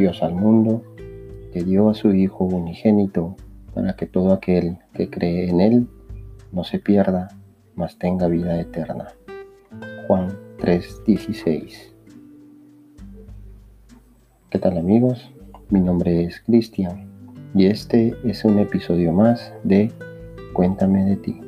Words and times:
Dios 0.00 0.22
al 0.22 0.34
mundo, 0.34 0.82
que 1.52 1.62
dio 1.62 1.90
a 1.90 1.94
su 1.94 2.14
Hijo 2.14 2.44
unigénito, 2.44 3.36
para 3.74 3.96
que 3.96 4.06
todo 4.06 4.32
aquel 4.32 4.78
que 4.94 5.10
cree 5.10 5.50
en 5.50 5.60
Él 5.60 5.88
no 6.52 6.64
se 6.64 6.78
pierda, 6.78 7.28
mas 7.74 7.98
tenga 7.98 8.26
vida 8.26 8.58
eterna. 8.58 9.08
Juan 10.06 10.30
3:16 10.58 11.92
¿Qué 14.48 14.58
tal 14.58 14.78
amigos? 14.78 15.30
Mi 15.68 15.80
nombre 15.80 16.24
es 16.24 16.40
Cristian 16.40 17.10
y 17.54 17.66
este 17.66 18.16
es 18.24 18.42
un 18.46 18.58
episodio 18.58 19.12
más 19.12 19.52
de 19.64 19.92
Cuéntame 20.54 21.04
de 21.04 21.16
ti. 21.16 21.40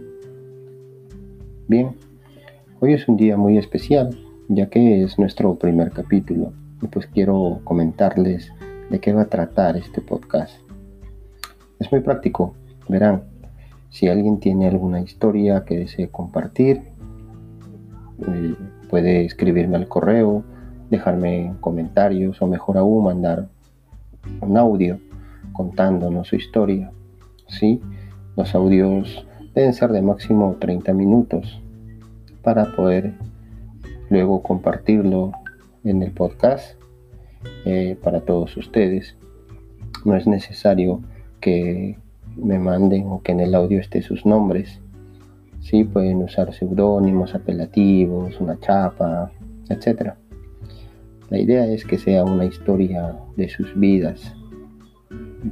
Bien, 1.69 1.97
hoy 2.81 2.93
es 2.93 3.09
un 3.09 3.17
día 3.17 3.39
muy 3.39 3.57
especial 3.57 4.11
ya 4.49 4.69
que 4.69 5.03
es 5.05 5.19
nuestro 5.19 5.55
primer 5.55 5.91
capítulo 5.93 6.53
y 6.83 6.89
pues 6.89 7.07
quiero 7.07 7.61
comentarles 7.65 8.53
de 8.91 9.01
qué 9.01 9.13
va 9.13 9.23
a 9.23 9.27
tratar 9.27 9.77
este 9.77 10.01
podcast. 10.01 10.55
Es 11.79 11.91
muy 11.91 12.01
práctico, 12.01 12.55
verán, 12.89 13.23
si 13.91 14.09
alguien 14.09 14.41
tiene 14.41 14.69
alguna 14.69 15.01
historia 15.01 15.65
que 15.65 15.79
desee 15.79 16.09
compartir, 16.09 16.83
eh, 18.27 18.55
puede 18.89 19.25
escribirme 19.25 19.77
al 19.77 19.89
correo, 19.89 20.45
dejarme 20.91 21.55
comentarios 21.61 22.41
o 22.43 22.47
mejor 22.47 22.79
aún 22.79 23.05
mandar 23.05 23.49
un 24.41 24.57
audio 24.57 24.99
contándonos 25.53 26.29
su 26.29 26.37
historia. 26.37 26.91
¿sí? 27.49 27.81
Los 28.37 28.55
audios 28.55 29.27
deben 29.55 29.75
ser 29.75 29.93
de 29.93 30.03
máximo 30.03 30.57
30 30.59 30.93
minutos 30.95 31.63
para 32.43 32.75
poder 32.75 33.15
luego 34.11 34.43
compartirlo 34.43 35.33
en 35.85 36.03
el 36.03 36.13
podcast 36.13 36.77
eh, 37.65 37.97
para 38.03 38.21
todos 38.21 38.57
ustedes. 38.57 39.17
No 40.05 40.17
es 40.17 40.27
necesario 40.27 41.03
que 41.41 41.99
me 42.37 42.59
manden 42.59 43.07
o 43.07 43.23
que 43.23 43.33
en 43.33 43.41
el 43.41 43.55
audio 43.55 43.81
esté 43.81 44.03
sus 44.03 44.25
nombres. 44.27 44.81
Sí, 45.61 45.85
pueden 45.85 46.23
usar 46.23 46.53
seudónimos, 46.53 47.35
apelativos, 47.35 48.41
una 48.41 48.59
chapa, 48.59 49.31
etc. 49.69 50.15
La 51.31 51.39
idea 51.39 51.67
es 51.67 51.85
que 51.85 51.99
sea 51.99 52.25
una 52.25 52.45
historia 52.45 53.17
de 53.37 53.49
sus 53.49 53.79
vidas, 53.79 54.35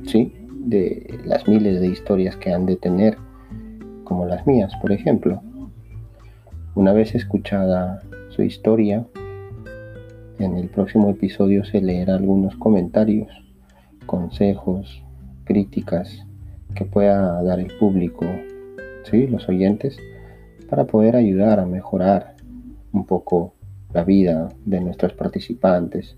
¿sí? 0.07 0.35
de 0.61 1.19
las 1.25 1.49
miles 1.49 1.81
de 1.81 1.89
historias 1.89 2.37
que 2.37 2.53
han 2.53 2.67
de 2.67 2.77
tener, 2.77 3.17
como 4.05 4.27
las 4.27 4.47
mías, 4.47 4.73
por 4.81 4.93
ejemplo. 4.93 5.43
Una 6.75 6.93
vez 6.93 7.15
escuchada 7.15 8.03
su 8.29 8.43
historia, 8.43 9.07
en 10.41 10.57
el 10.57 10.69
próximo 10.69 11.11
episodio 11.11 11.65
se 11.65 11.83
leerá 11.83 12.15
algunos 12.15 12.57
comentarios, 12.57 13.29
consejos, 14.07 15.03
críticas 15.45 16.25
que 16.75 16.87
pueda 16.87 17.43
dar 17.43 17.61
el 17.61 17.71
público, 17.79 18.25
¿sí? 19.05 19.27
los 19.27 19.49
oyentes, 19.51 19.99
para 20.71 20.85
poder 20.85 21.17
ayudar 21.17 21.61
a 21.61 21.67
mejorar 21.67 22.37
un 22.93 23.05
poco 23.05 23.53
la 23.93 24.03
vida 24.03 24.49
de 24.65 24.81
nuestros 24.81 25.13
participantes. 25.13 26.17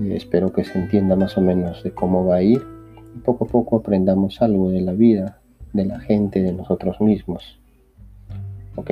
Eh, 0.00 0.14
espero 0.14 0.52
que 0.52 0.62
se 0.62 0.78
entienda 0.78 1.16
más 1.16 1.36
o 1.36 1.40
menos 1.40 1.82
de 1.82 1.90
cómo 1.90 2.24
va 2.24 2.36
a 2.36 2.42
ir 2.42 2.62
y 3.16 3.18
poco 3.18 3.46
a 3.46 3.48
poco 3.48 3.78
aprendamos 3.78 4.40
algo 4.40 4.70
de 4.70 4.82
la 4.82 4.92
vida, 4.92 5.40
de 5.72 5.84
la 5.84 5.98
gente, 5.98 6.42
de 6.42 6.52
nosotros 6.52 7.00
mismos. 7.00 7.58
¿Ok? 8.76 8.90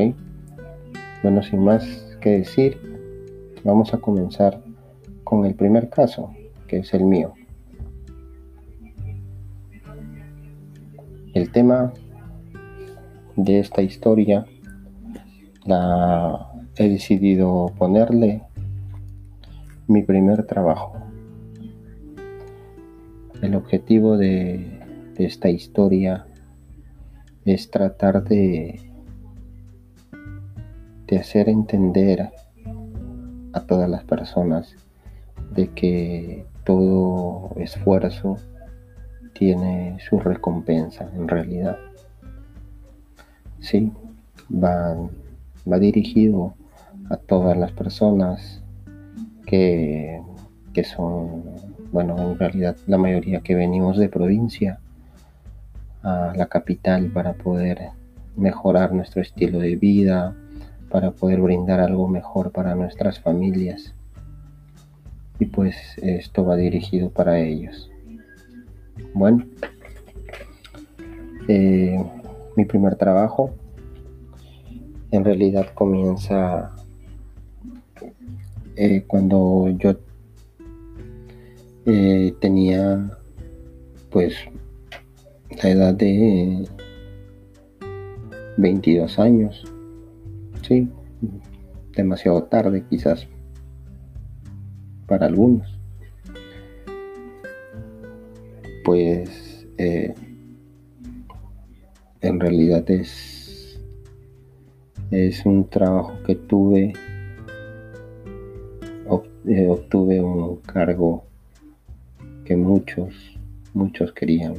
Bueno, 1.22 1.42
sin 1.44 1.62
más 1.62 1.84
que 2.20 2.30
decir, 2.30 2.95
vamos 3.66 3.92
a 3.92 3.98
comenzar 3.98 4.62
con 5.24 5.44
el 5.44 5.54
primer 5.54 5.90
caso, 5.90 6.30
que 6.68 6.78
es 6.78 6.94
el 6.94 7.04
mío. 7.04 7.34
El 11.34 11.50
tema 11.50 11.92
de 13.34 13.58
esta 13.58 13.82
historia 13.82 14.46
la 15.64 16.48
he 16.76 16.88
decidido 16.88 17.72
ponerle 17.76 18.42
mi 19.88 20.02
primer 20.02 20.46
trabajo. 20.46 20.92
El 23.42 23.56
objetivo 23.56 24.16
de, 24.16 24.80
esta 25.18 25.48
historia 25.48 26.26
es 27.44 27.70
tratar 27.70 28.22
de 28.24 28.80
de 31.06 31.18
hacer 31.18 31.48
entender 31.48 32.32
a 33.56 33.60
todas 33.60 33.88
las 33.88 34.04
personas 34.04 34.76
de 35.54 35.68
que 35.68 36.44
todo 36.64 37.52
esfuerzo 37.56 38.36
tiene 39.32 39.96
su 40.06 40.20
recompensa 40.20 41.10
en 41.14 41.26
realidad. 41.26 41.78
Sí, 43.60 43.92
va, 44.52 44.94
va 45.70 45.78
dirigido 45.78 46.54
a 47.08 47.16
todas 47.16 47.56
las 47.56 47.72
personas 47.72 48.62
que, 49.46 50.20
que 50.74 50.84
son, 50.84 51.44
bueno, 51.92 52.18
en 52.18 52.38
realidad 52.38 52.76
la 52.86 52.98
mayoría 52.98 53.40
que 53.40 53.54
venimos 53.54 53.96
de 53.96 54.10
provincia 54.10 54.80
a 56.02 56.34
la 56.36 56.46
capital 56.46 57.06
para 57.06 57.32
poder 57.32 57.88
mejorar 58.36 58.92
nuestro 58.92 59.22
estilo 59.22 59.60
de 59.60 59.76
vida, 59.76 60.34
para 60.96 61.10
poder 61.10 61.42
brindar 61.42 61.78
algo 61.78 62.08
mejor 62.08 62.52
para 62.52 62.74
nuestras 62.74 63.20
familias. 63.20 63.94
Y 65.38 65.44
pues 65.44 65.76
esto 65.98 66.42
va 66.42 66.56
dirigido 66.56 67.10
para 67.10 67.38
ellos. 67.38 67.90
Bueno, 69.12 69.44
eh, 71.48 72.02
mi 72.56 72.64
primer 72.64 72.96
trabajo 72.96 73.50
en 75.10 75.22
realidad 75.22 75.66
comienza 75.74 76.74
eh, 78.76 79.04
cuando 79.06 79.68
yo 79.78 79.96
eh, 81.84 82.34
tenía 82.40 83.10
pues 84.08 84.34
la 85.62 85.68
edad 85.68 85.92
de 85.92 86.66
22 88.56 89.18
años 89.18 89.75
Sí, 90.66 90.88
demasiado 91.94 92.42
tarde 92.42 92.84
quizás 92.90 93.28
para 95.06 95.26
algunos. 95.26 95.78
Pues 98.84 99.68
eh, 99.78 100.12
en 102.20 102.40
realidad 102.40 102.90
es, 102.90 103.80
es 105.12 105.46
un 105.46 105.68
trabajo 105.70 106.14
que 106.26 106.34
tuve, 106.34 106.92
eh, 109.46 109.68
obtuve 109.68 110.20
un 110.20 110.56
cargo 110.62 111.26
que 112.44 112.56
muchos, 112.56 113.38
muchos 113.72 114.12
querían 114.12 114.54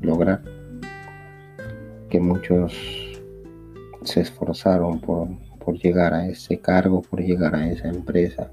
lograr, 0.00 0.42
que 2.08 2.20
muchos 2.20 3.03
se 4.04 4.20
esforzaron 4.20 5.00
por, 5.00 5.28
llegar 5.82 6.14
a 6.14 6.26
ese 6.26 6.58
cargo, 6.58 7.02
por 7.02 7.20
llegar 7.20 7.54
a 7.54 7.68
esa 7.68 7.88
empresa. 7.88 8.50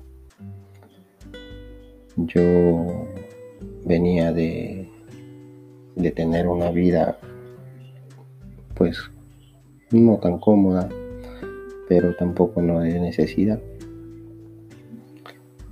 Yo 2.16 3.08
venía 3.86 4.32
de, 4.32 4.90
de 5.96 6.12
tener 6.12 6.48
una 6.48 6.72
vida 6.72 7.18
pues 8.76 8.98
no 9.92 10.18
tan 10.18 10.40
cómoda, 10.40 10.88
pero 11.88 12.16
tampoco 12.16 12.62
no 12.62 12.80
de 12.80 13.00
necesidad. 13.00 13.60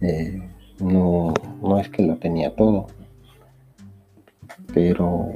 Eh, 0.01 0.41
no, 0.79 1.33
no 1.61 1.79
es 1.79 1.89
que 1.89 2.03
lo 2.03 2.17
tenía 2.17 2.55
todo, 2.55 2.87
pero 4.73 5.29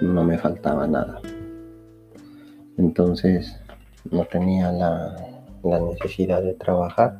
no 0.00 0.24
me 0.24 0.38
faltaba 0.38 0.86
nada. 0.86 1.20
Entonces 2.78 3.58
no 4.10 4.24
tenía 4.24 4.70
la, 4.72 5.16
necesidad 5.62 6.42
de 6.42 6.54
trabajar. 6.54 7.18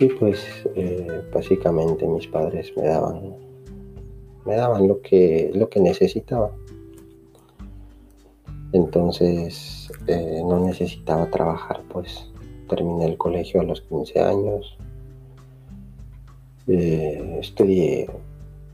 Y 0.00 0.06
pues 0.06 0.44
eh, 0.74 1.22
básicamente 1.32 2.06
mis 2.06 2.26
padres 2.26 2.72
me 2.76 2.84
daban 2.84 3.36
me 4.44 4.56
daban 4.56 4.86
lo 4.86 5.00
que 5.00 5.50
lo 5.54 5.68
que 5.68 5.80
necesitaba. 5.80 6.50
Entonces 8.72 9.90
eh, 10.06 10.42
no 10.44 10.60
necesitaba 10.60 11.30
trabajar, 11.30 11.82
pues 11.88 12.30
terminé 12.68 13.06
el 13.06 13.16
colegio 13.16 13.60
a 13.60 13.64
los 13.64 13.80
15 13.82 14.20
años. 14.20 14.76
Eh, 16.66 17.38
estudié 17.40 18.10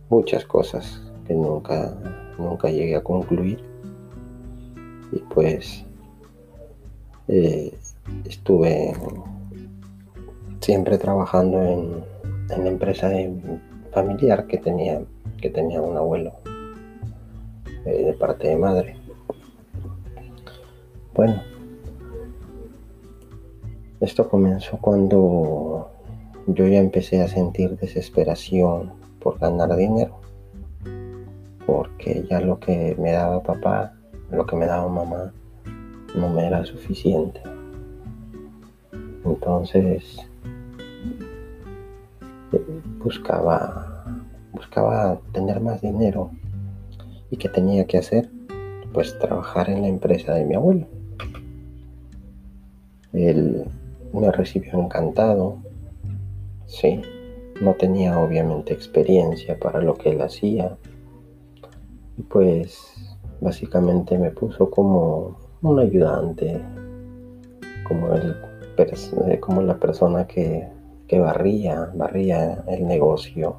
muchas 0.08 0.44
cosas 0.44 1.00
que 1.26 1.34
nunca, 1.34 1.96
nunca 2.38 2.68
llegué 2.70 2.96
a 2.96 3.04
concluir 3.04 3.73
y 5.12 5.18
pues 5.18 5.84
eh, 7.28 7.76
estuve 8.24 8.94
siempre 10.60 10.98
trabajando 10.98 11.62
en, 11.62 12.14
la 12.48 12.68
empresa 12.68 13.10
familiar 13.92 14.46
que 14.46 14.58
tenía, 14.58 15.00
que 15.40 15.50
tenía 15.50 15.80
un 15.80 15.96
abuelo 15.96 16.32
eh, 17.86 18.04
de 18.04 18.12
parte 18.12 18.48
de 18.48 18.56
madre. 18.56 18.96
Bueno, 21.14 21.42
esto 24.00 24.28
comenzó 24.28 24.78
cuando 24.78 25.90
yo 26.46 26.66
ya 26.66 26.78
empecé 26.78 27.22
a 27.22 27.28
sentir 27.28 27.78
desesperación 27.78 28.92
por 29.20 29.38
ganar 29.38 29.74
dinero, 29.76 30.20
porque 31.66 32.26
ya 32.28 32.40
lo 32.40 32.58
que 32.60 32.94
me 32.98 33.12
daba 33.12 33.42
papá, 33.42 33.93
lo 34.34 34.46
que 34.46 34.56
me 34.56 34.66
daba 34.66 34.88
mamá, 34.88 35.32
no 36.14 36.28
me 36.28 36.46
era 36.46 36.64
suficiente. 36.64 37.40
Entonces 39.24 40.18
buscaba 42.98 43.94
buscaba 44.52 45.20
tener 45.32 45.60
más 45.60 45.80
dinero. 45.80 46.30
Y 47.30 47.36
qué 47.36 47.48
tenía 47.48 47.86
que 47.86 47.98
hacer 47.98 48.30
pues 48.92 49.18
trabajar 49.18 49.68
en 49.68 49.82
la 49.82 49.88
empresa 49.88 50.34
de 50.34 50.44
mi 50.44 50.54
abuelo. 50.54 50.86
Él 53.12 53.64
me 54.12 54.30
recibió 54.30 54.80
encantado 54.80 55.58
sí. 56.66 57.02
No 57.60 57.74
tenía 57.74 58.18
obviamente 58.18 58.72
experiencia 58.72 59.58
para 59.58 59.80
lo 59.80 59.94
que 59.94 60.10
él 60.10 60.22
hacía. 60.22 60.76
Y 62.16 62.22
pues 62.22 62.93
básicamente 63.40 64.18
me 64.18 64.30
puso 64.30 64.70
como 64.70 65.36
un 65.62 65.78
ayudante 65.78 66.60
como 67.86 68.12
el 68.14 68.36
como 69.40 69.62
la 69.62 69.76
persona 69.78 70.26
que 70.26 70.68
que 71.06 71.20
barría, 71.20 71.90
barría 71.94 72.64
el 72.66 72.86
negocio 72.86 73.56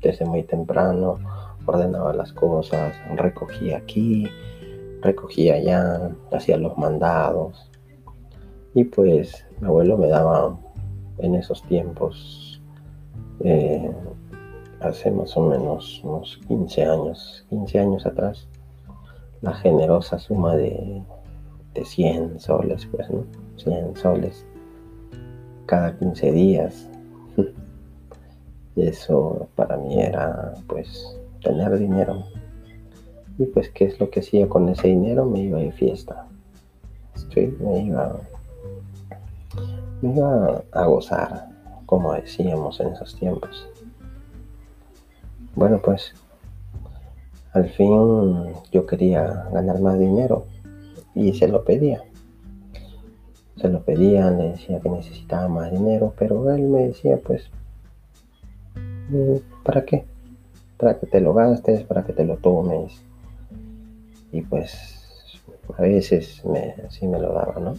desde 0.00 0.24
muy 0.24 0.42
temprano, 0.42 1.18
ordenaba 1.66 2.12
las 2.12 2.32
cosas, 2.32 2.94
recogía 3.16 3.78
aquí, 3.78 4.28
recogía 5.00 5.54
allá, 5.54 6.10
hacía 6.32 6.56
los 6.56 6.76
mandados. 6.76 7.70
Y 8.74 8.84
pues 8.84 9.46
mi 9.60 9.68
abuelo 9.68 9.96
me 9.96 10.08
daba 10.08 10.56
en 11.18 11.34
esos 11.36 11.62
tiempos, 11.64 12.60
eh, 13.40 13.90
hace 14.80 15.10
más 15.10 15.36
o 15.36 15.48
menos 15.48 16.00
unos 16.04 16.38
15 16.48 16.84
años, 16.84 17.46
15 17.48 17.78
años 17.78 18.06
atrás, 18.06 18.48
la 19.44 19.52
generosa 19.52 20.18
suma 20.18 20.56
de, 20.56 21.02
de 21.74 21.84
100 21.84 22.40
soles, 22.40 22.86
pues, 22.86 23.10
¿no? 23.10 23.24
100 23.58 23.94
soles 23.96 24.46
cada 25.66 25.96
15 25.98 26.32
días. 26.32 26.88
Y 28.76 28.88
eso 28.88 29.46
para 29.54 29.76
mí 29.76 30.00
era 30.00 30.52
pues 30.66 31.16
tener 31.44 31.78
dinero. 31.78 32.24
Y 33.38 33.44
pues 33.44 33.68
qué 33.68 33.84
es 33.84 34.00
lo 34.00 34.10
que 34.10 34.18
hacía 34.18 34.48
con 34.48 34.68
ese 34.68 34.88
dinero, 34.88 35.26
me 35.26 35.42
iba 35.42 35.60
de 35.60 35.70
fiesta. 35.70 36.26
Sí, 37.32 37.56
me 37.60 37.84
iba, 37.84 38.18
me 40.02 40.16
iba 40.16 40.64
a 40.72 40.86
gozar, 40.86 41.50
como 41.86 42.14
decíamos 42.14 42.80
en 42.80 42.88
esos 42.88 43.14
tiempos. 43.14 43.68
Bueno, 45.54 45.80
pues 45.80 46.12
al 47.54 47.70
fin 47.70 48.52
yo 48.70 48.84
quería 48.86 49.48
ganar 49.52 49.80
más 49.80 49.98
dinero 49.98 50.44
y 51.14 51.32
se 51.32 51.48
lo 51.48 51.64
pedía 51.64 52.02
se 53.56 53.68
lo 53.68 53.82
pedían, 53.82 54.38
le 54.38 54.50
decía 54.50 54.80
que 54.80 54.90
necesitaba 54.90 55.48
más 55.48 55.70
dinero, 55.70 56.12
pero 56.18 56.52
él 56.52 56.62
me 56.64 56.88
decía, 56.88 57.18
pues, 57.24 57.48
¿para 59.62 59.84
qué? 59.84 60.04
Para 60.76 60.98
que 60.98 61.06
te 61.06 61.20
lo 61.20 61.34
gastes, 61.34 61.82
para 61.84 62.04
que 62.04 62.12
te 62.12 62.24
lo 62.24 62.36
tomes. 62.36 63.02
Y 64.32 64.42
pues, 64.42 65.40
a 65.78 65.80
veces 65.82 66.44
me, 66.44 66.74
sí 66.90 67.06
me 67.06 67.18
lo 67.18 67.32
daba, 67.32 67.60
¿no? 67.60 67.74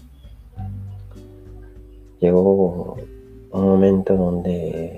Llegó 2.19 2.97
un 3.51 3.61
momento 3.61 4.15
donde 4.15 4.97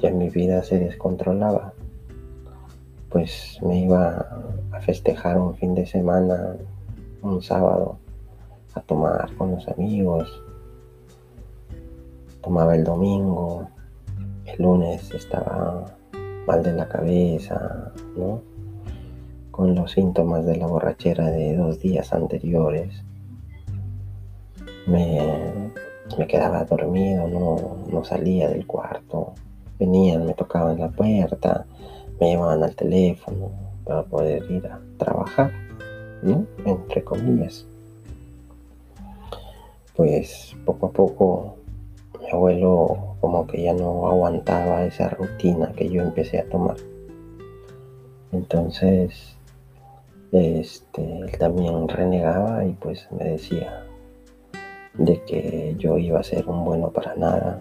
ya 0.00 0.10
mi 0.10 0.30
vida 0.30 0.64
se 0.64 0.78
descontrolaba. 0.78 1.74
Pues 3.10 3.58
me 3.62 3.80
iba 3.80 4.42
a 4.70 4.80
festejar 4.80 5.38
un 5.38 5.54
fin 5.54 5.74
de 5.74 5.86
semana, 5.86 6.56
un 7.22 7.42
sábado 7.42 7.98
a 8.74 8.80
tomar 8.80 9.34
con 9.36 9.52
los 9.52 9.66
amigos. 9.68 10.42
Tomaba 12.42 12.76
el 12.76 12.84
domingo, 12.84 13.68
el 14.44 14.62
lunes 14.62 15.10
estaba 15.12 15.84
mal 16.46 16.62
de 16.62 16.72
la 16.72 16.88
cabeza, 16.88 17.92
¿no? 18.16 18.42
Con 19.50 19.74
los 19.74 19.92
síntomas 19.92 20.44
de 20.46 20.56
la 20.56 20.66
borrachera 20.66 21.30
de 21.30 21.56
dos 21.56 21.80
días 21.80 22.12
anteriores. 22.12 23.04
Me, 24.86 25.70
me 26.16 26.26
quedaba 26.26 26.64
dormido, 26.64 27.26
no, 27.28 27.78
no 27.90 28.04
salía 28.04 28.48
del 28.48 28.66
cuarto. 28.66 29.32
Venían, 29.78 30.26
me 30.26 30.34
tocaban 30.34 30.78
la 30.78 30.88
puerta, 30.88 31.66
me 32.20 32.30
llevaban 32.30 32.62
al 32.62 32.74
teléfono 32.74 33.50
para 33.84 34.02
poder 34.02 34.50
ir 34.50 34.66
a 34.66 34.80
trabajar, 34.98 35.50
¿no? 36.22 36.46
Entre 36.64 37.02
comillas 37.02 37.66
pues 39.98 40.54
poco 40.64 40.86
a 40.86 40.90
poco 40.92 41.56
mi 42.20 42.30
abuelo 42.30 43.16
como 43.20 43.48
que 43.48 43.64
ya 43.64 43.74
no 43.74 44.06
aguantaba 44.06 44.84
esa 44.84 45.08
rutina 45.08 45.72
que 45.72 45.90
yo 45.90 46.02
empecé 46.02 46.38
a 46.38 46.48
tomar. 46.48 46.76
Entonces, 48.30 49.36
este, 50.30 51.18
él 51.18 51.36
también 51.36 51.88
renegaba 51.88 52.64
y 52.64 52.74
pues 52.74 53.08
me 53.10 53.24
decía 53.24 53.84
de 54.94 55.20
que 55.24 55.74
yo 55.78 55.98
iba 55.98 56.20
a 56.20 56.22
ser 56.22 56.48
un 56.48 56.64
bueno 56.64 56.90
para 56.90 57.16
nada, 57.16 57.60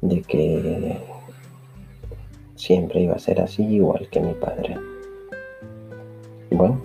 de 0.00 0.20
que 0.20 0.98
siempre 2.56 3.02
iba 3.02 3.14
a 3.14 3.18
ser 3.18 3.40
así 3.40 3.62
igual 3.62 4.08
que 4.10 4.20
mi 4.20 4.34
padre. 4.34 4.76
Bueno, 6.50 6.80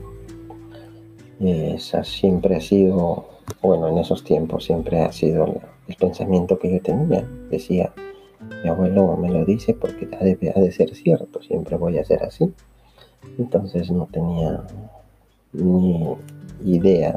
esa 1.40 2.04
siempre 2.04 2.56
ha 2.56 2.62
sido 2.62 3.40
bueno, 3.62 3.90
en 3.90 3.98
esos 3.98 4.24
tiempos 4.24 4.66
siempre 4.66 5.02
ha 5.02 5.12
sido 5.12 5.62
el 5.88 5.96
pensamiento 5.96 6.60
que 6.60 6.72
yo 6.72 6.82
tenía. 6.82 7.28
Decía, 7.50 7.92
mi 8.64 8.70
abuelo 8.70 9.18
me 9.18 9.30
lo 9.30 9.46
dice 9.46 9.74
porque 9.74 10.08
ha 10.20 10.24
de, 10.24 10.72
ser 10.72 10.96
cierto, 10.96 11.42
siempre 11.42 11.76
voy 11.78 11.98
a 11.98 12.06
ser 12.06 12.24
así. 12.24 12.54
Entonces 13.38 13.92
no 13.92 14.08
tenía 14.12 14.64
ni 15.54 16.16
idea, 16.64 17.16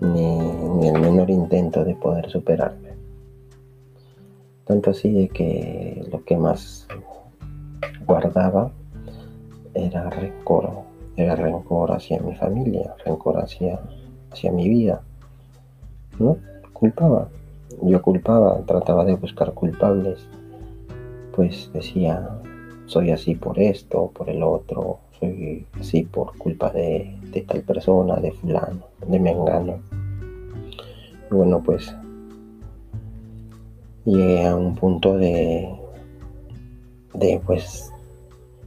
ni, 0.00 0.38
ni 0.38 0.88
el 0.88 1.00
menor 1.00 1.30
intento 1.30 1.84
de 1.84 1.94
poder 1.94 2.28
superarme. 2.28 2.81
Tanto 4.64 4.90
así 4.90 5.12
de 5.12 5.28
que 5.28 6.06
lo 6.10 6.24
que 6.24 6.36
más 6.36 6.86
guardaba 8.06 8.70
era 9.74 10.08
rencor, 10.10 10.70
era 11.16 11.34
rencor 11.34 11.92
hacia 11.92 12.20
mi 12.20 12.34
familia, 12.34 12.94
rencor 13.04 13.38
hacia 13.38 13.80
hacia 14.32 14.50
mi 14.50 14.68
vida. 14.68 15.02
¿No? 16.18 16.36
Culpaba. 16.72 17.28
Yo 17.82 18.02
culpaba, 18.02 18.60
trataba 18.66 19.04
de 19.04 19.14
buscar 19.14 19.52
culpables. 19.52 20.26
Pues 21.34 21.70
decía, 21.72 22.28
soy 22.86 23.10
así 23.10 23.34
por 23.34 23.58
esto, 23.58 24.10
por 24.12 24.28
el 24.28 24.42
otro, 24.42 24.98
soy 25.18 25.66
así 25.80 26.02
por 26.02 26.36
culpa 26.36 26.70
de, 26.70 27.16
tal 27.46 27.62
persona, 27.62 28.16
de 28.16 28.32
fulano, 28.32 28.82
de 29.06 29.18
mengano. 29.18 29.78
Y 31.30 31.34
bueno, 31.34 31.62
pues 31.62 31.94
llegué 34.04 34.46
a 34.46 34.56
un 34.56 34.74
punto 34.74 35.16
de, 35.16 35.68
de 37.14 37.40
pues 37.44 37.92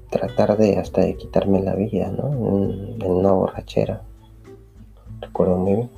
tratar 0.10 0.58
de 0.58 0.78
hasta 0.78 1.02
de 1.02 1.16
quitarme 1.16 1.62
la 1.62 1.76
vida, 1.76 2.12
¿no? 2.12 2.32
En, 2.32 3.04
una 3.04 3.32
borrachera 3.32 4.02
recuerdo 5.22 5.58
muy 5.58 5.76
bien. 5.76 5.90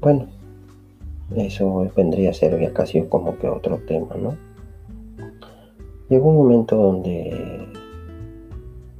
Bueno, 0.00 0.26
eso 1.36 1.90
vendría 1.94 2.30
a 2.30 2.34
ser 2.34 2.58
ya 2.58 2.72
casi 2.72 3.02
como 3.02 3.36
que 3.38 3.48
otro 3.48 3.78
tema, 3.86 4.14
¿no? 4.16 4.36
Llegó 6.08 6.30
un 6.30 6.36
momento 6.38 6.76
donde, 6.76 7.68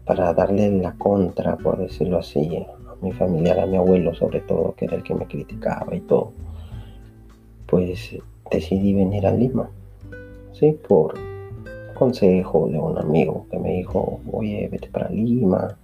para 0.05 0.33
darle 0.33 0.71
la 0.71 0.93
contra, 0.93 1.57
por 1.57 1.79
decirlo 1.79 2.19
así, 2.19 2.57
a 2.57 2.95
mi 3.03 3.13
familiar, 3.13 3.59
a 3.59 3.67
mi 3.67 3.77
abuelo 3.77 4.15
sobre 4.15 4.41
todo, 4.41 4.75
que 4.77 4.85
era 4.85 4.97
el 4.97 5.03
que 5.03 5.15
me 5.15 5.27
criticaba 5.27 5.95
y 5.97 6.01
todo, 6.01 6.33
pues 7.67 8.17
decidí 8.51 8.95
venir 8.95 9.27
a 9.27 9.33
Lima, 9.33 9.71
¿sí? 10.53 10.77
Por 10.87 11.15
consejo 11.95 12.69
de 12.69 12.79
un 12.79 12.97
amigo 12.99 13.47
que 13.51 13.59
me 13.59 13.75
dijo, 13.75 14.21
oye, 14.33 14.69
vete 14.71 14.89
para 14.89 15.11
Lima, 15.11 15.77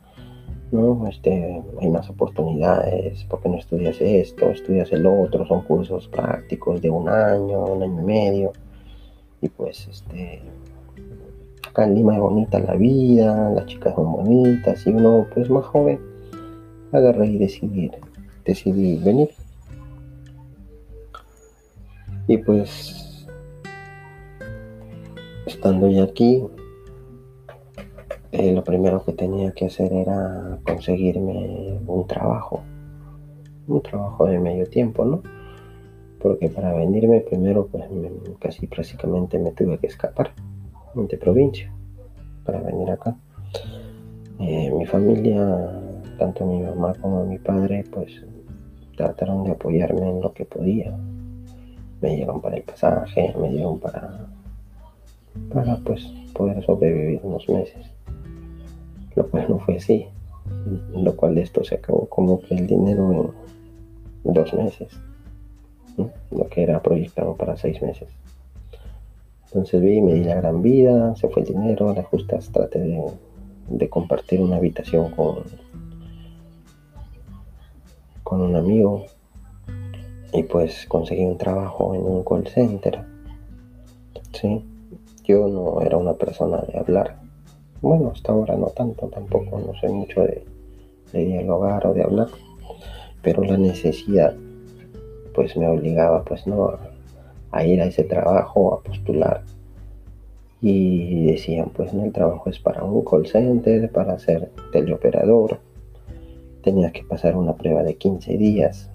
¿no? 0.72 1.06
Este, 1.08 1.62
hay 1.80 1.88
más 1.90 2.08
oportunidades, 2.10 3.24
¿por 3.24 3.40
qué 3.40 3.48
no 3.48 3.58
estudias 3.58 4.00
esto? 4.00 4.50
Estudias 4.50 4.90
el 4.92 5.06
otro, 5.06 5.46
son 5.46 5.62
cursos 5.62 6.08
prácticos 6.08 6.80
de 6.80 6.90
un 6.90 7.08
año, 7.08 7.64
un 7.64 7.82
año 7.82 8.00
y 8.00 8.04
medio. 8.04 8.52
Y 9.42 9.48
pues, 9.48 9.86
este, 9.88 10.40
acá 11.68 11.84
en 11.84 11.94
Lima 11.94 12.14
es 12.14 12.20
bonita 12.20 12.58
la 12.58 12.74
vida, 12.74 13.50
las 13.50 13.66
chicas 13.66 13.94
son 13.94 14.12
bonitas 14.12 14.86
y 14.86 14.90
uno 14.90 15.26
pues 15.34 15.50
más 15.50 15.66
joven 15.66 16.00
agarré 16.92 17.26
y 17.26 17.38
decidí, 17.38 17.90
decidí 18.44 18.96
venir. 18.98 19.30
Y 22.28 22.38
pues, 22.38 23.26
estando 25.46 25.88
ya 25.88 26.04
aquí, 26.04 26.44
eh, 28.32 28.52
lo 28.52 28.64
primero 28.64 29.04
que 29.04 29.12
tenía 29.12 29.52
que 29.52 29.66
hacer 29.66 29.92
era 29.92 30.58
conseguirme 30.64 31.78
un 31.86 32.06
trabajo, 32.06 32.62
un 33.68 33.80
trabajo 33.82 34.26
de 34.26 34.38
medio 34.38 34.66
tiempo, 34.66 35.04
¿no? 35.04 35.22
Porque 36.20 36.48
para 36.48 36.74
venirme 36.74 37.20
primero, 37.20 37.68
pues 37.68 37.84
casi 38.40 38.66
prácticamente 38.66 39.38
me 39.38 39.52
tuve 39.52 39.78
que 39.78 39.86
escapar 39.86 40.32
de 40.94 41.16
provincia 41.18 41.72
para 42.44 42.60
venir 42.60 42.90
acá. 42.90 43.16
Eh, 44.40 44.70
mi 44.72 44.84
familia, 44.86 45.80
tanto 46.18 46.44
mi 46.44 46.60
mamá 46.60 46.94
como 47.00 47.24
mi 47.24 47.38
padre, 47.38 47.84
pues 47.90 48.24
trataron 48.96 49.44
de 49.44 49.52
apoyarme 49.52 50.10
en 50.10 50.20
lo 50.20 50.32
que 50.32 50.44
podía. 50.44 50.96
Me 52.00 52.16
dieron 52.16 52.40
para 52.40 52.56
el 52.56 52.62
pasaje, 52.62 53.34
me 53.40 53.50
dieron 53.50 53.78
para, 53.78 54.26
para 55.52 55.76
pues 55.78 56.04
poder 56.32 56.62
sobrevivir 56.64 57.20
unos 57.22 57.48
meses 57.48 57.96
lo 59.16 59.26
cual 59.28 59.46
no 59.48 59.58
fue 59.58 59.76
así, 59.76 60.06
lo 60.94 61.16
cual 61.16 61.38
esto 61.38 61.64
se 61.64 61.76
acabó 61.76 62.06
como 62.06 62.38
que 62.40 62.54
el 62.54 62.66
dinero 62.66 63.34
en 64.24 64.32
dos 64.32 64.52
meses, 64.54 64.88
lo 66.30 66.48
que 66.48 66.62
era 66.62 66.82
proyectado 66.82 67.34
para 67.34 67.56
seis 67.56 67.80
meses. 67.82 68.08
Entonces 69.46 69.80
vi, 69.80 70.02
me 70.02 70.14
di 70.14 70.24
la 70.24 70.34
gran 70.34 70.60
vida, 70.60 71.16
se 71.16 71.28
fue 71.28 71.42
el 71.42 71.48
dinero, 71.48 71.94
las 71.94 72.06
justas 72.06 72.50
traté 72.52 72.78
de, 72.78 73.02
de 73.68 73.88
compartir 73.88 74.40
una 74.40 74.56
habitación 74.56 75.10
con, 75.12 75.44
con 78.22 78.42
un 78.42 78.54
amigo 78.54 79.06
y 80.36 80.42
pues 80.42 80.84
conseguí 80.86 81.24
un 81.24 81.38
trabajo 81.38 81.94
en 81.94 82.02
un 82.02 82.22
call 82.22 82.46
center. 82.46 83.00
Sí, 84.32 84.62
yo 85.24 85.48
no 85.48 85.80
era 85.80 85.96
una 85.96 86.12
persona 86.12 86.58
de 86.58 86.78
hablar, 86.78 87.16
bueno, 87.80 88.10
hasta 88.12 88.32
ahora 88.32 88.54
no 88.56 88.66
tanto, 88.66 89.08
tampoco, 89.08 89.58
no 89.58 89.72
sé 89.80 89.88
mucho 89.88 90.22
de, 90.22 90.44
dialogar 91.12 91.86
o 91.86 91.94
de 91.94 92.02
hablar, 92.02 92.28
pero 93.22 93.42
la 93.42 93.56
necesidad 93.56 94.34
pues 95.34 95.56
me 95.56 95.66
obligaba 95.66 96.22
pues 96.24 96.46
no 96.46 96.72
a, 97.50 97.64
ir 97.64 97.80
a 97.80 97.86
ese 97.86 98.04
trabajo, 98.04 98.74
a 98.74 98.82
postular. 98.82 99.42
Y 100.60 101.26
decían, 101.26 101.70
pues 101.74 101.94
no, 101.94 102.04
el 102.04 102.12
trabajo 102.12 102.50
es 102.50 102.58
para 102.58 102.82
un 102.82 103.04
call 103.04 103.26
center, 103.26 103.90
para 103.90 104.18
ser 104.18 104.50
teleoperador. 104.72 105.60
Tenías 106.62 106.92
que 106.92 107.04
pasar 107.04 107.36
una 107.36 107.54
prueba 107.54 107.82
de 107.82 107.96
15 107.96 108.36
días 108.36 108.90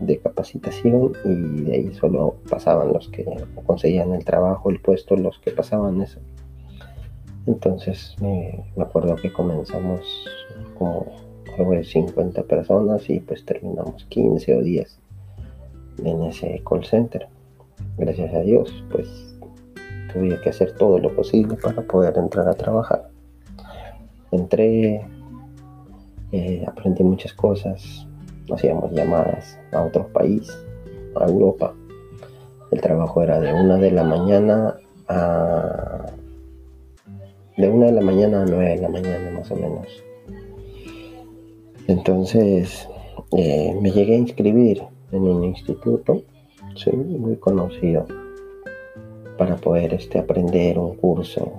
de 0.00 0.18
capacitación 0.18 1.12
y 1.24 1.62
de 1.62 1.72
ahí 1.74 1.94
solo 1.94 2.36
pasaban 2.48 2.92
los 2.92 3.08
que 3.08 3.24
conseguían 3.66 4.14
el 4.14 4.24
trabajo, 4.24 4.70
el 4.70 4.80
puesto, 4.80 5.16
los 5.16 5.38
que 5.40 5.50
pasaban 5.50 6.00
eso. 6.00 6.20
Entonces 7.46 8.16
me 8.20 8.64
acuerdo 8.78 9.16
que 9.16 9.32
comenzamos 9.32 10.00
como 10.78 11.06
algo 11.58 11.72
de 11.72 11.84
50 11.84 12.42
personas 12.44 13.08
y 13.10 13.20
pues 13.20 13.44
terminamos 13.44 14.04
15 14.06 14.56
o 14.56 14.62
10 14.62 14.98
en 16.04 16.22
ese 16.24 16.62
call 16.68 16.84
center. 16.84 17.26
Gracias 17.96 18.34
a 18.34 18.40
Dios, 18.40 18.84
pues 18.90 19.36
tuve 20.12 20.40
que 20.40 20.50
hacer 20.50 20.72
todo 20.72 20.98
lo 20.98 21.14
posible 21.14 21.56
para 21.56 21.82
poder 21.82 22.16
entrar 22.16 22.48
a 22.48 22.54
trabajar. 22.54 23.08
Entré, 24.30 25.06
eh, 26.32 26.64
aprendí 26.66 27.02
muchas 27.02 27.32
cosas, 27.32 28.07
hacíamos 28.54 28.92
llamadas 28.92 29.58
a 29.72 29.82
otro 29.82 30.08
país, 30.08 30.50
a 31.16 31.26
Europa. 31.26 31.74
El 32.70 32.80
trabajo 32.80 33.22
era 33.22 33.40
de 33.40 33.52
una 33.52 33.76
de 33.76 33.90
la 33.90 34.04
mañana 34.04 34.76
a 35.08 36.06
de 37.56 37.68
una 37.68 37.86
de 37.86 37.92
la 37.92 38.02
mañana 38.02 38.42
a 38.42 38.46
nueve 38.46 38.68
de 38.68 38.82
la 38.82 38.88
mañana 38.88 39.30
más 39.32 39.50
o 39.50 39.56
menos. 39.56 39.88
Entonces 41.88 42.88
eh, 43.36 43.76
me 43.80 43.90
llegué 43.90 44.14
a 44.14 44.18
inscribir 44.18 44.82
en 45.10 45.22
un 45.22 45.44
instituto, 45.44 46.22
sí, 46.76 46.90
muy 46.92 47.36
conocido, 47.36 48.06
para 49.36 49.56
poder 49.56 49.94
este, 49.94 50.18
aprender 50.18 50.78
un 50.78 50.96
curso, 50.96 51.52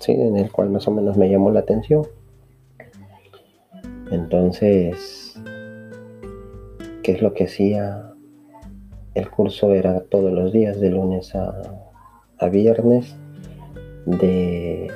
sí, 0.00 0.12
en 0.12 0.36
el 0.36 0.50
cual 0.50 0.70
más 0.70 0.88
o 0.88 0.90
menos 0.90 1.16
me 1.16 1.28
llamó 1.28 1.50
la 1.50 1.60
atención. 1.60 2.04
Entonces, 4.10 5.40
¿qué 7.02 7.12
es 7.12 7.22
lo 7.22 7.32
que 7.34 7.44
hacía? 7.44 8.12
El 9.14 9.30
curso 9.30 9.72
era 9.72 10.00
todos 10.00 10.32
los 10.32 10.52
días, 10.52 10.80
de 10.80 10.90
lunes 10.90 11.34
a, 11.34 11.80
viernes, 12.50 13.16
de 14.04 14.90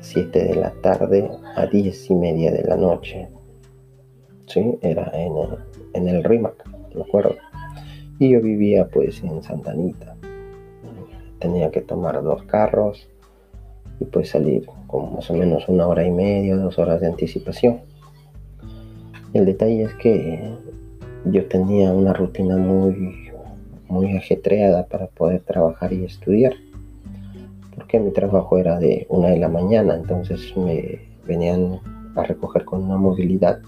7 0.00 0.44
de 0.44 0.54
la 0.54 0.70
tarde 0.82 1.28
a 1.56 1.66
10 1.66 2.10
y 2.10 2.14
media 2.14 2.52
de 2.52 2.62
la 2.62 2.76
noche. 2.76 3.28
Sí, 4.46 4.78
era 4.80 5.10
en 5.14 5.36
el, 5.36 5.48
en 5.94 6.08
el 6.08 6.22
RIMAC, 6.22 6.68
me 6.94 7.02
acuerdo. 7.02 7.34
Y 8.18 8.30
yo 8.30 8.40
vivía 8.40 8.86
pues 8.86 9.22
en 9.24 9.42
Santa 9.42 9.72
Anita. 9.72 10.16
Tenía 11.40 11.70
que 11.70 11.80
tomar 11.80 12.22
dos 12.22 12.44
carros 12.44 13.08
y 13.98 14.04
pues 14.04 14.30
salir 14.30 14.66
con 14.86 15.14
más 15.14 15.28
o 15.30 15.34
menos 15.34 15.68
una 15.68 15.86
hora 15.86 16.06
y 16.06 16.10
media, 16.10 16.56
dos 16.56 16.78
horas 16.78 17.00
de 17.00 17.08
anticipación. 17.08 17.80
El 19.34 19.44
detalle 19.44 19.82
es 19.82 19.94
que 19.96 20.40
yo 21.26 21.44
tenía 21.46 21.92
una 21.92 22.14
rutina 22.14 22.56
muy, 22.56 23.30
muy 23.88 24.16
ajetreada 24.16 24.86
para 24.86 25.08
poder 25.08 25.40
trabajar 25.40 25.92
y 25.92 26.04
estudiar 26.04 26.54
porque 27.74 27.98
mi 27.98 28.10
trabajo 28.12 28.58
era 28.58 28.78
de 28.78 29.06
una 29.08 29.28
de 29.28 29.38
la 29.38 29.48
mañana, 29.48 29.96
entonces 29.96 30.56
me 30.56 31.00
venían 31.26 31.80
a 32.14 32.22
recoger 32.22 32.64
con 32.64 32.84
una 32.84 32.96
movilidad 32.96 33.60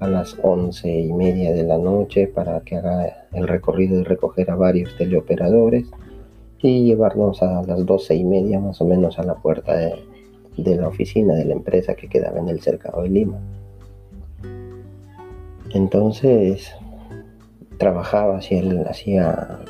a 0.00 0.08
las 0.08 0.36
once 0.42 0.88
y 0.90 1.12
media 1.12 1.52
de 1.52 1.62
la 1.62 1.78
noche 1.78 2.26
para 2.26 2.60
que 2.60 2.76
haga 2.76 3.26
el 3.32 3.46
recorrido 3.46 4.00
y 4.00 4.04
recoger 4.04 4.50
a 4.50 4.56
varios 4.56 4.96
teleoperadores 4.96 5.86
y 6.60 6.86
llevarnos 6.86 7.42
a 7.42 7.62
las 7.62 7.84
doce 7.86 8.14
y 8.14 8.24
media 8.24 8.58
más 8.58 8.80
o 8.80 8.84
menos 8.84 9.18
a 9.18 9.24
la 9.24 9.34
puerta 9.34 9.76
de, 9.76 10.76
la 10.76 10.88
oficina 10.88 11.34
de 11.34 11.44
la 11.44 11.52
empresa 11.52 11.94
que 11.94 12.08
quedaba 12.08 12.38
en 12.38 12.48
el 12.48 12.60
cercado 12.60 13.02
de 13.02 13.10
Lima. 13.10 13.38
Entonces 15.74 16.72
trabajaba, 17.78 18.38
hacía, 18.38 18.62
hacía 18.88 19.60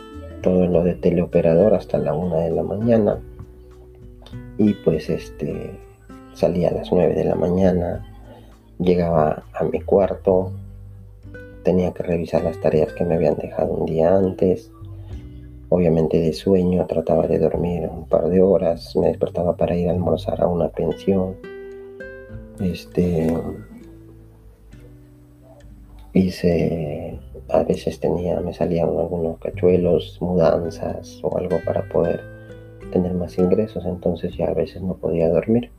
todo 0.43 0.67
lo 0.67 0.83
de 0.83 0.95
teleoperador 0.95 1.75
hasta 1.75 1.99
la 1.99 2.15
una 2.15 2.39
de 2.39 2.51
la 2.51 2.63
mañana. 2.63 3.21
Y 4.59 4.75
pues 4.75 5.09
este 5.09 5.79
salía 6.35 6.69
a 6.69 6.73
las 6.73 6.93
9 6.93 7.15
de 7.15 7.25
la 7.25 7.35
mañana, 7.35 8.05
llegaba 8.79 9.45
a 9.55 9.65
mi 9.65 9.81
cuarto, 9.81 10.53
tenía 11.63 11.93
que 11.93 12.03
revisar 12.03 12.43
las 12.43 12.61
tareas 12.61 12.93
que 12.93 13.05
me 13.05 13.15
habían 13.15 13.37
dejado 13.37 13.73
un 13.73 13.87
día 13.87 14.17
antes, 14.17 14.71
obviamente 15.69 16.21
de 16.21 16.33
sueño, 16.33 16.87
trataba 16.87 17.27
de 17.27 17.39
dormir 17.39 17.89
un 17.89 18.07
par 18.07 18.29
de 18.29 18.43
horas, 18.43 18.97
me 18.97 19.09
despertaba 19.09 19.57
para 19.57 19.77
ir 19.77 19.89
a 19.89 19.93
almorzar 19.93 20.43
a 20.43 20.47
una 20.47 20.69
pensión, 20.69 21.37
este 22.61 23.35
hice 26.15 27.19
a 27.49 27.63
veces 27.63 28.01
tenía 28.01 28.41
me 28.41 28.53
salían 28.53 28.89
algunos 28.89 29.39
cachuelos 29.39 30.19
mudanzas 30.21 31.21
o 31.23 31.37
algo 31.37 31.59
para 31.65 31.89
poder 31.89 32.21
tener 32.93 33.15
más 33.15 33.39
ingresos, 33.39 33.85
entonces 33.87 34.37
ya 34.37 34.47
a 34.47 34.55
veces 34.55 34.83
no 34.83 34.95
podía 34.95 35.29
dormir. 35.29 35.71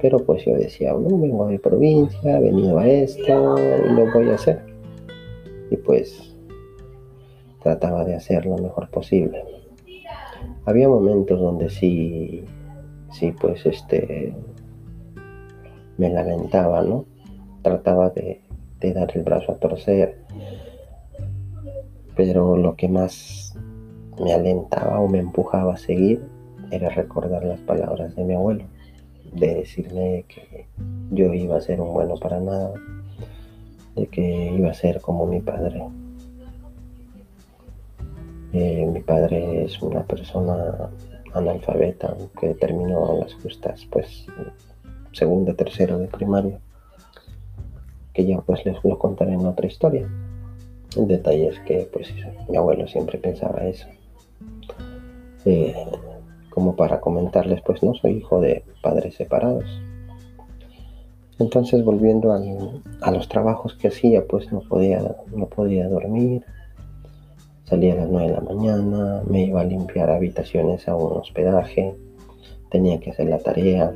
Pero 0.00 0.18
pues 0.18 0.44
yo 0.44 0.54
decía, 0.54 0.92
no, 0.92 1.18
vengo 1.18 1.46
de 1.48 1.58
provincia, 1.58 2.38
he 2.38 2.42
venido 2.42 2.78
a 2.78 2.86
esto 2.86 3.56
y 3.58 3.92
lo 3.92 4.12
voy 4.12 4.28
a 4.30 4.34
hacer. 4.34 4.60
Y 5.70 5.76
pues 5.76 6.34
trataba 7.62 8.04
de 8.04 8.14
hacer 8.14 8.46
lo 8.46 8.56
mejor 8.58 8.88
posible. 8.90 9.44
Había 10.64 10.88
momentos 10.88 11.40
donde 11.40 11.70
sí, 11.70 12.44
sí, 13.10 13.32
pues 13.40 13.64
este, 13.66 14.34
me 15.96 16.10
lamentaba, 16.10 16.82
¿no? 16.82 17.04
Trataba 17.62 18.10
de, 18.10 18.40
de 18.80 18.92
dar 18.92 19.10
el 19.16 19.22
brazo 19.22 19.52
a 19.52 19.56
torcer. 19.56 20.18
Pero 22.16 22.56
lo 22.56 22.74
que 22.76 22.88
más 22.88 23.56
me 24.20 24.32
alentaba 24.32 25.00
o 25.00 25.08
me 25.08 25.18
empujaba 25.18 25.74
a 25.74 25.76
seguir 25.76 26.22
era 26.70 26.88
recordar 26.88 27.44
las 27.44 27.60
palabras 27.60 28.14
de 28.16 28.24
mi 28.24 28.34
abuelo. 28.34 28.64
de 29.32 29.56
decirme 29.56 30.24
que 30.26 30.66
yo 31.10 31.34
iba 31.34 31.58
a 31.58 31.60
ser 31.60 31.82
un 31.82 31.92
bueno 31.92 32.14
para 32.16 32.40
nada, 32.40 32.72
de 33.94 34.06
que 34.06 34.52
iba 34.56 34.70
a 34.70 34.74
ser 34.74 35.02
como 35.02 35.26
mi 35.26 35.40
padre. 35.40 35.82
Eh, 38.54 38.86
mi 38.86 39.00
padre 39.00 39.64
es 39.64 39.82
una 39.82 40.02
persona 40.04 40.88
analfabeta 41.34 42.16
que 42.40 42.54
terminó 42.54 43.18
las 43.20 43.34
justas, 43.34 43.86
pues, 43.90 44.26
segundo, 45.12 45.54
tercero 45.54 45.98
de 45.98 46.06
primaria, 46.06 46.58
que 48.18 48.26
ya 48.26 48.40
pues 48.40 48.66
les 48.66 48.82
lo 48.82 48.98
contaré 48.98 49.34
en 49.34 49.46
otra 49.46 49.68
historia. 49.68 50.08
El 50.96 51.06
detalle 51.06 51.50
es 51.50 51.60
que 51.60 51.88
pues 51.92 52.12
mi 52.48 52.56
abuelo 52.56 52.88
siempre 52.88 53.16
pensaba 53.16 53.64
eso. 53.64 53.86
Eh, 55.44 55.72
como 56.50 56.74
para 56.74 57.00
comentarles, 57.00 57.60
pues 57.62 57.80
no 57.84 57.94
soy 57.94 58.14
hijo 58.14 58.40
de 58.40 58.64
padres 58.82 59.14
separados. 59.14 59.66
Entonces 61.38 61.84
volviendo 61.84 62.32
a 62.32 63.10
los 63.12 63.28
trabajos 63.28 63.76
que 63.76 63.86
hacía, 63.86 64.26
pues 64.26 64.52
no 64.52 64.62
podía, 64.62 65.14
no 65.32 65.46
podía 65.46 65.88
dormir. 65.88 66.44
Salía 67.66 67.92
a 67.92 67.96
las 67.98 68.08
9 68.08 68.30
de 68.30 68.34
la 68.34 68.40
mañana, 68.40 69.22
me 69.30 69.44
iba 69.44 69.60
a 69.60 69.64
limpiar 69.64 70.10
habitaciones 70.10 70.88
a 70.88 70.96
un 70.96 71.18
hospedaje, 71.18 71.94
tenía 72.68 72.98
que 72.98 73.12
hacer 73.12 73.28
la 73.28 73.38
tarea. 73.38 73.94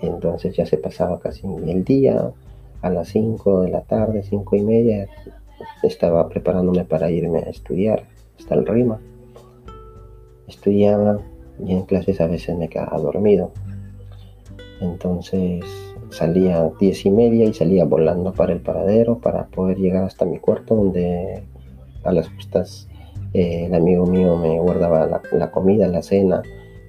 Entonces 0.00 0.56
ya 0.56 0.64
se 0.64 0.78
pasaba 0.78 1.20
casi 1.20 1.46
el 1.46 1.84
día, 1.84 2.32
a 2.82 2.90
las 2.90 3.08
5 3.08 3.62
de 3.62 3.70
la 3.70 3.82
tarde, 3.82 4.22
5 4.22 4.56
y 4.56 4.62
media, 4.62 5.08
estaba 5.82 6.28
preparándome 6.28 6.84
para 6.84 7.10
irme 7.10 7.40
a 7.40 7.50
estudiar 7.50 8.04
hasta 8.38 8.54
el 8.54 8.66
RIMA. 8.66 9.00
Estudiaba 10.46 11.20
y 11.64 11.72
en 11.72 11.82
clases 11.82 12.20
a 12.20 12.26
veces 12.26 12.56
me 12.56 12.68
quedaba 12.68 12.98
dormido. 12.98 13.50
Entonces 14.80 15.64
salía 16.10 16.60
a 16.60 16.70
diez 16.78 17.04
y 17.06 17.10
media 17.10 17.46
y 17.46 17.54
salía 17.54 17.84
volando 17.84 18.32
para 18.32 18.52
el 18.52 18.60
paradero 18.60 19.18
para 19.18 19.46
poder 19.46 19.78
llegar 19.78 20.04
hasta 20.04 20.24
mi 20.24 20.38
cuarto 20.38 20.76
donde 20.76 21.42
a 22.04 22.12
las 22.12 22.28
justas 22.28 22.88
eh, 23.32 23.66
el 23.66 23.74
amigo 23.74 24.06
mío 24.06 24.36
me 24.36 24.60
guardaba 24.60 25.06
la, 25.06 25.22
la, 25.32 25.50
comida, 25.50 25.88
la 25.88 26.02
cena 26.02 26.42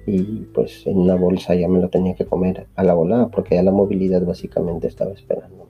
y 0.06 0.46
pues 0.54 0.86
en 0.86 0.98
una 0.98 1.16
bolsa 1.16 1.54
ya 1.54 1.68
me 1.68 1.80
lo 1.80 1.88
tenía 1.88 2.14
que 2.14 2.26
comer 2.26 2.66
a 2.76 2.84
la 2.84 2.94
volada 2.94 3.28
porque 3.28 3.56
ya 3.56 3.62
la 3.62 3.72
movilidad 3.72 4.24
básicamente 4.24 4.86
estaba 4.86 5.12
esperando. 5.12 5.67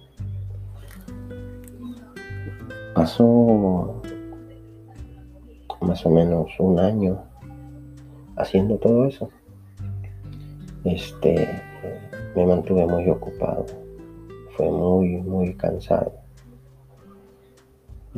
Pasó 2.99 4.03
más 5.81 6.05
o 6.05 6.11
menos 6.11 6.51
un 6.59 6.81
año 6.81 7.23
haciendo 8.37 8.77
todo 8.77 9.07
eso. 9.07 9.31
Este, 10.83 11.49
me 12.35 12.45
mantuve 12.45 12.87
muy 12.87 13.09
ocupado. 13.09 13.67
Fue 14.57 14.69
muy, 14.69 15.19
muy 15.19 15.55
cansado. 15.55 16.13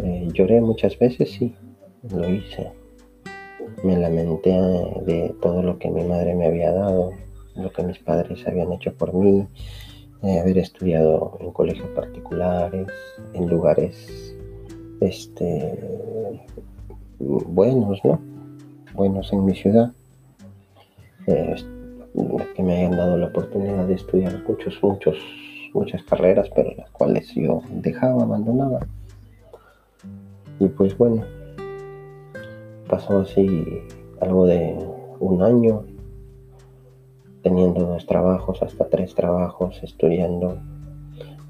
Eh, 0.03 0.29
lloré 0.33 0.63
muchas 0.63 0.99
veces, 0.99 1.31
sí, 1.31 1.55
lo 2.11 2.27
hice. 2.31 2.73
Me 3.85 3.99
lamenté 3.99 4.53
de 5.05 5.35
todo 5.43 5.63
lo 5.63 5.79
que 5.79 5.91
mi 5.91 6.05
madre 6.05 6.35
me 6.35 6.47
había 6.47 6.73
dado, 6.73 7.11
lo 7.55 7.71
que 7.71 7.83
mis 7.83 7.99
padres 7.99 8.49
habían 8.49 8.73
hecho 8.73 8.95
por 8.95 9.13
mí, 9.13 9.47
haber 10.23 10.57
estudiado 10.57 11.37
en 11.39 11.51
colegios 11.51 11.91
particulares, 11.91 12.87
en 13.35 13.47
lugares 13.47 14.40
este, 15.01 16.47
buenos, 17.19 18.01
¿no? 18.05 18.21
Buenos 18.95 19.33
en 19.33 19.45
mi 19.45 19.55
ciudad. 19.55 19.93
Que 21.27 22.63
me 22.63 22.77
hayan 22.77 22.97
dado 22.97 23.17
la 23.17 23.27
oportunidad 23.29 23.87
de 23.87 23.95
estudiar 23.95 24.43
muchos, 24.47 24.83
muchos, 24.83 25.17
muchas 25.73 26.03
carreras, 26.03 26.51
pero 26.55 26.73
las 26.77 26.91
cuales 26.91 27.33
yo 27.35 27.63
dejaba, 27.71 28.25
abandonaba. 28.25 28.81
Y 30.59 30.69
pues 30.69 30.97
bueno, 30.99 31.25
pasó 32.89 33.21
así 33.21 33.65
algo 34.21 34.47
de 34.47 34.77
un 35.21 35.43
año, 35.43 35.85
teniendo 37.43 37.87
dos 37.87 38.07
trabajos, 38.07 38.63
hasta 38.63 38.89
tres 38.89 39.15
trabajos, 39.15 39.81
estudiando. 39.83 40.59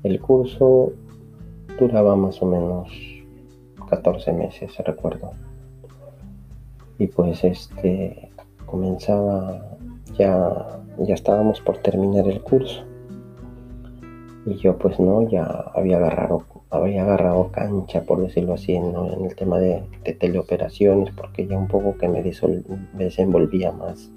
El 0.03 0.21
curso 0.21 0.93
duraba 1.79 2.15
más 2.17 2.41
o 2.43 2.47
menos 2.47 3.10
14 3.91 4.33
meses, 4.33 4.77
recuerdo. 4.79 5.33
Y 6.99 7.09
pues 7.09 7.43
este 7.45 8.31
comenzaba, 8.67 9.77
ya, 10.17 10.81
ya 10.99 11.15
estábamos 11.15 11.61
por 11.61 11.79
terminar 11.79 12.29
el 12.29 12.41
curso. 12.41 12.85
Y 14.47 14.55
yo 14.55 14.79
pues 14.79 14.99
no, 15.01 15.29
ya 15.29 15.45
había 15.75 15.97
agarrado, 15.97 16.45
había 16.71 17.03
agarrado 17.03 17.51
cancha, 17.51 18.03
por 18.03 18.23
decirlo 18.23 18.55
así, 18.55 18.75
en 18.75 18.95
el 18.95 19.35
tema 19.35 19.59
de, 19.59 19.83
teleoperaciones, 20.19 21.13
porque 21.15 21.47
ya 21.47 21.59
un 21.59 21.69
poco 21.69 21.97
que 21.99 22.09
me, 22.09 22.23
desenvolvía 22.95 23.73
más 23.73 24.11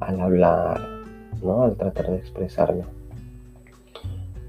al 0.00 0.20
hablar, 0.20 0.80
¿no? 1.42 1.62
Al 1.62 1.76
tratar 1.76 2.10
de 2.10 2.16
expresarme. 2.16 2.84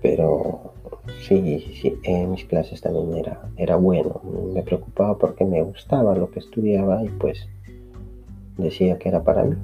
Pero 0.02 0.75
sí, 1.22 1.60
sí, 1.82 2.00
en 2.04 2.32
mis 2.32 2.46
clases 2.46 2.82
también 2.82 3.16
era, 3.16 3.42
era 3.58 3.76
bueno. 3.76 4.22
Me 4.54 4.64
preocupaba 4.64 5.18
porque 5.18 5.46
me 5.46 5.62
gustaba 5.62 6.16
lo 6.16 6.30
que 6.32 6.40
estudiaba 6.40 7.04
y 7.04 7.10
pues 7.10 7.48
decía 8.58 8.98
que 8.98 9.10
era 9.10 9.24
para 9.24 9.44
mí. 9.44 9.56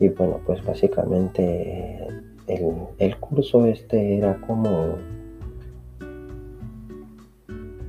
Y 0.00 0.08
bueno, 0.08 0.40
pues 0.46 0.64
básicamente 0.64 2.06
el, 2.98 3.16
curso 3.18 3.66
este 3.66 4.16
era 4.16 4.36
como 4.46 4.96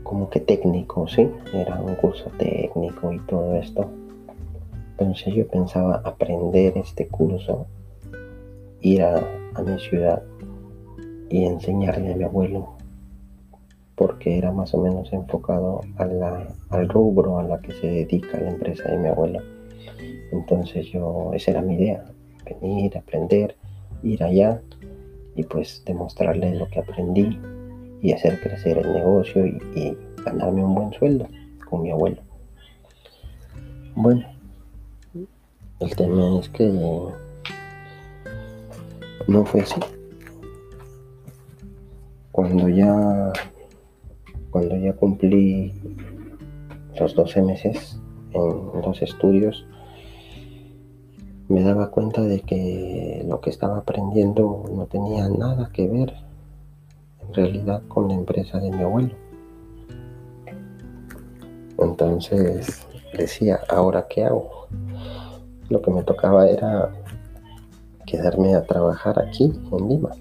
como 0.03 0.29
que 0.29 0.41
técnico, 0.41 1.07
¿sí? 1.07 1.29
Era 1.53 1.81
un 1.81 1.95
curso 1.95 2.29
técnico 2.37 3.13
y 3.13 3.19
todo 3.19 3.55
esto. 3.55 3.89
Entonces 4.91 5.33
yo 5.33 5.47
pensaba 5.47 6.01
aprender 6.03 6.77
este 6.77 7.07
curso, 7.07 7.65
ir 8.81 9.03
a, 9.03 9.23
mi 9.65 9.79
ciudad 9.79 10.21
y 11.31 11.45
enseñarle 11.45 12.11
a 12.11 12.17
mi 12.17 12.23
abuelo, 12.25 12.75
porque 13.95 14.37
era 14.37 14.51
más 14.51 14.73
o 14.73 14.81
menos 14.81 15.11
enfocado 15.13 15.81
al 15.97 16.89
rubro 16.89 17.39
a 17.39 17.43
la 17.43 17.61
que 17.61 17.71
se 17.71 17.87
dedica 17.87 18.39
la 18.39 18.49
empresa 18.49 18.89
de 18.89 18.97
mi 18.97 19.07
abuelo. 19.07 19.39
Entonces 20.31 20.87
yo, 20.91 21.31
esa 21.33 21.51
era 21.51 21.61
mi 21.61 21.75
idea, 21.75 22.03
venir, 22.45 22.97
aprender, 22.97 23.55
ir 24.03 24.21
allá 24.23 24.61
y 25.35 25.43
pues 25.43 25.83
demostrarle 25.85 26.55
lo 26.55 26.67
que 26.67 26.79
aprendí 26.79 27.39
y 28.01 28.11
hacer 28.11 28.41
crecer 28.41 28.79
el 28.79 28.93
negocio 28.93 29.45
y, 29.45 29.97
ganarme 30.23 30.63
un 30.63 30.75
buen 30.75 30.93
sueldo 30.93 31.27
con 31.67 31.81
mi 31.81 31.89
abuelo. 31.89 32.21
Bueno, 33.95 34.23
el 35.79 35.95
tema 35.95 36.39
es 36.39 36.47
que 36.49 36.71
no 39.27 39.45
fue 39.45 39.61
así. 39.61 39.81
Cuando 42.31 42.69
ya 42.69 43.31
cuando 44.51 44.75
ya 44.75 44.93
cumplí 44.93 45.73
los 46.99 47.15
12 47.15 47.41
meses 47.41 47.99
en 48.33 48.81
los 48.81 49.01
estudios, 49.01 49.65
me 51.47 51.63
daba 51.63 51.89
cuenta 51.89 52.21
de 52.21 52.41
que 52.41 53.25
lo 53.27 53.39
que 53.41 53.49
estaba 53.49 53.77
aprendiendo 53.77 54.65
no 54.73 54.85
tenía 54.85 55.27
nada 55.29 55.69
que 55.73 55.87
ver 55.87 56.13
en 57.21 57.33
realidad 57.33 57.81
con 57.87 58.09
la 58.09 58.15
empresa 58.15 58.59
de 58.59 58.71
mi 58.71 58.83
abuelo. 58.83 59.15
Entonces 61.79 62.87
decía, 63.17 63.59
¿ahora 63.69 64.07
qué 64.09 64.25
hago? 64.25 64.67
Lo 65.69 65.81
que 65.81 65.91
me 65.91 66.03
tocaba 66.03 66.47
era 66.47 66.91
quedarme 68.05 68.55
a 68.55 68.65
trabajar 68.65 69.19
aquí 69.19 69.51
en 69.71 69.89
Lima, 69.89 70.11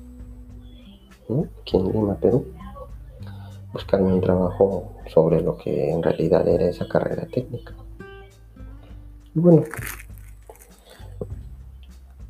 aquí 1.62 1.76
en 1.76 1.92
Lima, 1.92 2.14
Perú 2.16 2.46
buscarme 3.72 4.12
un 4.12 4.20
trabajo 4.20 4.92
sobre 5.06 5.40
lo 5.40 5.56
que 5.56 5.90
en 5.90 6.02
realidad 6.02 6.46
era 6.48 6.68
esa 6.68 6.88
carrera 6.88 7.26
técnica. 7.26 7.74
Y 9.34 9.38
bueno, 9.38 9.62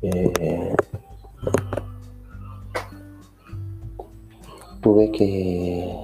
eh, 0.03 0.75
tuve 4.81 5.11
que, 5.11 5.95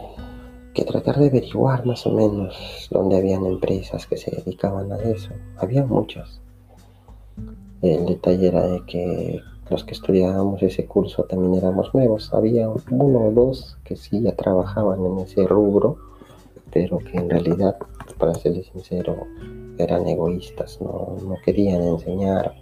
que, 0.73 0.85
tratar 0.85 1.17
de 1.17 1.27
averiguar 1.27 1.85
más 1.85 2.05
o 2.07 2.11
menos 2.11 2.87
dónde 2.89 3.17
habían 3.17 3.45
empresas 3.45 4.07
que 4.07 4.17
se 4.17 4.31
dedicaban 4.31 4.91
a 4.91 4.97
eso. 4.97 5.31
Había 5.57 5.85
muchas. 5.85 6.41
El 7.83 8.07
detalle 8.07 8.47
era 8.47 8.67
de 8.67 8.83
que 8.85 9.39
los 9.69 9.83
que 9.83 9.93
estudiábamos 9.93 10.61
ese 10.63 10.85
curso 10.85 11.23
también 11.23 11.55
éramos 11.55 11.93
nuevos. 11.93 12.33
Había 12.33 12.69
uno 12.69 13.27
o 13.27 13.31
dos 13.31 13.77
que 13.83 13.95
sí 13.95 14.21
ya 14.21 14.35
trabajaban 14.35 15.05
en 15.05 15.19
ese 15.19 15.45
rubro, 15.45 15.97
pero 16.71 16.99
que 16.99 17.17
en 17.17 17.29
realidad, 17.29 17.77
para 18.17 18.33
serles 18.33 18.67
sincero, 18.67 19.15
eran 19.77 20.07
egoístas, 20.07 20.81
no, 20.81 21.17
querían 21.43 21.81
enseñar 21.81 22.55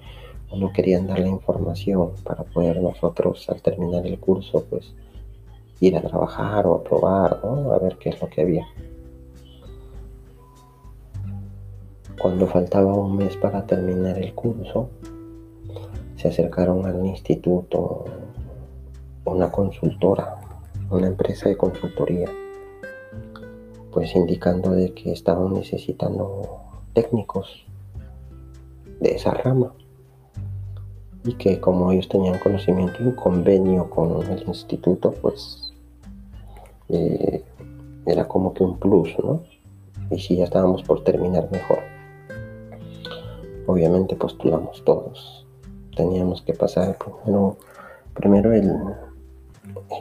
no 0.56 0.72
querían 0.72 1.08
dar 1.08 1.20
la 1.20 1.28
información 1.28 2.12
para 2.24 2.44
poder 2.44 2.82
nosotros 2.82 3.50
al 3.50 3.62
terminar 3.62 4.06
el 4.08 4.18
curso 4.20 4.64
pues 4.70 4.94
ir 5.82 5.98
a 5.98 6.02
trabajar 6.02 6.66
o 6.66 6.76
a 6.76 6.84
probar, 6.84 7.42
a 7.44 7.80
ver 7.80 7.98
qué 7.98 8.10
es 8.10 8.22
lo 8.22 8.30
que 8.30 8.42
había. 8.42 8.66
Cuando 12.22 12.48
faltaba 12.48 12.94
un 12.94 13.18
mes 13.18 13.36
para 13.36 13.66
terminar 13.66 14.18
el 14.18 14.34
curso, 14.34 14.90
se 16.26 16.42
acercaron 16.42 16.88
al 16.88 17.06
instituto 17.06 18.06
una 19.26 19.52
consultora, 19.52 20.42
una 20.90 21.06
empresa 21.06 21.50
de 21.50 21.56
consultoría, 21.56 22.28
pues 23.92 24.16
indicando 24.16 24.72
de 24.72 24.92
que 24.96 25.12
estaban 25.12 25.54
necesitando 25.54 26.62
técnicos 26.94 27.68
de 29.02 29.12
esa 29.16 29.36
rama 29.36 29.74
y 31.24 31.34
que 31.34 31.60
como 31.60 31.92
ellos 31.92 32.10
tenían 32.10 32.40
conocimiento 32.40 33.04
y 33.04 33.08
un 33.08 33.16
convenio 33.16 33.88
con 33.92 34.24
el 34.24 34.48
instituto, 34.48 35.12
pues 35.12 35.76
eh, 36.90 37.44
era 38.08 38.28
como 38.28 38.52
que 38.56 38.64
un 38.64 38.80
plus, 38.80 39.16
¿no? 39.24 39.44
Y 40.10 40.20
si 40.20 40.38
ya 40.38 40.46
estábamos 40.46 40.82
por 40.82 41.04
terminar 41.04 41.50
mejor. 41.52 41.80
Obviamente 43.68 44.16
postulamos 44.16 44.84
todos. 44.84 45.45
Teníamos 45.96 46.42
que 46.42 46.54
pasar 46.54 46.98
primero, 46.98 47.58
primero 48.14 48.54
el, 48.54 48.72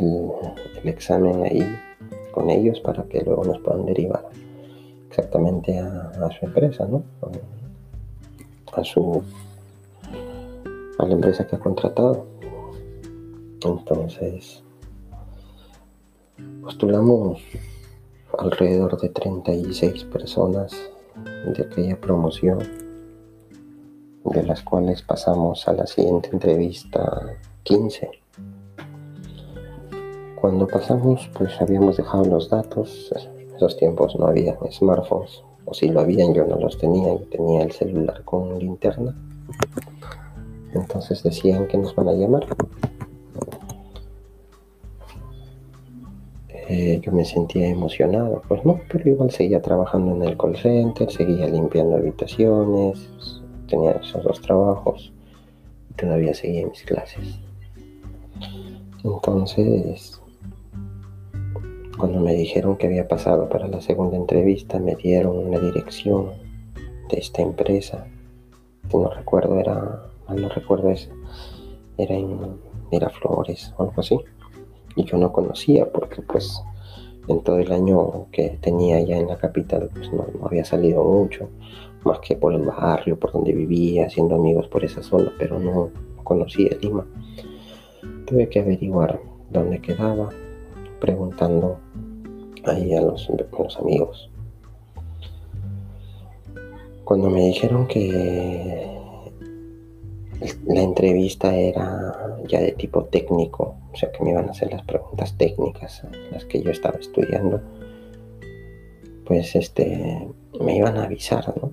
el, 0.00 0.88
examen 0.88 1.44
ahí 1.44 1.64
con 2.32 2.50
ellos 2.50 2.80
para 2.80 3.04
que 3.04 3.22
luego 3.22 3.44
nos 3.44 3.58
puedan 3.60 3.86
derivar 3.86 4.28
exactamente 5.08 5.78
a, 5.78 6.10
a 6.10 6.30
su 6.38 6.46
empresa, 6.46 6.86
¿no? 6.86 7.04
A 8.72 8.82
su 8.82 9.22
a 10.98 11.06
la 11.06 11.14
empresa 11.14 11.46
que 11.46 11.56
ha 11.56 11.58
contratado. 11.58 12.26
Entonces, 13.64 14.62
postulamos 16.62 17.40
alrededor 18.38 19.00
de 19.00 19.08
36 19.08 20.04
personas 20.04 20.72
de 21.46 21.62
aquella 21.62 22.00
promoción, 22.00 22.58
de 24.24 24.42
las 24.42 24.62
cuales 24.62 25.02
pasamos 25.02 25.68
a 25.68 25.72
la 25.74 25.86
siguiente 25.86 26.30
entrevista 26.32 27.36
15. 27.62 28.10
Cuando 30.40 30.66
pasamos, 30.66 31.30
pues 31.36 31.60
habíamos 31.60 31.96
dejado 31.96 32.24
los 32.24 32.50
datos. 32.50 33.12
En 33.16 33.54
esos 33.54 33.76
tiempos 33.76 34.16
no 34.18 34.26
había 34.26 34.58
smartphones, 34.70 35.42
o 35.64 35.74
si 35.74 35.88
lo 35.88 36.00
habían, 36.00 36.34
yo 36.34 36.44
no 36.46 36.56
los 36.56 36.78
tenía, 36.78 37.08
yo 37.08 37.24
tenía 37.30 37.62
el 37.62 37.72
celular 37.72 38.24
con 38.24 38.58
linterna. 38.58 39.14
Entonces 40.74 41.22
decían 41.22 41.68
que 41.68 41.78
nos 41.78 41.94
van 41.94 42.08
a 42.08 42.12
llamar. 42.12 42.46
Eh, 46.68 46.98
yo 47.02 47.12
me 47.12 47.24
sentía 47.26 47.68
emocionado, 47.68 48.40
pues 48.48 48.64
no, 48.64 48.80
pero 48.90 49.08
igual 49.08 49.30
seguía 49.30 49.60
trabajando 49.60 50.16
en 50.16 50.22
el 50.22 50.36
call 50.36 50.56
center, 50.56 51.10
seguía 51.10 51.46
limpiando 51.46 51.96
habitaciones, 51.96 53.06
tenía 53.74 53.92
esos 53.92 54.22
dos 54.22 54.40
trabajos 54.40 55.12
y 55.90 55.94
todavía 55.94 56.32
seguía 56.34 56.66
mis 56.66 56.82
clases. 56.82 57.40
Entonces, 59.02 60.20
cuando 61.98 62.20
me 62.20 62.34
dijeron 62.34 62.76
que 62.76 62.86
había 62.86 63.08
pasado 63.08 63.48
para 63.48 63.66
la 63.68 63.80
segunda 63.80 64.16
entrevista, 64.16 64.78
me 64.78 64.94
dieron 64.94 65.36
una 65.36 65.58
dirección 65.58 66.30
de 67.10 67.18
esta 67.18 67.42
empresa, 67.42 68.06
que 68.88 68.96
no 68.96 69.10
recuerdo, 69.10 69.58
era 69.58 70.06
no 70.28 70.48
recuerdo 70.48 70.90
eso, 70.90 71.10
era 71.98 72.14
en 72.14 72.38
Miraflores 72.90 73.74
o 73.76 73.82
algo 73.82 74.00
así. 74.00 74.18
Y 74.96 75.04
yo 75.04 75.18
no 75.18 75.32
conocía 75.32 75.90
porque 75.90 76.22
pues 76.22 76.62
en 77.28 77.42
todo 77.42 77.58
el 77.58 77.72
año 77.72 78.26
que 78.30 78.58
tenía 78.60 79.00
ya 79.00 79.16
en 79.16 79.28
la 79.28 79.36
capital 79.36 79.90
pues 79.92 80.12
no, 80.12 80.26
había 80.46 80.64
salido 80.64 81.02
mucho, 81.04 81.48
más 82.04 82.20
que 82.20 82.36
por 82.36 82.54
el 82.54 82.62
barrio, 82.62 83.18
por 83.18 83.32
donde 83.32 83.52
vivía, 83.52 84.06
haciendo 84.06 84.34
amigos 84.34 84.68
por 84.68 84.84
esa 84.84 85.02
zona, 85.02 85.32
pero 85.38 85.58
no 85.58 85.90
conocía 86.22 86.76
Lima. 86.80 87.06
Tuve 88.26 88.48
que 88.48 88.60
averiguar 88.60 89.20
dónde 89.50 89.80
quedaba, 89.80 90.30
preguntando 91.00 91.78
ahí 92.64 92.94
a 92.94 93.02
los, 93.02 93.28
a 93.30 93.62
los 93.62 93.76
amigos. 93.78 94.30
Cuando 97.04 97.28
me 97.28 97.46
dijeron 97.46 97.86
que 97.86 98.94
la 100.66 100.82
entrevista 100.82 101.54
era 101.54 102.38
ya 102.48 102.60
de 102.60 102.72
tipo 102.72 103.04
técnico, 103.04 103.76
o 103.92 103.96
sea 103.96 104.10
que 104.10 104.24
me 104.24 104.30
iban 104.30 104.48
a 104.48 104.52
hacer 104.52 104.72
las 104.72 104.82
preguntas 104.82 105.36
técnicas, 105.36 106.02
las 106.32 106.44
que 106.46 106.62
yo 106.62 106.70
estaba 106.70 106.98
estudiando, 106.98 107.60
pues 109.26 109.54
este, 109.54 110.28
me 110.60 110.76
iban 110.76 110.96
a 110.96 111.04
avisar, 111.04 111.54
¿no? 111.60 111.70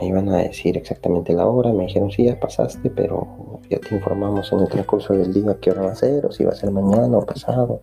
Me 0.00 0.08
iban 0.08 0.28
a 0.28 0.38
decir 0.38 0.76
exactamente 0.76 1.32
la 1.32 1.46
hora, 1.46 1.72
me 1.72 1.86
dijeron, 1.86 2.10
sí, 2.10 2.24
ya 2.24 2.38
pasaste, 2.38 2.90
pero 2.90 3.60
ya 3.70 3.78
te 3.78 3.94
informamos 3.94 4.52
en 4.52 4.60
el 4.60 4.68
transcurso 4.68 5.14
del 5.14 5.32
día 5.32 5.56
qué 5.60 5.70
hora 5.70 5.82
va 5.82 5.92
a 5.92 5.94
ser, 5.94 6.26
o 6.26 6.32
si 6.32 6.44
va 6.44 6.50
a 6.50 6.56
ser 6.56 6.70
mañana 6.70 7.16
o 7.16 7.24
pasado. 7.24 7.82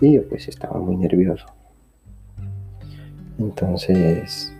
Y 0.00 0.12
yo 0.12 0.28
pues 0.28 0.48
estaba 0.48 0.78
muy 0.78 0.96
nervioso. 0.96 1.46
Entonces, 3.38 4.52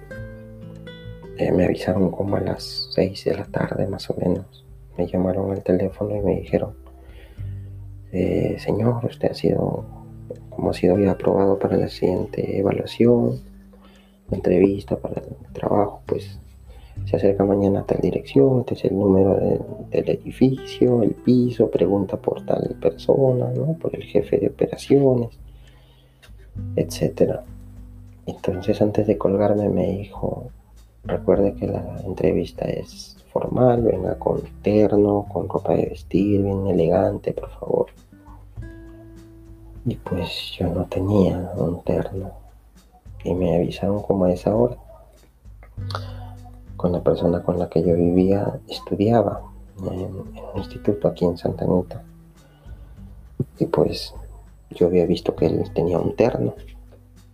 eh, 1.39 1.53
me 1.53 1.65
avisaron 1.65 2.11
como 2.11 2.37
a 2.37 2.41
las 2.41 2.89
6 2.93 3.25
de 3.25 3.37
la 3.37 3.45
tarde 3.45 3.87
más 3.87 4.09
o 4.11 4.15
menos. 4.15 4.65
Me 4.97 5.07
llamaron 5.07 5.51
al 5.53 5.63
teléfono 5.63 6.17
y 6.17 6.21
me 6.21 6.41
dijeron, 6.41 6.75
eh, 8.13 8.57
señor, 8.59 9.05
usted 9.05 9.31
ha 9.31 9.35
sido, 9.35 9.85
como 10.49 10.71
ha 10.71 10.75
sido 10.75 10.99
ya 10.99 11.13
aprobado 11.13 11.59
para 11.59 11.77
la 11.77 11.89
siguiente 11.89 12.59
evaluación, 12.59 13.41
entrevista 14.31 14.97
para 14.97 15.21
el 15.21 15.53
trabajo, 15.53 16.03
pues 16.07 16.39
se 17.05 17.17
acerca 17.17 17.45
mañana 17.45 17.81
a 17.81 17.87
tal 17.87 18.01
dirección, 18.01 18.61
este 18.61 18.75
es 18.75 18.85
el 18.87 18.99
número 18.99 19.35
del 19.91 20.09
edificio, 20.09 21.03
el 21.03 21.13
piso, 21.15 21.71
pregunta 21.71 22.17
por 22.17 22.45
tal 22.45 22.77
persona, 22.81 23.51
¿no? 23.55 23.75
por 23.75 23.95
el 23.95 24.03
jefe 24.03 24.39
de 24.39 24.49
operaciones, 24.49 25.31
etcétera. 26.75 27.45
Entonces 28.27 28.81
antes 28.83 29.07
de 29.07 29.19
colgarme 29.19 29.69
me 29.69 29.89
dijo, 29.99 30.51
Recuerde 31.07 31.55
que 31.55 31.69
la 31.69 32.01
entrevista 32.05 32.65
es 32.65 33.17
formal, 33.33 33.83
venga 33.83 34.19
con 34.19 34.43
terno, 34.63 35.25
con 35.33 35.49
ropa 35.49 35.75
de 35.75 35.87
vestir, 35.87 36.43
bien 36.43 36.67
elegante, 36.67 37.33
por 37.33 37.49
favor. 37.51 37.87
Y 39.85 39.95
pues 39.95 40.53
yo 40.59 40.67
no 40.67 40.85
tenía 40.87 41.53
un 41.57 41.81
terno. 41.83 42.46
Y 43.27 43.35
me 43.35 43.57
avisaron 43.57 44.03
como 44.03 44.25
a 44.27 44.33
esa 44.33 44.55
hora. 44.55 44.77
Con 46.77 46.93
la 46.93 47.03
persona 47.03 47.43
con 47.43 47.59
la 47.59 47.69
que 47.69 47.83
yo 47.83 47.97
vivía, 47.97 48.61
estudiaba 48.69 49.43
en, 49.81 50.15
un 50.15 50.33
instituto 50.55 51.09
aquí 51.09 51.25
en 51.25 51.37
Santa 51.37 51.65
Anita. 51.65 52.05
Y 53.59 53.67
pues 53.67 54.15
yo 54.71 54.87
había 54.87 55.07
visto 55.07 55.35
que 55.35 55.47
él 55.47 55.65
tenía 55.75 55.99
un 55.99 56.15
terno. 56.15 56.55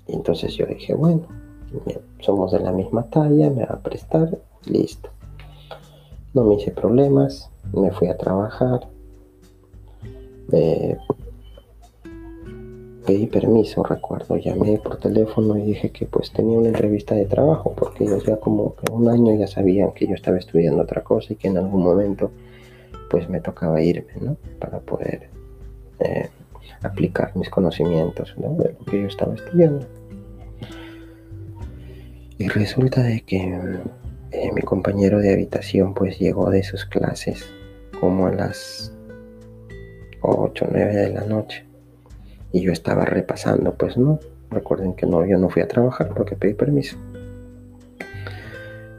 Y 0.07 0.15
entonces 0.15 0.55
yo 0.55 0.65
dije, 0.65 0.95
bueno, 0.95 1.27
somos 2.21 2.53
de 2.53 2.61
la 2.61 2.73
misma 2.73 3.03
talla, 3.11 3.51
me 3.51 3.67
va 3.67 3.75
a 3.75 3.81
prestar, 3.81 4.39
listo. 4.65 5.11
No 6.33 6.45
me 6.45 6.55
hice 6.55 6.71
problemas, 6.71 7.51
me 7.75 7.91
fui 7.91 8.09
a 8.09 8.17
trabajar. 8.17 8.89
Pedí 13.05 13.27
permiso, 13.27 13.83
recuerdo, 13.83 14.37
llamé 14.37 14.79
por 14.79 14.99
teléfono 14.99 15.57
y 15.57 15.63
dije 15.63 15.91
que 15.91 16.07
pues 16.07 16.33
tenía 16.33 16.59
una 16.59 16.69
entrevista 16.69 17.15
de 17.15 17.27
trabajo, 17.27 17.75
porque 17.77 18.05
ellos 18.05 18.25
ya 18.25 18.37
como 18.37 18.75
un 18.91 19.09
año 19.09 19.35
ya 19.35 19.47
sabían 19.47 19.93
que 19.93 20.07
yo 20.07 20.15
estaba 20.15 20.39
estudiando 20.39 20.83
otra 20.83 21.03
cosa 21.03 21.33
y 21.33 21.37
que 21.37 21.49
en 21.49 21.59
algún 21.59 21.83
momento 21.83 22.31
pues 23.11 23.29
me 23.29 23.41
tocaba 23.41 23.83
irme, 23.83 24.13
¿no? 24.21 24.37
Para 24.59 24.81
poder 24.81 25.29
eh, 26.01 26.29
aplicar 26.83 27.37
mis 27.37 27.51
conocimientos 27.51 28.35
de 28.37 28.75
lo 28.79 28.85
que 28.87 29.03
yo 29.03 29.07
estaba 29.07 29.35
estudiando. 29.35 29.87
Y 32.39 32.49
resulta 32.49 33.03
de 33.03 33.21
que 33.21 33.59
eh, 34.31 34.51
mi 34.53 34.63
compañero 34.63 35.19
de 35.19 35.33
habitación 35.33 35.95
pues 35.95 36.19
llegó 36.19 36.51
de 36.51 36.63
sus 36.63 36.87
clases 36.87 37.45
como 38.01 38.27
a 38.27 38.33
las 38.33 38.93
8 40.23 40.65
o 40.65 40.69
9 40.71 40.97
de 40.97 41.11
la 41.11 41.25
noche. 41.25 41.72
Y 42.53 42.61
yo 42.61 42.73
estaba 42.73 43.05
repasando, 43.05 43.75
pues 43.75 43.97
no. 43.97 44.19
Recuerden 44.51 44.95
que 44.95 45.07
no, 45.07 45.25
yo 45.25 45.39
no 45.39 45.49
fui 45.49 45.63
a 45.63 45.69
trabajar 45.69 46.13
porque 46.15 46.37
pedí 46.37 46.55
permiso. 46.55 46.97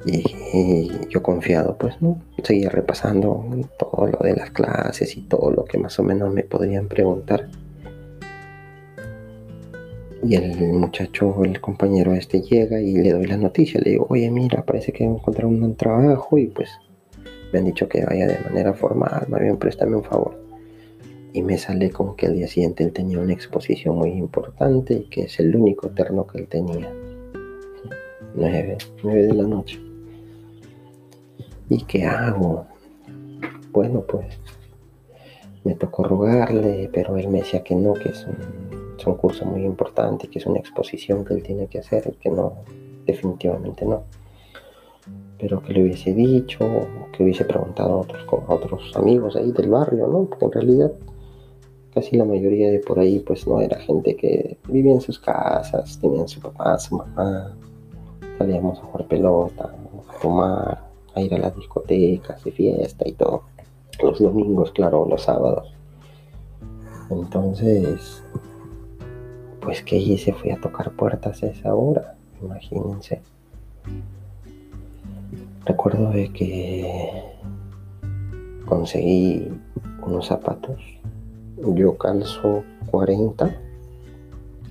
Y, 0.06 0.92
yo 1.10 1.24
confiado, 1.24 1.78
pues 1.78 2.02
no, 2.02 2.22
seguía 2.44 2.70
repasando 2.70 3.46
todo 3.80 4.08
lo 4.08 4.20
de 4.20 4.36
las 4.36 4.52
clases 4.52 5.16
y 5.16 5.22
todo 5.22 5.52
lo 5.52 5.63
que 5.63 5.78
más 5.78 5.98
o 6.00 6.04
menos 6.04 6.34
me 6.34 6.44
podrían 6.44 6.88
preguntar. 6.88 7.48
Y 10.24 10.36
el 10.36 10.74
muchacho, 10.74 11.44
el 11.44 11.60
compañero 11.62 12.13
este 12.13 12.42
llega 12.42 12.80
y 12.82 12.94
le 12.96 13.12
doy 13.12 13.28
la 13.28 13.38
noticia. 13.38 13.80
Le 13.82 13.92
digo, 13.92 14.08
oye, 14.10 14.30
mira, 14.32 14.66
parece 14.66 14.92
que 14.92 15.04
encontraron 15.04 15.62
un 15.62 15.76
trabajo 15.76 16.38
y 16.38 16.48
pues 16.48 16.70
me 17.52 17.60
han 17.60 17.66
dicho 17.66 17.88
que 17.88 18.06
vaya 18.06 18.28
de 18.28 18.39
manera 18.39 18.74
formal, 18.74 19.26
más 19.30 19.39
bien 19.39 19.58
préstame 19.58 19.96
un 19.96 20.04
favor. 20.04 20.43
Y 21.34 21.41
me 21.41 21.58
sale 21.58 21.89
con 21.89 22.15
que 22.15 22.28
al 22.28 22.36
día 22.36 22.48
siguiente 22.48 22.84
él 22.84 22.93
tenía 22.93 23.19
una 23.19 23.34
exposición 23.34 23.98
muy 23.98 24.12
importante 24.12 24.93
y 24.93 25.10
que 25.10 25.24
es 25.24 25.39
el 25.39 25.56
único 25.56 25.89
terno 25.89 26.28
que 26.28 26.38
él 26.38 26.48
tenía. 26.48 26.93
9, 28.36 28.78
9 29.04 29.22
de 29.24 29.34
la 29.34 29.43
noche. 29.43 29.80
¿Y 31.69 31.84
qué 31.84 32.06
hago? 32.06 32.67
Bueno, 33.72 34.02
pues 34.08 34.38
me 35.63 35.76
tocó 35.76 36.04
rogarle, 36.04 36.89
pero 36.93 37.17
él 37.17 37.30
me 37.30 37.39
decía 37.39 37.63
que 37.63 37.76
no, 37.76 37.93
que 37.93 38.10
es 38.10 38.28
un, 38.28 39.15
curso 39.15 39.46
muy 39.46 39.63
importante, 39.65 40.30
que 40.30 40.39
es 40.39 40.46
una 40.46 40.60
exposición 40.60 41.26
que 41.26 41.34
él 41.34 41.43
tiene 41.43 41.67
que 41.67 41.80
hacer 41.80 42.15
que 42.22 42.30
no, 42.30 42.54
definitivamente 43.06 43.86
no 43.86 44.04
pero 45.43 45.62
que 45.62 45.74
le 45.74 45.84
hubiese 45.84 46.13
dicho, 46.13 46.65
que 47.12 47.22
hubiese 47.22 47.43
preguntado 47.43 48.06
a 48.48 48.54
otros 48.54 48.96
amigos 48.96 49.36
ahí 49.36 49.52
del 49.52 49.69
barrio, 49.69 50.08
¿no? 50.08 50.24
Porque 50.24 50.46
en 50.46 50.52
realidad 50.54 50.91
casi 51.94 52.18
la 52.18 52.26
mayoría 52.26 52.72
de 52.72 52.80
por 52.80 53.00
ahí 53.00 53.20
pues 53.20 53.48
no 53.48 53.62
era 53.62 53.80
gente 53.80 54.16
que 54.16 54.58
vivía 54.68 54.94
en 54.94 55.02
sus 55.02 55.20
casas, 55.20 56.00
tenían 56.00 56.28
su 56.28 56.40
papá, 56.40 56.78
su 56.80 56.98
mamá, 56.98 57.56
salíamos 58.38 58.80
a 58.80 58.84
jugar 58.84 59.08
pelota, 59.08 59.74
a 60.10 60.22
tomar, 60.22 60.84
a 61.14 61.22
ir 61.22 61.34
a 61.34 61.38
las 61.38 61.56
discotecas 61.56 62.44
de 62.44 62.52
fiesta 62.52 63.08
y 63.08 63.14
todo. 63.14 63.44
Los 64.02 64.20
domingos, 64.20 64.72
claro, 64.72 65.06
los 65.08 65.24
sábados. 65.24 65.74
Entonces, 67.10 68.24
pues 69.62 69.84
que 69.84 69.98
hice, 69.98 70.34
fui 70.34 70.52
a 70.52 70.60
tocar 70.60 70.92
puertas 70.92 71.44
a 71.44 71.48
esa 71.48 71.76
hora, 71.76 72.16
imagínense. 72.42 73.22
Recuerdo 75.66 76.10
de 76.10 76.32
que 76.34 77.24
conseguí 78.66 79.48
unos 80.06 80.28
zapatos. 80.28 80.93
Yo 81.65 81.97
calzo 81.97 82.63
40. 82.91 83.56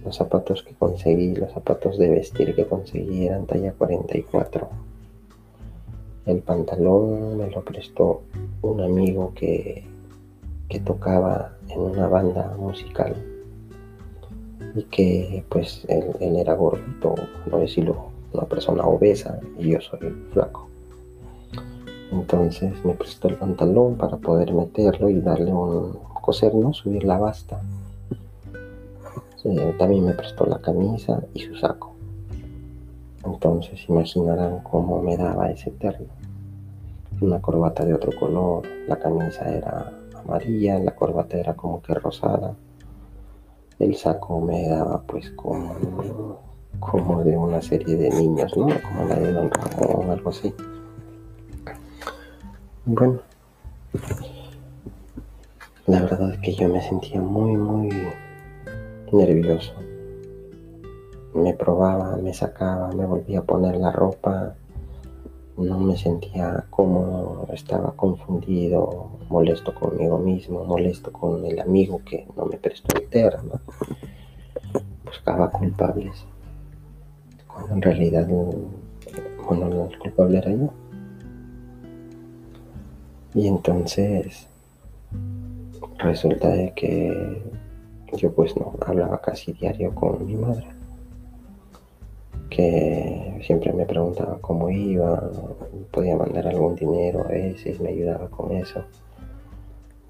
Los 0.05 0.17
zapatos 0.17 0.63
que 0.63 0.75
conseguí, 0.75 1.35
los 1.35 1.51
zapatos 1.51 1.97
de 1.97 2.11
vestir 2.11 2.55
que 2.55 2.67
conseguí 2.67 3.27
eran 3.27 3.47
talla 3.47 3.73
44. 3.73 4.69
El 6.27 6.41
pantalón 6.41 7.39
me 7.39 7.51
lo 7.51 7.65
prestó 7.65 8.23
un 8.61 8.83
amigo 8.83 9.33
que, 9.35 9.85
que 10.69 10.81
tocaba 10.81 11.57
en 11.71 11.81
una 11.81 12.09
banda 12.09 12.55
musical 12.59 13.17
y 14.75 14.83
que 14.85 15.45
pues 15.49 15.87
él, 15.89 16.05
era 16.21 16.55
gordito, 16.55 17.15
no 17.51 17.59
decirlo, 17.59 18.09
una 18.35 18.45
persona 18.45 18.85
obesa 18.85 19.41
y 19.59 19.71
yo 19.71 19.81
soy 19.81 20.15
flaco. 20.33 20.69
Entonces 22.13 22.73
me 22.85 22.93
prestó 22.93 23.29
el 23.29 23.37
pantalón 23.37 23.97
para 23.97 24.19
poder 24.19 24.53
meterlo 24.53 25.09
y 25.09 25.21
darle 25.21 25.53
un 25.53 26.12
coser, 26.23 26.55
¿no? 26.55 26.73
Subir 26.73 27.05
la 27.05 27.19
basta. 27.19 27.61
también 29.79 30.07
me 30.07 30.15
prestó 30.15 30.47
la 30.47 30.59
camisa 30.59 31.23
y 31.35 31.41
su 31.41 31.55
saco. 31.57 31.93
Entonces 33.25 33.87
imaginarán 33.89 34.61
cómo 34.61 35.03
me 35.03 35.17
daba 35.17 35.51
ese 35.51 35.71
terno. 35.73 36.09
Una 37.21 37.41
corbata 37.41 37.85
de 37.85 37.95
otro 37.95 38.13
color, 38.19 38.67
la 38.89 38.99
camisa 38.99 39.49
era 39.49 39.93
amarilla, 40.15 40.79
la 40.79 40.95
corbata 40.95 41.37
era 41.37 41.55
como 41.55 41.83
que 41.83 41.95
rosada. 41.95 42.55
El 43.79 43.95
saco 43.97 44.41
me 44.41 44.69
daba 44.69 45.03
pues 45.03 45.31
como, 45.33 45.75
como 46.81 47.23
de 47.23 47.37
una 47.37 47.61
serie 47.61 47.97
de 47.97 48.11
niños, 48.11 48.57
¿no? 48.57 48.67
Como 48.67 49.09
la 49.09 49.17
de 49.17 49.33
Don 49.33 49.51
Ramón, 49.51 50.11
algo 50.11 50.31
así. 50.31 50.55
Bueno, 52.85 53.21
la 55.87 56.01
verdad 56.01 56.33
es 56.33 56.39
que 56.39 56.55
yo 56.55 56.69
me 56.69 56.81
sentía 56.81 57.21
muy, 57.21 57.57
muy 57.57 57.91
nervioso. 59.11 59.75
Me 61.35 61.55
probaba, 61.55 62.17
me 62.17 62.33
sacaba, 62.33 62.93
me 62.93 63.05
volvía 63.05 63.41
a 63.41 63.45
poner 63.45 63.77
la 63.77 63.91
ropa. 63.91 64.55
No 65.57 65.79
me 65.81 65.97
sentía 65.97 66.67
cómodo, 66.71 67.47
estaba 67.53 67.93
confundido, 67.97 69.19
molesto 69.29 69.75
conmigo 69.75 70.19
mismo, 70.19 70.65
molesto 70.65 71.13
con 71.13 71.45
el 71.45 71.59
amigo 71.61 72.01
que 72.05 72.27
no 72.37 72.47
me 72.47 72.59
prestó 72.59 72.97
el 72.97 73.09
terno. 73.09 73.61
Buscaba 75.05 75.51
culpables. 75.51 76.25
Cuando 77.47 77.75
en 77.75 77.83
realidad, 77.83 78.29
bueno, 79.47 79.89
el 79.91 79.99
culpable 79.99 80.39
era 80.39 80.53
yo. 80.53 80.73
Y 83.35 83.49
entonces 83.49 84.49
resulta 86.03 86.49
de 86.49 86.73
que 86.75 87.43
yo 88.17 88.33
pues 88.33 88.57
no 88.57 88.75
hablaba 88.87 89.21
casi 89.21 89.53
diario 89.53 89.95
con 89.95 90.25
mi 90.27 90.37
madre, 90.37 90.67
que 92.51 93.41
siempre 93.47 93.73
me 93.73 93.87
preguntaba 93.87 94.39
cómo 94.41 94.69
iba, 94.69 95.31
podía 95.91 96.17
mandar 96.17 96.47
algún 96.49 96.75
dinero 96.75 97.25
a 97.25 97.29
veces, 97.29 97.81
me 97.81 97.91
ayudaba 97.91 98.29
con 98.29 98.53
eso. 98.53 98.85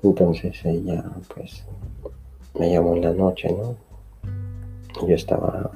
Entonces 0.02 0.64
ella 0.64 1.04
pues 1.32 1.64
me 2.58 2.72
llamó 2.72 2.96
en 2.96 3.02
la 3.02 3.12
noche, 3.12 3.48
¿no? 3.50 3.76
Yo 5.06 5.14
estaba, 5.14 5.70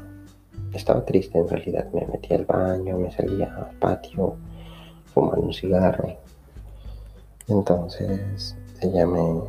estaba 0.72 1.04
triste 1.04 1.38
en 1.38 1.48
realidad, 1.48 1.88
me 1.92 2.06
metía 2.06 2.36
al 2.36 2.44
baño, 2.44 2.98
me 2.98 3.12
salía 3.12 3.54
al 3.54 3.76
patio, 3.78 4.36
fumando 5.14 5.46
un 5.46 5.54
cigarro 5.54 6.26
entonces 7.48 8.56
ella 8.82 9.06
me, 9.06 9.40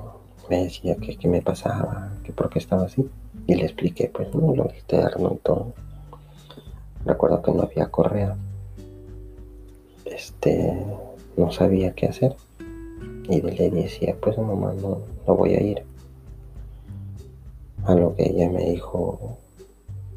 decía 0.55 0.95
que 0.95 1.17
qué 1.17 1.27
me 1.27 1.41
pasaba, 1.41 2.11
que 2.23 2.31
por 2.31 2.49
qué 2.49 2.59
estaba 2.59 2.83
así. 2.83 3.07
Y 3.45 3.55
le 3.55 3.65
expliqué, 3.65 4.09
pues, 4.13 4.33
no, 4.33 4.55
lo 4.55 4.65
externo 4.65 5.33
y 5.35 5.37
todo. 5.37 5.73
Recuerdo 7.05 7.41
que 7.41 7.51
no 7.51 7.63
había 7.63 7.87
correa. 7.87 8.37
Este, 10.05 10.85
no 11.35 11.51
sabía 11.51 11.93
qué 11.93 12.07
hacer. 12.07 12.35
Y 13.29 13.41
le 13.41 13.69
decía, 13.69 14.15
pues, 14.19 14.37
mamá, 14.37 14.73
no, 14.73 15.01
no 15.25 15.35
voy 15.35 15.55
a 15.55 15.61
ir. 15.61 15.83
A 17.83 17.95
lo 17.95 18.15
que 18.15 18.23
ella 18.23 18.49
me 18.49 18.71
dijo, 18.71 19.37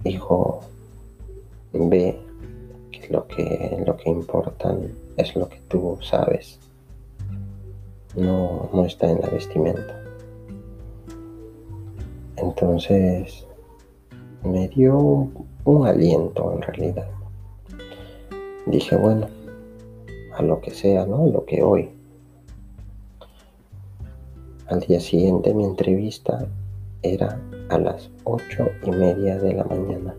hijo, 0.05 0.61
ve 1.73 2.19
que 2.91 3.09
lo 3.09 3.27
que, 3.27 3.83
lo 3.87 3.97
que 3.97 4.11
importa 4.11 4.77
es 5.17 5.37
lo 5.37 5.49
que 5.49 5.61
tú 5.69 5.99
sabes 6.03 6.59
no, 8.17 8.69
no 8.73 8.85
está 8.85 9.11
en 9.11 9.21
la 9.21 9.29
vestimenta. 9.29 10.00
Entonces 12.41 13.47
me 14.43 14.69
dio 14.69 15.29
un, 15.65 15.87
aliento 15.87 16.53
en 16.55 16.63
realidad. 16.63 17.09
Dije, 18.67 18.97
bueno, 18.97 19.27
a 20.35 20.43
lo 20.43 20.61
que 20.61 20.71
sea, 20.71 21.05
¿no? 21.07 21.27
Lo 21.27 21.45
que 21.45 21.63
hoy. 21.63 21.91
Al 24.69 24.81
día 24.81 25.01
siguiente 25.01 25.53
mi 25.53 25.65
entrevista 25.65 26.47
era 27.03 27.39
a 27.69 27.79
las 27.79 28.11
ocho 28.25 28.69
y 28.87 28.91
media 28.91 29.37
de 29.39 29.55
la 29.55 29.65
mañana. 29.65 30.15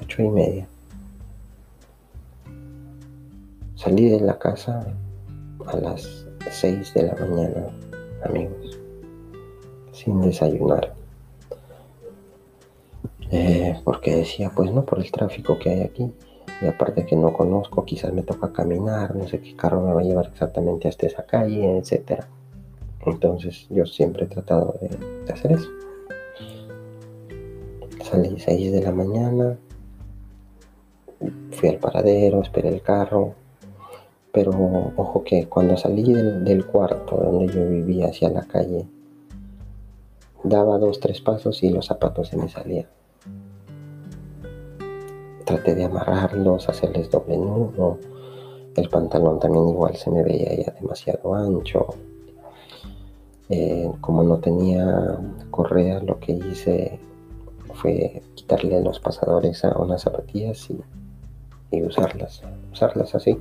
Ocho 0.00 0.22
y 0.22 0.28
media. 0.28 0.66
Salí 3.76 4.08
de 4.08 4.20
la 4.20 4.38
casa 4.38 4.84
a 5.66 5.76
las 5.76 6.26
6 6.50 6.94
de 6.94 7.02
la 7.02 7.14
mañana, 7.14 7.66
amigos, 8.24 8.78
sin 9.92 10.20
desayunar. 10.20 11.01
Eh, 13.34 13.80
porque 13.82 14.14
decía, 14.14 14.52
pues 14.54 14.70
no, 14.70 14.84
por 14.84 14.98
el 14.98 15.10
tráfico 15.10 15.58
que 15.58 15.70
hay 15.70 15.80
aquí. 15.80 16.12
Y 16.60 16.66
aparte 16.66 17.06
que 17.06 17.16
no 17.16 17.32
conozco, 17.32 17.84
quizás 17.84 18.12
me 18.12 18.22
toca 18.22 18.52
caminar, 18.52 19.16
no 19.16 19.26
sé 19.26 19.40
qué 19.40 19.56
carro 19.56 19.80
me 19.80 19.92
va 19.94 20.00
a 20.00 20.04
llevar 20.04 20.26
exactamente 20.26 20.86
hasta 20.86 21.06
esa 21.06 21.24
calle, 21.24 21.78
etc. 21.78 22.24
Entonces 23.06 23.66
yo 23.70 23.86
siempre 23.86 24.26
he 24.26 24.28
tratado 24.28 24.76
de, 24.80 25.32
hacer 25.32 25.52
eso. 25.52 25.68
Salí 28.04 28.38
6 28.38 28.72
de 28.72 28.82
la 28.82 28.92
mañana, 28.92 29.58
fui 31.52 31.70
al 31.70 31.78
paradero, 31.78 32.42
esperé 32.42 32.68
el 32.68 32.82
carro, 32.82 33.34
pero 34.30 34.50
ojo 34.96 35.24
que 35.24 35.48
cuando 35.48 35.76
salí 35.78 36.12
del, 36.12 36.66
cuarto 36.66 37.16
donde 37.16 37.52
yo 37.52 37.66
vivía 37.66 38.08
hacia 38.08 38.28
la 38.28 38.42
calle, 38.42 38.86
daba 40.44 40.76
dos, 40.78 41.00
tres 41.00 41.22
pasos 41.22 41.62
y 41.62 41.70
los 41.70 41.86
zapatos 41.86 42.28
se 42.28 42.36
me 42.36 42.48
salían. 42.48 42.86
Traté 45.52 45.74
de 45.74 45.84
amarrarlos, 45.84 46.66
hacerles 46.70 47.10
doble 47.10 47.36
nudo. 47.36 47.98
El 48.74 48.88
pantalón 48.88 49.38
también 49.38 49.68
igual 49.68 49.94
se 49.96 50.10
me 50.10 50.22
veía 50.22 50.56
ya 50.56 50.72
demasiado 50.80 51.34
ancho. 51.34 51.88
Eh, 53.50 53.92
como 54.00 54.22
no 54.22 54.38
tenía 54.38 55.18
correa, 55.50 56.00
lo 56.00 56.18
que 56.20 56.32
hice 56.32 56.98
fue 57.74 58.22
quitarle 58.34 58.80
los 58.82 58.98
pasadores 58.98 59.62
a 59.66 59.76
unas 59.76 60.00
zapatillas 60.00 60.70
y, 60.70 60.80
y 61.70 61.82
usarlas, 61.82 62.42
usarlas 62.72 63.14
así. 63.14 63.38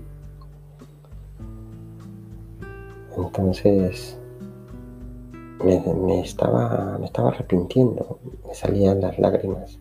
Entonces 3.16 4.18
me, 5.64 6.20
estaba, 6.20 6.98
me 7.00 7.06
estaba 7.06 7.30
arrepintiendo, 7.30 8.20
me 8.46 8.54
salían 8.54 9.00
las 9.00 9.18
lágrimas. 9.18 9.80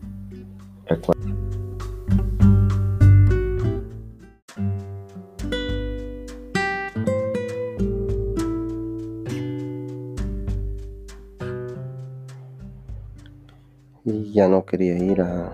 Ya 14.33 14.47
no 14.47 14.65
quería 14.65 14.97
ir 14.97 15.21
a 15.21 15.51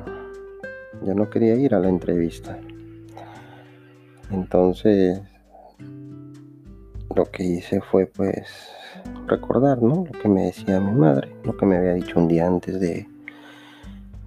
ya 1.03 1.15
no 1.15 1.29
quería 1.29 1.55
ir 1.55 1.73
a 1.73 1.79
la 1.79 1.89
entrevista. 1.89 2.59
Entonces 4.29 5.19
lo 7.15 7.25
que 7.25 7.43
hice 7.43 7.81
fue 7.81 8.05
pues 8.05 8.47
recordar, 9.25 9.81
¿no? 9.81 10.05
Lo 10.05 10.19
que 10.19 10.27
me 10.27 10.43
decía 10.43 10.79
mi 10.79 10.91
madre, 10.91 11.35
lo 11.43 11.57
que 11.57 11.65
me 11.65 11.77
había 11.77 11.95
dicho 11.95 12.19
un 12.19 12.27
día 12.27 12.45
antes 12.45 12.79
de, 12.79 13.07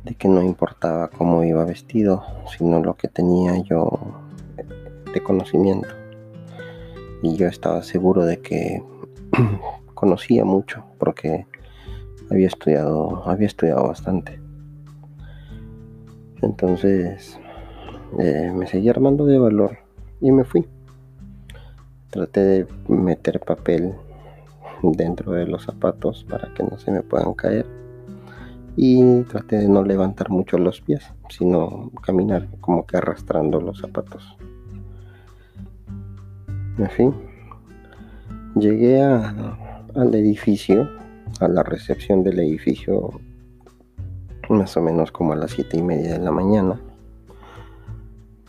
de 0.04 0.14
que 0.16 0.26
no 0.26 0.42
importaba 0.42 1.08
cómo 1.10 1.44
iba 1.44 1.64
vestido, 1.64 2.24
sino 2.56 2.82
lo 2.82 2.96
que 2.96 3.06
tenía 3.06 3.56
yo 3.58 3.88
de 5.14 5.22
conocimiento. 5.22 5.88
Y 7.22 7.36
yo 7.36 7.46
estaba 7.46 7.84
seguro 7.84 8.24
de 8.24 8.40
que 8.40 8.82
conocía 9.94 10.44
mucho 10.44 10.84
porque 10.98 11.46
había 12.30 12.46
estudiado, 12.46 13.22
había 13.26 13.46
estudiado 13.46 13.88
bastante. 13.88 14.40
Entonces 16.42 17.38
eh, 18.18 18.52
me 18.54 18.66
seguí 18.66 18.88
armando 18.88 19.26
de 19.26 19.38
valor 19.38 19.78
y 20.20 20.32
me 20.32 20.44
fui. 20.44 20.66
Traté 22.10 22.40
de 22.40 22.66
meter 22.88 23.40
papel 23.40 23.94
dentro 24.82 25.32
de 25.32 25.46
los 25.46 25.64
zapatos 25.64 26.24
para 26.24 26.52
que 26.54 26.62
no 26.62 26.78
se 26.78 26.90
me 26.90 27.02
puedan 27.02 27.34
caer. 27.34 27.66
Y 28.76 29.22
traté 29.24 29.58
de 29.58 29.68
no 29.68 29.82
levantar 29.82 30.30
mucho 30.30 30.56
los 30.56 30.80
pies, 30.80 31.12
sino 31.28 31.90
caminar 32.02 32.48
como 32.60 32.86
que 32.86 32.96
arrastrando 32.96 33.60
los 33.60 33.78
zapatos. 33.80 34.36
En 36.78 36.88
fin, 36.88 37.14
llegué 38.56 39.02
al 39.02 40.14
edificio, 40.14 40.88
a 41.38 41.48
la 41.48 41.62
recepción 41.62 42.24
del 42.24 42.40
edificio, 42.40 43.20
más 44.48 44.76
o 44.76 44.82
menos 44.82 45.12
como 45.12 45.32
a 45.32 45.36
las 45.36 45.52
siete 45.52 45.76
y 45.76 45.82
media 45.82 46.12
de 46.12 46.18
la 46.18 46.30
mañana. 46.32 46.80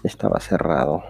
Estaba 0.03 0.39
cerrado 0.39 1.03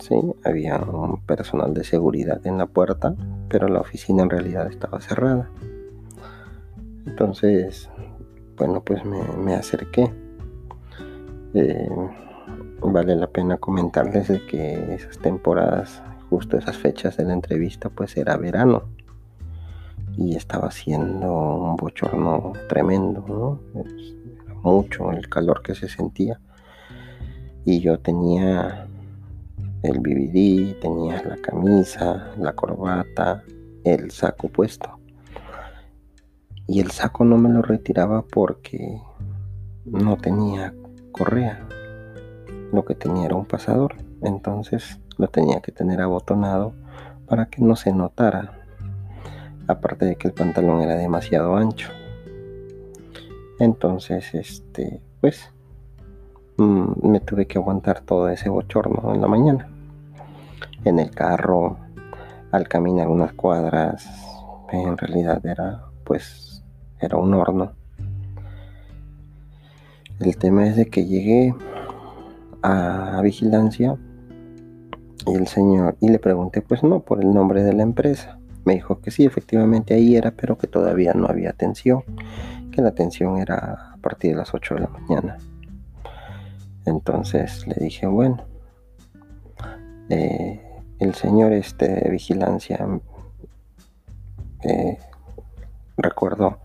¿sí? 0.00 0.14
Había 0.44 0.78
un 0.78 1.20
personal 1.20 1.72
de 1.74 1.84
seguridad 1.84 2.44
en 2.46 2.58
la 2.58 2.66
puerta, 2.66 3.14
pero 3.48 3.68
la 3.68 3.80
oficina 3.80 4.22
en 4.22 4.30
realidad 4.30 4.66
estaba 4.68 5.00
cerrada. 5.00 5.48
Entonces, 7.06 7.90
bueno, 8.56 8.82
pues 8.82 9.02
me, 9.04 9.54
acerqué. 9.54 10.10
Eh, 11.54 11.88
vale 12.82 13.16
la 13.16 13.26
pena 13.28 13.58
comentarles 13.58 14.28
que 14.48 14.94
esas 14.94 15.18
temporadas, 15.18 16.02
justo 16.28 16.56
esas 16.56 16.76
fechas 16.76 17.16
de 17.16 17.24
la 17.24 17.32
entrevista, 17.32 17.88
pues 17.88 18.16
era 18.16 18.36
verano. 18.36 18.84
Y 20.16 20.36
estaba 20.36 20.68
haciendo 20.68 21.32
un 21.32 21.76
bochorno 21.76 22.52
tremendo. 22.68 23.60
Era 23.74 24.54
mucho 24.62 25.12
el 25.12 25.28
calor 25.28 25.62
que 25.62 25.74
se 25.74 25.88
sentía. 25.88 26.40
Y 27.64 27.80
yo 27.80 27.98
tenía 27.98 28.86
el 29.82 30.00
BBD, 30.00 30.80
tenía 30.80 31.22
la 31.22 31.36
camisa, 31.36 32.32
la 32.38 32.52
corbata, 32.54 33.42
el 33.84 34.10
saco 34.10 34.48
puesto. 34.48 34.98
Y 36.66 36.80
el 36.80 36.90
saco 36.90 37.24
no 37.24 37.36
me 37.36 37.48
lo 37.48 37.62
retiraba 37.62 38.22
porque 38.22 39.00
no 39.84 40.16
tenía 40.16 40.74
correa. 41.12 41.66
Lo 42.72 42.84
que 42.84 42.94
tenía 42.94 43.26
era 43.26 43.34
un 43.34 43.46
pasador. 43.46 43.96
Entonces 44.22 45.00
lo 45.18 45.28
tenía 45.28 45.60
que 45.60 45.72
tener 45.72 46.00
abotonado 46.00 46.72
para 47.26 47.46
que 47.46 47.62
no 47.62 47.76
se 47.76 47.92
notara. 47.92 48.59
Aparte 49.66 50.04
de 50.04 50.16
que 50.16 50.28
el 50.28 50.34
pantalón 50.34 50.82
era 50.82 50.96
demasiado 50.96 51.56
ancho. 51.56 51.90
Entonces, 53.58 54.34
este, 54.34 55.00
pues 55.20 55.50
Mm, 56.60 57.08
me 57.08 57.20
tuve 57.20 57.46
que 57.46 57.56
aguantar 57.56 58.02
todo 58.02 58.28
ese 58.28 58.50
bochorno 58.50 59.14
en 59.14 59.22
la 59.22 59.28
mañana. 59.28 59.66
En 60.84 60.98
el 60.98 61.10
carro, 61.10 61.78
al 62.52 62.68
caminar 62.68 63.08
unas 63.08 63.32
cuadras, 63.32 64.06
en 64.70 64.98
realidad 64.98 65.40
era 65.46 65.86
pues 66.04 66.62
era 67.00 67.16
un 67.16 67.32
horno. 67.32 67.72
El 70.18 70.36
tema 70.36 70.66
es 70.66 70.76
de 70.76 70.90
que 70.90 71.06
llegué 71.06 71.54
a 72.62 73.18
vigilancia 73.22 73.96
y 75.26 75.34
el 75.34 75.46
señor 75.46 75.96
y 75.98 76.10
le 76.10 76.18
pregunté 76.18 76.60
pues 76.60 76.82
no 76.82 77.00
por 77.00 77.22
el 77.22 77.32
nombre 77.32 77.62
de 77.62 77.72
la 77.72 77.84
empresa. 77.84 78.38
Me 78.64 78.74
dijo 78.74 79.00
que 79.00 79.10
sí, 79.10 79.24
efectivamente 79.24 79.94
ahí 79.94 80.16
era, 80.16 80.32
pero 80.32 80.58
que 80.58 80.66
todavía 80.66 81.12
no 81.14 81.26
había 81.26 81.50
atención, 81.50 82.02
que 82.70 82.82
la 82.82 82.90
atención 82.90 83.38
era 83.38 83.92
a 83.94 83.96
partir 84.00 84.32
de 84.32 84.36
las 84.36 84.54
8 84.54 84.74
de 84.74 84.80
la 84.80 84.88
mañana. 84.88 85.38
Entonces 86.84 87.66
le 87.66 87.74
dije, 87.74 88.06
bueno, 88.06 88.44
eh, 90.08 90.60
el 90.98 91.14
señor 91.14 91.52
este 91.52 91.88
de 91.88 92.10
vigilancia 92.10 92.86
eh, 94.62 94.98
recuerdo 95.96 96.58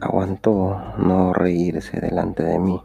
aguantó 0.00 0.80
no 0.98 1.32
reírse 1.32 2.00
delante 2.00 2.42
de 2.42 2.58
mí 2.58 2.80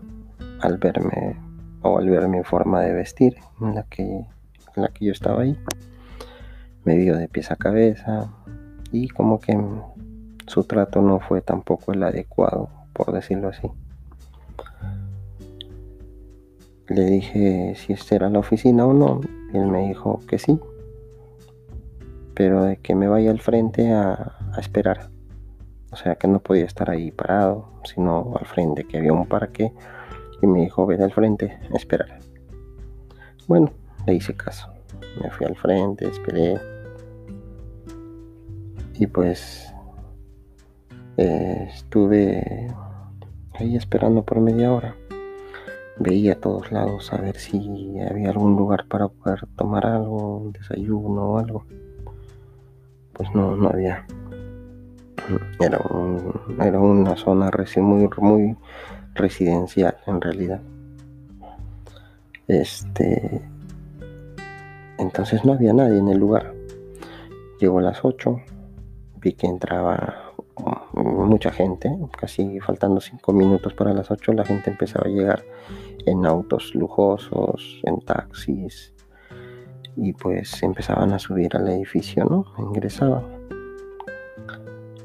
al 0.62 0.78
verme 0.78 1.38
o 1.82 1.98
al 1.98 2.10
ver 2.10 2.28
mi 2.28 2.44
forma 2.44 2.82
de 2.82 2.94
vestir 2.94 3.38
en 3.60 3.76
la 3.76 3.84
que, 3.84 4.04
en 4.04 4.28
la 4.76 4.90
que 4.90 5.06
yo 5.06 5.12
estaba 5.12 5.42
ahí. 5.42 5.58
Me 6.84 6.98
vio 6.98 7.18
de 7.18 7.28
pies 7.28 7.52
a 7.52 7.56
cabeza 7.56 8.32
y 8.92 9.08
como 9.10 9.40
que 9.40 9.58
su 10.48 10.64
trato 10.64 11.02
no 11.02 11.20
fue 11.20 11.42
tampoco 11.42 11.94
el 11.94 12.04
adecuado, 12.04 12.70
por 12.94 13.14
decirlo 13.14 13.50
así. 13.50 13.70
Le 16.92 17.06
dije 17.06 17.74
si 17.78 17.94
esta 17.94 18.16
era 18.16 18.30
la 18.30 18.40
oficina 18.40 18.86
o 18.86 18.94
no. 18.94 19.22
Y 19.54 19.58
él 19.58 19.68
me 19.68 19.88
dijo 19.88 20.20
que 20.28 20.38
sí. 20.38 20.60
Pero 22.34 22.64
de 22.64 22.78
que 22.78 22.96
me 22.96 23.08
vaya 23.08 23.32
al 23.32 23.40
frente 23.40 23.94
a, 23.94 24.38
esperar. 24.60 25.10
O 25.92 25.96
sea 25.96 26.16
que 26.16 26.28
no 26.28 26.40
podía 26.40 26.66
estar 26.66 26.90
ahí 26.90 27.12
parado, 27.12 27.70
sino 27.86 28.34
al 28.38 28.46
frente, 28.46 28.84
que 28.84 28.98
había 28.98 29.14
un 29.14 29.26
parque. 29.26 29.72
Y 30.42 30.48
me 30.48 30.62
dijo, 30.62 30.86
ve 30.86 31.02
al 31.02 31.14
frente, 31.14 31.58
a 31.74 31.78
esperar. 31.78 32.20
Bueno, 33.48 33.72
le 34.06 34.16
hice 34.16 34.36
caso. 34.36 34.70
Me 35.22 35.30
fui 35.32 35.46
al 35.46 35.56
frente, 35.56 36.10
esperé. 36.10 36.60
Y 38.96 39.08
pues 39.08 39.74
eh, 41.18 41.70
estuve 41.74 42.68
ahí 43.54 43.76
esperando 43.76 44.24
por 44.24 44.40
media 44.40 44.72
hora 44.72 44.96
veía 46.02 46.34
a 46.34 46.36
todos 46.36 46.72
lados 46.72 47.12
a 47.14 47.18
ver 47.18 47.38
si 47.38 48.00
había 48.00 48.30
algún 48.30 48.56
lugar 48.56 48.86
para 48.88 49.08
poder 49.08 49.48
tomar 49.56 49.86
algo, 49.86 50.38
un 50.38 50.52
desayuno 50.52 51.32
o 51.32 51.38
algo. 51.38 51.66
Pues 53.14 53.34
no, 53.36 53.56
no 53.56 53.70
había. 53.70 54.06
Era, 55.60 55.80
era 56.60 56.80
una 56.80 57.16
zona 57.16 57.52
muy, 57.78 58.10
muy 58.18 58.58
residencial 59.14 59.98
en 60.08 60.22
realidad. 60.22 60.62
Este. 62.48 63.42
Entonces 64.98 65.46
no 65.46 65.54
había 65.54 65.74
nadie 65.74 65.98
en 65.98 66.10
el 66.10 66.18
lugar. 66.18 66.54
Llegó 67.60 67.80
a 67.80 67.84
las 67.84 68.04
8, 68.04 68.40
vi 69.22 69.34
que 69.34 69.48
entraba 69.48 70.34
mucha 70.94 71.52
gente, 71.52 71.90
casi 72.20 72.60
faltando 72.60 73.00
cinco 73.00 73.34
minutos 73.34 73.74
para 73.74 73.94
las 73.94 74.12
8, 74.12 74.34
la 74.34 74.46
gente 74.46 74.70
empezaba 74.70 75.08
a 75.08 75.12
llegar 75.12 75.44
en 76.06 76.26
autos 76.26 76.76
lujosos, 76.76 77.82
en 77.84 78.00
taxis, 78.02 78.94
y 79.96 80.14
pues 80.14 80.62
empezaban 80.64 81.14
a 81.14 81.20
subir 81.20 81.56
al 81.56 81.68
edificio, 81.70 82.26
¿no? 82.26 82.46
Ingresaban. 82.58 83.24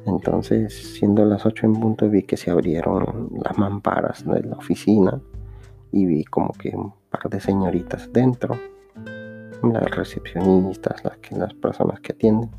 Entonces, 0.06 0.94
siendo 0.94 1.24
las 1.24 1.44
8 1.44 1.66
en 1.66 1.72
punto, 1.74 2.08
vi 2.08 2.22
que 2.22 2.36
se 2.36 2.50
abrieron 2.50 3.30
las 3.42 3.58
mamparas 3.58 4.24
de 4.24 4.42
la 4.42 4.56
oficina 4.56 5.20
y 5.90 6.06
vi 6.06 6.24
como 6.24 6.52
que 6.52 6.70
un 6.70 6.92
par 7.10 7.28
de 7.28 7.40
señoritas 7.40 8.12
dentro, 8.12 8.56
las 9.62 9.90
recepcionistas, 9.90 11.04
las, 11.04 11.18
que, 11.18 11.34
las 11.34 11.54
personas 11.54 12.00
que 12.00 12.12
atienden 12.12 12.50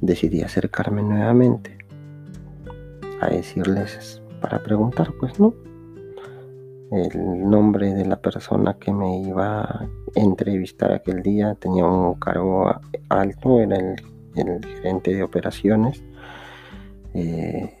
decidí 0.00 0.42
acercarme 0.42 1.02
nuevamente 1.02 1.76
a 3.20 3.28
decirles 3.28 4.22
para 4.40 4.62
preguntar, 4.62 5.12
pues 5.18 5.38
no. 5.40 5.54
el 6.92 7.48
nombre 7.48 7.94
de 7.94 8.04
la 8.04 8.16
persona 8.16 8.74
que 8.74 8.92
me 8.92 9.22
iba 9.22 9.62
a 9.62 9.88
entrevistar 10.14 10.92
aquel 10.92 11.22
día. 11.22 11.54
Tenía 11.54 11.84
un 11.84 12.14
cargo 12.14 12.72
alto, 13.08 13.60
era 13.60 13.76
el, 13.76 13.96
gerente 14.34 15.14
de 15.14 15.22
operaciones. 15.22 16.02
Eh, 17.14 17.74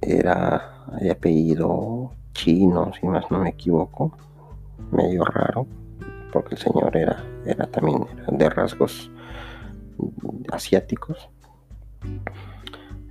era 0.00 0.84
de 1.00 1.10
apellido 1.10 2.12
chino, 2.32 2.92
si 2.98 3.06
más 3.06 3.30
no 3.30 3.38
me 3.38 3.50
equivoco, 3.50 4.12
medio 4.90 5.24
raro, 5.24 5.66
porque 6.32 6.54
el 6.54 6.60
señor 6.60 6.96
era, 6.96 7.24
era 7.46 7.66
también 7.66 8.04
de 8.28 8.50
rasgos 8.50 9.10
asiáticos. 10.50 11.30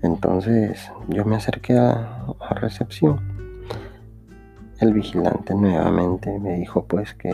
Entonces 0.02 0.92
yo 1.08 1.26
me 1.26 1.36
acerqué 1.36 1.78
a, 1.78 2.26
recepción. 2.52 3.20
El 4.80 4.94
vigilante 4.94 5.54
nuevamente 5.56 6.38
me 6.40 6.56
dijo 6.56 6.86
pues 6.86 7.14
que, 7.14 7.34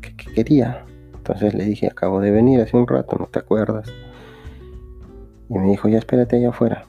que, 0.00 0.14
quería. 0.34 0.84
Entonces 1.14 1.54
le 1.54 1.64
dije, 1.64 1.86
acabo 1.86 2.20
de 2.20 2.30
venir 2.30 2.60
hace 2.60 2.76
un 2.76 2.86
rato, 2.86 3.16
¿no 3.18 3.26
te 3.26 3.38
acuerdas? 3.38 3.92
Y 5.48 5.58
me 5.58 5.70
dijo, 5.70 5.88
ya 5.88 5.98
espérate 5.98 6.36
allá 6.36 6.50
afuera. 6.50 6.86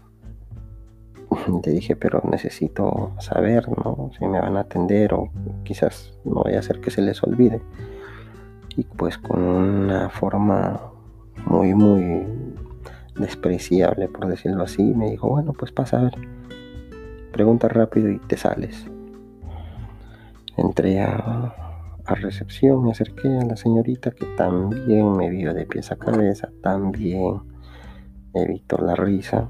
Le 1.66 1.72
dije, 1.72 1.96
pero 1.96 2.22
necesito 2.30 3.12
saber, 3.20 3.68
¿no? 3.70 4.12
Si 4.18 4.26
me 4.26 4.40
van 4.40 4.58
a 4.58 4.62
atender 4.62 5.14
o 5.14 5.30
quizás 5.64 6.14
no 6.24 6.44
vaya 6.44 6.60
a 6.60 6.64
ser 6.64 6.80
que 6.80 6.92
se 6.92 7.02
les 7.02 7.22
olvide. 7.24 7.62
Y 8.76 8.84
pues 8.84 9.18
con 9.18 9.42
una 9.42 10.10
forma 10.10 10.80
muy, 11.46 11.74
muy 11.74 12.26
despreciable, 13.20 14.07
por 14.07 14.28
decirlo 14.28 14.63
así. 14.63 14.84
Me 14.84 15.09
dijo, 15.11 15.30
bueno, 15.30 15.53
pues 15.53 15.72
pasa 15.72 15.99
a 15.99 16.03
ver. 16.03 16.15
Pregunta 17.32 17.68
rápido 17.68 18.09
y 18.09 18.20
te 18.20 18.38
sales. 18.38 18.88
Entré 20.55 21.01
a, 21.01 21.68
a 22.05 22.15
recepción, 22.15 22.84
me 22.84 22.91
acerqué 22.91 23.28
a 23.28 23.45
la 23.45 23.55
señorita 23.57 24.11
que 24.11 24.26
también 24.38 25.15
me 25.15 25.30
vio 25.30 25.53
de 25.53 25.65
pies 25.65 25.91
a 25.91 25.97
cabeza, 25.97 26.49
también 26.63 27.41
evitó 28.34 28.78
la 28.78 28.95
risa, 28.95 29.49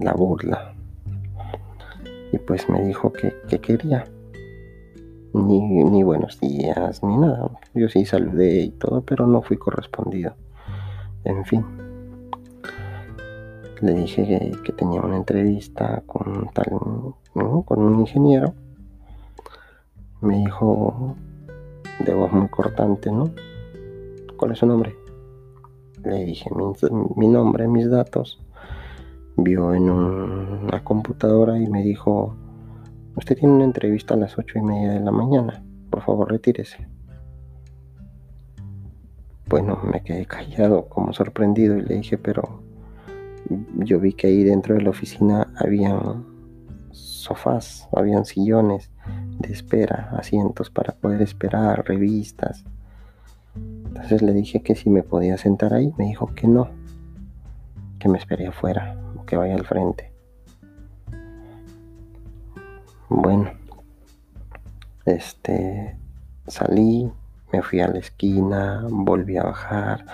la 0.00 0.12
burla. 0.12 0.74
Y 2.32 2.38
pues 2.38 2.68
me 2.68 2.84
dijo 2.84 3.12
que, 3.12 3.34
que 3.48 3.60
quería. 3.60 4.04
Ni, 5.32 5.60
ni 5.84 6.02
buenos 6.02 6.40
días, 6.40 7.02
ni 7.02 7.16
nada. 7.16 7.50
Yo 7.74 7.88
sí 7.88 8.04
saludé 8.04 8.62
y 8.62 8.70
todo, 8.70 9.02
pero 9.02 9.26
no 9.26 9.42
fui 9.42 9.56
correspondido. 9.56 10.34
En 11.24 11.44
fin, 11.44 11.64
le 13.80 13.94
dije 13.94 14.52
que, 14.64 14.72
tenía 14.72 15.00
una 15.00 15.16
entrevista 15.16 16.02
con 16.06 16.50
tal, 16.52 16.78
con 17.64 17.82
un 17.82 18.00
ingeniero. 18.00 18.54
Me 20.20 20.38
dijo 20.38 21.14
de 22.04 22.14
voz 22.14 22.32
muy 22.32 22.48
cortante, 22.48 23.10
¿no? 23.10 23.30
¿Cuál 24.36 24.52
es 24.52 24.58
su 24.58 24.66
nombre? 24.66 24.94
Le 26.04 26.24
dije 26.24 26.50
mi, 27.16 27.28
nombre, 27.28 27.68
mis 27.68 27.90
datos. 27.90 28.40
Vio 29.36 29.74
en 29.74 29.90
una 29.90 30.82
computadora 30.82 31.58
y 31.58 31.68
me 31.68 31.82
dijo, 31.82 32.34
usted 33.16 33.36
tiene 33.36 33.54
una 33.54 33.64
entrevista 33.64 34.14
a 34.14 34.16
las 34.16 34.38
ocho 34.38 34.58
y 34.58 34.62
media 34.62 34.92
de 34.92 35.00
la 35.00 35.10
mañana. 35.10 35.62
Por 35.90 36.02
favor, 36.02 36.30
retírese. 36.30 36.88
Bueno, 39.48 39.80
me 39.82 40.02
quedé 40.02 40.26
callado, 40.26 40.88
como 40.88 41.12
sorprendido, 41.12 41.78
y 41.78 41.82
le 41.82 41.96
dije, 41.96 42.18
pero 42.18 42.57
yo 43.76 44.00
vi 44.00 44.12
que 44.12 44.26
ahí 44.28 44.44
dentro 44.44 44.74
de 44.74 44.82
la 44.82 44.90
oficina 44.90 45.52
habían 45.56 46.26
sofás, 46.90 47.88
habían 47.94 48.24
sillones 48.24 48.90
de 49.38 49.52
espera, 49.52 50.10
asientos 50.18 50.70
para 50.70 50.94
poder 50.94 51.22
esperar, 51.22 51.84
revistas. 51.86 52.64
Entonces 53.54 54.22
le 54.22 54.32
dije 54.32 54.62
que 54.62 54.74
si 54.74 54.90
me 54.90 55.02
podía 55.02 55.36
sentar 55.36 55.74
ahí, 55.74 55.92
me 55.98 56.06
dijo 56.06 56.34
que 56.34 56.46
no, 56.46 56.70
que 57.98 58.08
me 58.08 58.18
esperé 58.18 58.46
afuera, 58.46 58.96
que 59.26 59.36
vaya 59.36 59.54
al 59.54 59.64
frente. 59.64 60.12
Bueno, 63.08 63.50
este, 65.06 65.96
salí, 66.46 67.10
me 67.52 67.62
fui 67.62 67.80
a 67.80 67.88
la 67.88 67.98
esquina, 67.98 68.86
volví 68.90 69.36
a 69.38 69.44
bajar, 69.44 70.04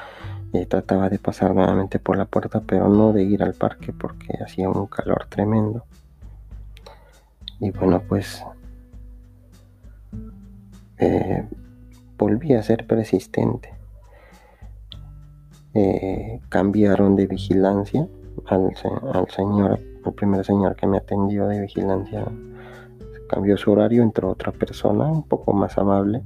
trataba 0.67 1.09
de 1.09 1.19
pasar 1.19 1.53
nuevamente 1.53 1.99
por 1.99 2.17
la 2.17 2.27
puerta, 2.27 2.63
pero 2.65 2.89
no 2.89 3.13
de 3.13 3.25
ir 3.25 3.43
al 3.43 3.55
parque 3.55 3.93
porque 3.93 4.39
hacía 4.43 4.69
un 4.69 4.87
calor 4.87 5.27
tremendo. 5.29 5.85
Y 7.59 7.71
bueno, 7.71 8.03
pues 8.09 8.45
eh, 10.99 11.45
volví 12.17 12.55
a 12.55 12.63
ser 12.63 12.87
persistente. 12.87 13.75
Eh, 15.75 16.41
cambiaron 16.49 17.17
de 17.17 17.27
vigilancia 17.27 18.07
al, 18.47 18.73
al, 19.13 19.31
señor, 19.31 19.81
el 20.07 20.13
primer 20.13 20.45
señor 20.45 20.77
que 20.77 20.87
me 20.87 20.99
atendió 20.99 21.49
de 21.49 21.61
vigilancia, 21.61 22.25
cambió 23.29 23.57
su 23.57 23.73
horario, 23.73 24.05
entró 24.05 24.31
otra 24.31 24.53
persona 24.53 25.07
un 25.07 25.25
poco 25.25 25.53
más 25.53 25.77
amable 25.79 26.23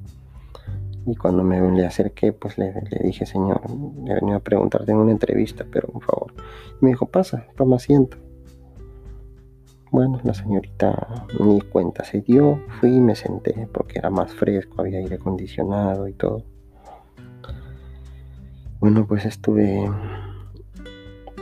y 1.10 1.16
cuando 1.16 1.42
me 1.42 1.58
le 1.72 1.86
acerqué, 1.86 2.32
pues 2.32 2.58
le, 2.58 2.74
dije, 3.02 3.24
señor, 3.24 3.62
le 4.04 4.14
venía 4.14 4.36
a 4.36 4.40
preguntarte 4.40 4.92
en 4.92 4.98
una 4.98 5.12
entrevista, 5.12 5.64
pero 5.70 5.88
por 5.88 6.04
favor. 6.04 6.34
me 6.80 6.90
dijo, 6.90 7.06
pasa, 7.06 7.46
toma 7.56 7.76
asiento. 7.76 8.18
Bueno, 9.90 10.20
la 10.22 10.34
señorita 10.34 11.24
ni 11.40 11.62
cuenta 11.62 12.04
se 12.04 12.20
dio, 12.20 12.60
fui 12.78 12.96
y 12.96 13.00
me 13.00 13.14
senté 13.14 13.66
porque 13.72 13.98
era 13.98 14.10
más 14.10 14.34
fresco, 14.34 14.82
había 14.82 14.98
aire 14.98 15.14
acondicionado 15.14 16.08
y 16.08 16.12
todo. 16.12 16.44
Bueno, 18.80 19.06
pues 19.06 19.24
estuve 19.24 19.90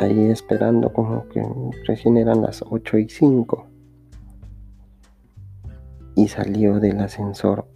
ahí 0.00 0.30
esperando 0.30 0.92
como 0.92 1.26
que 1.28 1.42
recién 1.88 2.18
eran 2.18 2.42
las 2.42 2.62
8 2.62 2.98
y 2.98 3.08
5 3.08 3.66
y 6.14 6.28
salió 6.28 6.78
del 6.78 7.00
ascensor 7.00 7.66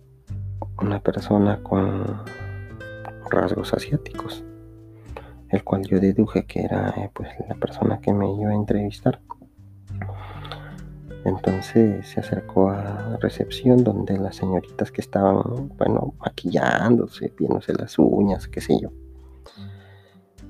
una 0.80 1.00
persona 1.00 1.62
con 1.62 2.22
rasgos 3.30 3.72
asiáticos, 3.74 4.44
el 5.48 5.62
cual 5.64 5.86
yo 5.86 6.00
deduje 6.00 6.46
que 6.46 6.62
era 6.62 6.90
eh, 6.96 7.10
pues 7.12 7.28
la 7.48 7.54
persona 7.54 8.00
que 8.00 8.12
me 8.12 8.32
iba 8.34 8.50
a 8.50 8.54
entrevistar. 8.54 9.20
Entonces 11.24 12.08
se 12.08 12.20
acercó 12.20 12.70
a 12.70 13.18
recepción 13.20 13.84
donde 13.84 14.16
las 14.16 14.36
señoritas 14.36 14.90
que 14.90 15.02
estaban, 15.02 15.68
bueno, 15.76 16.14
maquillándose, 16.18 17.32
viéndose 17.38 17.74
las 17.74 17.98
uñas, 17.98 18.48
qué 18.48 18.60
sé 18.60 18.80
yo, 18.80 18.90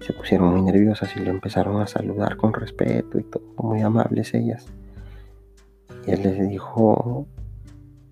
se 0.01 0.13
pusieron 0.13 0.53
muy 0.53 0.63
nerviosas 0.63 1.15
y 1.17 1.21
le 1.21 1.31
empezaron 1.31 1.81
a 1.81 1.87
saludar 1.87 2.37
con 2.37 2.55
respeto 2.55 3.19
y 3.19 3.25
todo, 3.25 3.43
muy 3.59 3.83
amables 3.83 4.33
ellas. 4.33 4.67
Y 6.07 6.13
él 6.13 6.23
les 6.23 6.49
dijo, 6.49 7.27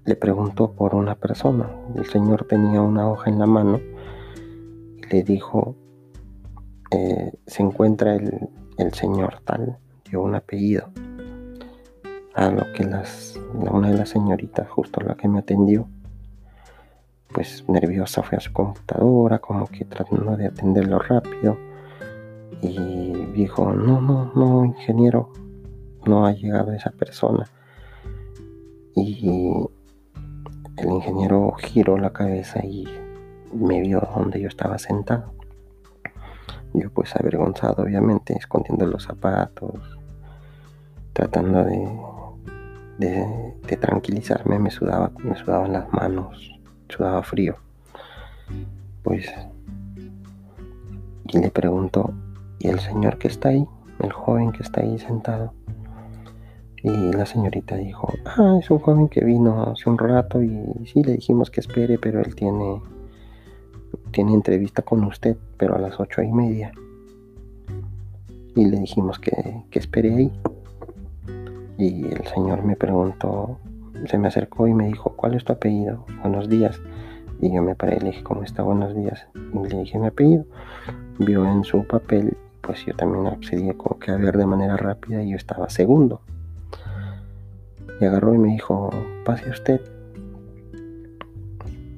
le 0.08 0.16
preguntó 0.16 0.72
por 0.72 0.94
una 0.94 1.16
persona. 1.16 1.70
El 1.94 2.06
señor 2.06 2.46
tenía 2.46 2.80
una 2.80 3.10
hoja 3.10 3.28
en 3.28 3.38
la 3.38 3.44
mano 3.44 3.78
y 4.96 5.02
le 5.10 5.22
dijo, 5.22 5.76
eh, 6.90 7.32
se 7.46 7.62
encuentra 7.62 8.14
el, 8.14 8.94
señor 8.94 9.42
tal, 9.44 9.76
dio 10.08 10.22
un 10.22 10.34
apellido. 10.34 10.88
A 12.34 12.50
lo 12.50 12.72
que 12.72 12.84
las, 12.84 13.38
una 13.52 13.90
de 13.90 13.98
las 13.98 14.08
señoritas, 14.08 14.66
justo 14.70 15.00
la 15.02 15.14
que 15.14 15.28
me 15.28 15.40
atendió, 15.40 15.86
pues 17.34 17.68
nerviosa 17.68 18.22
fue 18.22 18.38
a 18.38 18.40
su 18.40 18.52
computadora, 18.54 19.40
como 19.40 19.66
que 19.66 19.84
tratando 19.84 20.38
de 20.38 20.46
atenderlo 20.46 21.00
rápido. 21.00 21.58
Y 22.62 23.26
dijo, 23.34 23.74
no, 23.74 24.00
no, 24.00 24.32
no, 24.34 24.64
ingeniero, 24.64 25.30
no 26.06 26.24
ha 26.24 26.32
llegado 26.32 26.72
esa 26.72 26.92
persona. 26.92 27.46
Y 28.94 29.68
el 30.80 30.90
ingeniero 30.90 31.52
giró 31.58 31.98
la 31.98 32.12
cabeza 32.12 32.64
y 32.64 32.86
me 33.52 33.80
vio 33.80 34.00
donde 34.14 34.40
yo 34.40 34.48
estaba 34.48 34.78
sentado. 34.78 35.32
Yo 36.74 36.90
pues 36.90 37.16
avergonzado, 37.16 37.82
obviamente, 37.82 38.34
escondiendo 38.34 38.86
los 38.86 39.04
zapatos, 39.04 39.98
tratando 41.12 41.64
de, 42.98 43.76
tranquilizarme, 43.80 44.58
me 44.58 44.70
sudaba, 44.70 45.10
me 45.22 45.36
sudaban 45.36 45.72
las 45.72 45.92
manos, 45.92 46.58
sudaba 46.88 47.22
frío. 47.22 47.56
Pues, 49.02 49.32
y 51.26 51.38
le 51.38 51.50
preguntó, 51.50 52.12
¿y 52.58 52.68
el 52.68 52.80
señor 52.80 53.18
que 53.18 53.28
está 53.28 53.50
ahí? 53.50 53.66
El 54.00 54.12
joven 54.12 54.52
que 54.52 54.62
está 54.62 54.82
ahí 54.82 54.98
sentado. 54.98 55.52
Y 56.82 57.12
la 57.12 57.26
señorita 57.26 57.76
dijo, 57.76 58.12
ah, 58.24 58.56
es 58.60 58.70
un 58.70 58.78
joven 58.78 59.08
que 59.08 59.24
vino 59.24 59.64
hace 59.64 59.90
un 59.90 59.98
rato 59.98 60.42
y 60.42 60.64
sí 60.86 61.02
le 61.02 61.12
dijimos 61.12 61.50
que 61.50 61.60
espere, 61.60 61.98
pero 61.98 62.20
él 62.20 62.34
tiene, 62.36 62.80
tiene 64.12 64.34
entrevista 64.34 64.82
con 64.82 65.02
usted, 65.04 65.36
pero 65.56 65.74
a 65.74 65.78
las 65.78 65.98
ocho 65.98 66.22
y 66.22 66.30
media. 66.30 66.72
Y 68.54 68.64
le 68.64 68.78
dijimos 68.78 69.18
que, 69.18 69.64
que 69.70 69.78
espere 69.78 70.14
ahí. 70.14 70.32
Y 71.78 72.06
el 72.06 72.26
señor 72.26 72.64
me 72.64 72.76
preguntó, 72.76 73.58
se 74.06 74.18
me 74.18 74.28
acercó 74.28 74.66
y 74.68 74.74
me 74.74 74.86
dijo, 74.86 75.14
¿cuál 75.16 75.34
es 75.34 75.44
tu 75.44 75.52
apellido? 75.52 76.04
Buenos 76.22 76.48
días. 76.48 76.80
Y 77.40 77.52
yo 77.52 77.62
me 77.62 77.74
paré 77.74 77.96
y 77.96 78.00
le 78.00 78.06
dije, 78.06 78.22
¿cómo 78.22 78.42
está? 78.42 78.62
Buenos 78.62 78.94
días. 78.94 79.26
Y 79.34 79.68
le 79.68 79.80
dije 79.80 79.98
mi 79.98 80.06
apellido. 80.06 80.44
Vio 81.18 81.44
en 81.44 81.64
su 81.64 81.84
papel, 81.84 82.36
pues 82.60 82.84
yo 82.86 82.94
también 82.94 83.26
accedí 83.26 83.72
como 83.74 83.98
que 83.98 84.12
a 84.12 84.16
ver 84.16 84.36
de 84.36 84.46
manera 84.46 84.76
rápida 84.76 85.22
y 85.22 85.30
yo 85.30 85.36
estaba 85.36 85.68
segundo. 85.68 86.20
Y 88.00 88.04
agarró 88.04 88.34
y 88.34 88.38
me 88.38 88.48
dijo, 88.52 88.90
pase 89.24 89.50
usted. 89.50 89.80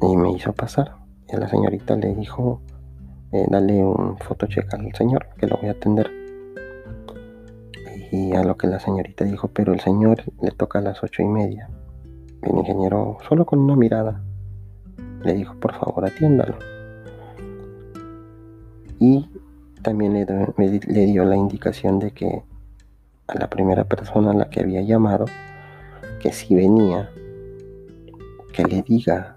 Y 0.00 0.16
me 0.16 0.32
hizo 0.32 0.52
pasar. 0.52 0.96
Y 1.28 1.36
la 1.36 1.48
señorita 1.48 1.94
le 1.96 2.14
dijo, 2.14 2.62
eh, 3.32 3.46
dale 3.48 3.84
un 3.84 4.16
fotocheck 4.18 4.72
al 4.74 4.92
señor, 4.94 5.28
que 5.38 5.46
lo 5.46 5.56
voy 5.58 5.68
a 5.68 5.72
atender. 5.72 6.10
Y 8.10 8.34
a 8.34 8.42
lo 8.42 8.56
que 8.56 8.66
la 8.66 8.80
señorita 8.80 9.24
dijo, 9.24 9.48
pero 9.48 9.72
el 9.72 9.80
señor 9.80 10.24
le 10.40 10.50
toca 10.50 10.80
a 10.80 10.82
las 10.82 11.02
ocho 11.02 11.22
y 11.22 11.26
media. 11.26 11.68
El 12.42 12.56
ingeniero, 12.56 13.18
solo 13.28 13.44
con 13.44 13.60
una 13.60 13.76
mirada, 13.76 14.22
le 15.22 15.34
dijo, 15.34 15.54
por 15.60 15.74
favor, 15.74 16.06
atiéndalo. 16.06 16.56
Y 18.98 19.30
también 19.82 20.14
le, 20.14 20.26
le 20.56 21.06
dio 21.06 21.24
la 21.24 21.36
indicación 21.36 21.98
de 21.98 22.10
que 22.10 22.42
a 23.28 23.38
la 23.38 23.48
primera 23.48 23.84
persona 23.84 24.32
a 24.32 24.34
la 24.34 24.50
que 24.50 24.60
había 24.60 24.82
llamado, 24.82 25.26
que 26.20 26.32
si 26.32 26.54
venía, 26.54 27.10
que 28.52 28.62
le 28.64 28.82
diga 28.82 29.34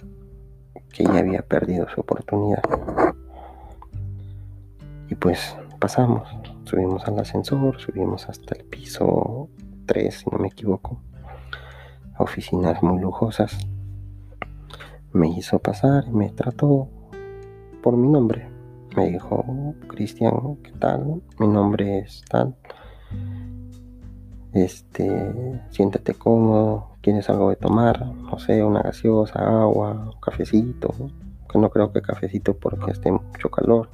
que 0.91 1.05
ya 1.05 1.19
había 1.19 1.41
perdido 1.41 1.87
su 1.89 2.01
oportunidad. 2.01 2.61
Y 5.09 5.15
pues 5.15 5.55
pasamos, 5.79 6.27
subimos 6.65 7.07
al 7.07 7.19
ascensor, 7.19 7.79
subimos 7.79 8.27
hasta 8.29 8.55
el 8.55 8.65
piso 8.65 9.49
3, 9.85 10.13
si 10.13 10.29
no 10.29 10.37
me 10.37 10.49
equivoco, 10.49 11.01
a 12.15 12.23
oficinas 12.23 12.83
muy 12.83 12.99
lujosas. 12.99 13.57
Me 15.13 15.29
hizo 15.29 15.59
pasar 15.59 16.11
me 16.11 16.29
trató 16.29 16.89
por 17.81 17.95
mi 17.95 18.09
nombre. 18.09 18.49
Me 18.95 19.09
dijo, 19.09 19.73
Cristian, 19.87 20.57
¿qué 20.63 20.71
tal? 20.73 21.21
Mi 21.39 21.47
nombre 21.47 21.99
es 21.99 22.23
tal 22.29 22.55
este, 24.53 25.61
siéntate 25.71 26.13
cómodo, 26.13 26.89
quieres 27.01 27.29
algo 27.29 27.49
de 27.49 27.55
tomar, 27.55 28.05
no 28.05 28.37
sé, 28.39 28.63
una 28.63 28.81
gaseosa, 28.81 29.39
agua, 29.39 30.11
un 30.13 30.19
cafecito, 30.19 30.93
que 31.49 31.57
no 31.57 31.69
creo 31.69 31.91
que 31.91 32.01
cafecito 32.01 32.55
porque 32.55 32.91
esté 32.91 33.11
mucho 33.11 33.49
calor. 33.49 33.89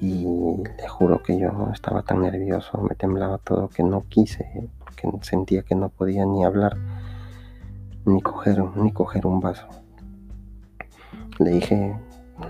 Y 0.00 0.24
le 0.24 0.88
juro 0.88 1.22
que 1.22 1.38
yo 1.38 1.50
estaba 1.72 2.02
tan 2.02 2.22
nervioso, 2.22 2.82
me 2.82 2.94
temblaba 2.94 3.38
todo 3.38 3.68
que 3.68 3.82
no 3.82 4.04
quise, 4.08 4.68
porque 4.78 5.08
sentía 5.22 5.62
que 5.62 5.74
no 5.74 5.88
podía 5.88 6.26
ni 6.26 6.44
hablar, 6.44 6.76
ni 8.04 8.20
coger, 8.20 8.62
ni 8.76 8.92
coger 8.92 9.26
un 9.26 9.40
vaso. 9.40 9.66
Le 11.38 11.50
dije, 11.50 11.96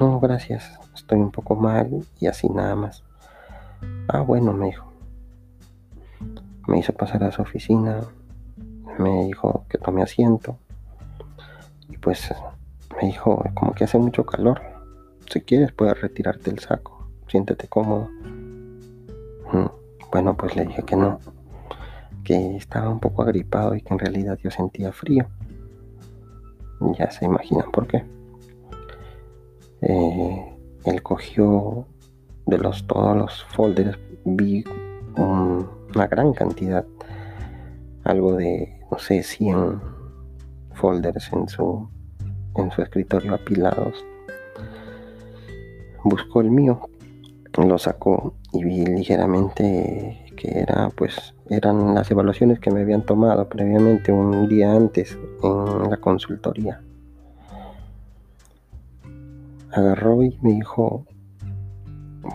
no, 0.00 0.18
gracias, 0.18 0.78
estoy 0.94 1.20
un 1.20 1.30
poco 1.30 1.54
mal 1.54 2.04
y 2.18 2.26
así 2.26 2.48
nada 2.48 2.74
más. 2.74 3.04
Ah, 4.08 4.22
bueno, 4.22 4.52
me 4.52 4.66
dijo 4.66 4.91
me 6.66 6.78
hizo 6.78 6.92
pasar 6.92 7.24
a 7.24 7.32
su 7.32 7.42
oficina, 7.42 8.00
me 8.98 9.24
dijo 9.26 9.64
que 9.68 9.78
tome 9.78 10.02
asiento 10.02 10.58
y 11.88 11.98
pues 11.98 12.32
me 13.00 13.08
dijo 13.08 13.44
como 13.54 13.72
que 13.72 13.84
hace 13.84 13.98
mucho 13.98 14.24
calor, 14.24 14.60
si 15.30 15.40
quieres 15.40 15.72
puedes 15.72 16.00
retirarte 16.00 16.50
el 16.50 16.58
saco, 16.58 17.08
siéntete 17.28 17.68
cómodo. 17.68 18.08
Mm, 19.52 19.66
bueno, 20.10 20.36
pues 20.36 20.56
le 20.56 20.66
dije 20.66 20.82
que 20.82 20.96
no, 20.96 21.18
que 22.24 22.56
estaba 22.56 22.90
un 22.90 23.00
poco 23.00 23.22
agripado 23.22 23.74
y 23.74 23.82
que 23.82 23.92
en 23.92 23.98
realidad 23.98 24.38
yo 24.42 24.50
sentía 24.50 24.92
frío. 24.92 25.26
Ya 26.98 27.10
se 27.10 27.24
imaginan 27.24 27.70
por 27.70 27.86
qué. 27.86 28.04
Eh, 29.82 30.56
él 30.84 31.02
cogió 31.02 31.86
de 32.46 32.58
los 32.58 32.86
todos 32.86 33.16
los 33.16 33.44
folders, 33.44 33.98
vi 34.24 34.64
un 35.16 35.68
una 35.94 36.06
gran 36.06 36.32
cantidad, 36.32 36.84
algo 38.04 38.34
de, 38.34 38.80
no 38.90 38.98
sé, 38.98 39.22
100 39.22 39.80
folders 40.74 41.32
en 41.32 41.48
su, 41.48 41.88
en 42.56 42.70
su 42.70 42.82
escritorio 42.82 43.34
apilados. 43.34 44.04
Buscó 46.04 46.40
el 46.40 46.50
mío, 46.50 46.88
lo 47.56 47.78
sacó 47.78 48.34
y 48.52 48.64
vi 48.64 48.84
ligeramente 48.84 50.22
que 50.36 50.60
era, 50.60 50.90
pues, 50.90 51.34
eran 51.48 51.94
las 51.94 52.10
evaluaciones 52.10 52.58
que 52.58 52.70
me 52.70 52.80
habían 52.80 53.02
tomado 53.02 53.48
previamente 53.48 54.10
un 54.10 54.48
día 54.48 54.72
antes 54.72 55.16
en 55.42 55.90
la 55.90 55.96
consultoría. 55.98 56.80
Agarró 59.70 60.22
y 60.22 60.38
me 60.42 60.52
dijo, 60.52 61.06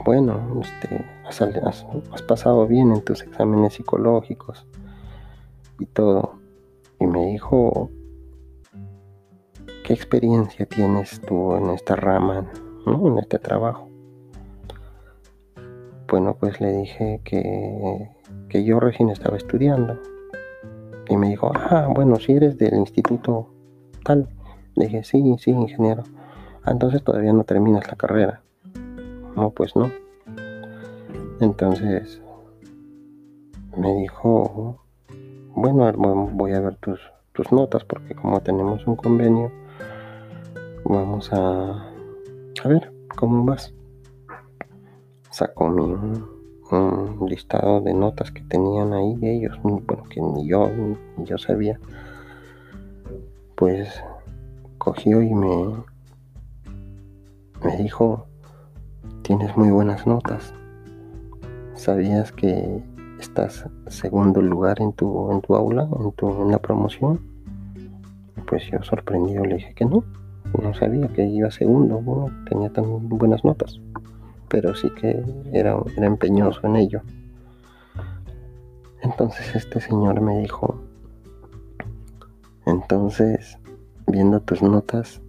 bueno, 0.05 0.61
este, 0.61 1.05
has, 1.27 2.21
pasado 2.27 2.67
bien 2.67 2.91
en 2.91 3.01
tus 3.03 3.21
exámenes 3.21 3.73
psicológicos 3.73 4.65
y 5.79 5.85
todo. 5.85 6.33
Y 6.99 7.07
me 7.07 7.25
dijo, 7.27 7.89
¿qué 9.83 9.93
experiencia 9.93 10.65
tienes 10.65 11.21
tú 11.21 11.55
en 11.55 11.69
esta 11.69 11.95
rama, 11.95 12.49
en 12.85 13.17
este 13.19 13.39
trabajo? 13.39 13.89
Bueno, 16.07 16.37
pues 16.39 16.61
le 16.61 16.71
dije 16.71 17.21
que, 17.23 18.09
que 18.49 18.63
yo 18.63 18.79
recién 18.79 19.09
estaba 19.09 19.37
estudiando. 19.37 19.99
Y 21.09 21.17
me 21.17 21.29
dijo, 21.29 21.51
ah, 21.53 21.89
bueno, 21.93 22.17
si 22.17 22.33
eres 22.33 22.57
del 22.57 22.75
instituto 22.75 23.49
tal. 24.03 24.27
Le 24.75 24.85
dije, 24.85 25.03
sí, 25.03 25.35
sí, 25.39 25.51
ingeniero. 25.51 26.03
Ah, 26.63 26.71
entonces 26.71 27.03
todavía 27.03 27.33
no 27.33 27.43
terminas 27.43 27.87
la 27.87 27.95
carrera. 27.95 28.41
No, 29.35 29.51
pues 29.51 29.75
no. 29.75 29.91
Entonces 31.39 32.21
me 33.77 33.93
dijo, 33.93 34.79
bueno, 35.55 35.91
voy 36.33 36.53
a 36.53 36.59
ver 36.59 36.75
tus, 36.77 36.99
notas 37.51 37.83
porque 37.83 38.15
como 38.15 38.41
tenemos 38.41 38.87
un 38.87 38.95
convenio, 38.95 39.51
vamos 40.83 41.29
a, 41.31 41.91
ver 42.65 42.91
cómo 43.15 43.45
vas. 43.45 43.71
Sacó 45.29 45.69
mi, 45.69 45.83
un 46.71 47.27
listado 47.29 47.81
de 47.81 47.93
notas 47.93 48.31
que 48.31 48.41
tenían 48.41 48.93
ahí 48.93 49.15
ellos, 49.21 49.59
bueno, 49.61 50.03
que 50.09 50.19
ni 50.19 50.47
yo, 50.47 50.67
ni 51.17 51.25
yo 51.25 51.37
sabía. 51.37 51.79
Pues 53.55 54.03
cogió 54.79 55.21
y 55.21 55.33
me, 55.35 55.75
me 57.63 57.77
dijo, 57.77 58.25
tienes 59.21 59.55
muy 59.55 59.69
buenas 59.69 60.07
notas. 60.07 60.56
¿Sabías 61.77 62.31
que 62.31 62.83
estás 63.19 63.65
segundo 63.87 64.41
lugar 64.41 64.81
en 64.81 64.93
tu, 64.93 65.31
en 65.31 65.41
tu 65.41 65.55
aula, 65.55 65.87
en, 65.99 66.11
tu, 66.13 66.41
en 66.41 66.51
la 66.51 66.57
promoción? 66.57 67.21
Pues 68.47 68.63
yo 68.71 68.81
sorprendido 68.81 69.45
le 69.45 69.55
dije 69.55 69.73
que 69.75 69.85
no. 69.85 70.03
No 70.61 70.73
sabía 70.73 71.07
que 71.09 71.25
iba 71.25 71.51
segundo, 71.51 71.99
bueno, 72.01 72.35
tenía 72.49 72.69
tan 72.71 73.07
buenas 73.07 73.45
notas. 73.45 73.79
Pero 74.49 74.73
sí 74.73 74.89
que 74.99 75.23
era, 75.53 75.77
era 75.95 76.07
empeñoso 76.07 76.65
en 76.65 76.77
ello. 76.77 77.01
Entonces 79.03 79.55
este 79.55 79.79
señor 79.79 80.19
me 80.19 80.39
dijo, 80.39 80.81
entonces, 82.65 83.59
viendo 84.07 84.39
tus 84.39 84.63
notas, 84.63 85.21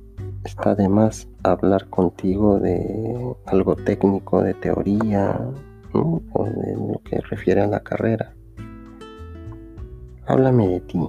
está 0.45 0.75
de 0.75 0.89
más 0.89 1.29
hablar 1.43 1.89
contigo 1.89 2.59
de 2.59 3.35
algo 3.47 3.77
técnico, 3.77 4.43
de 4.43 4.55
teoría, 4.55 5.39
o 5.93 6.45
de 6.45 6.75
lo 6.75 7.01
que 7.05 7.21
refiere 7.21 7.61
a 7.61 7.67
la 7.67 7.81
carrera. 7.81 8.35
Háblame 10.27 10.69
de 10.69 10.81
ti, 10.81 11.01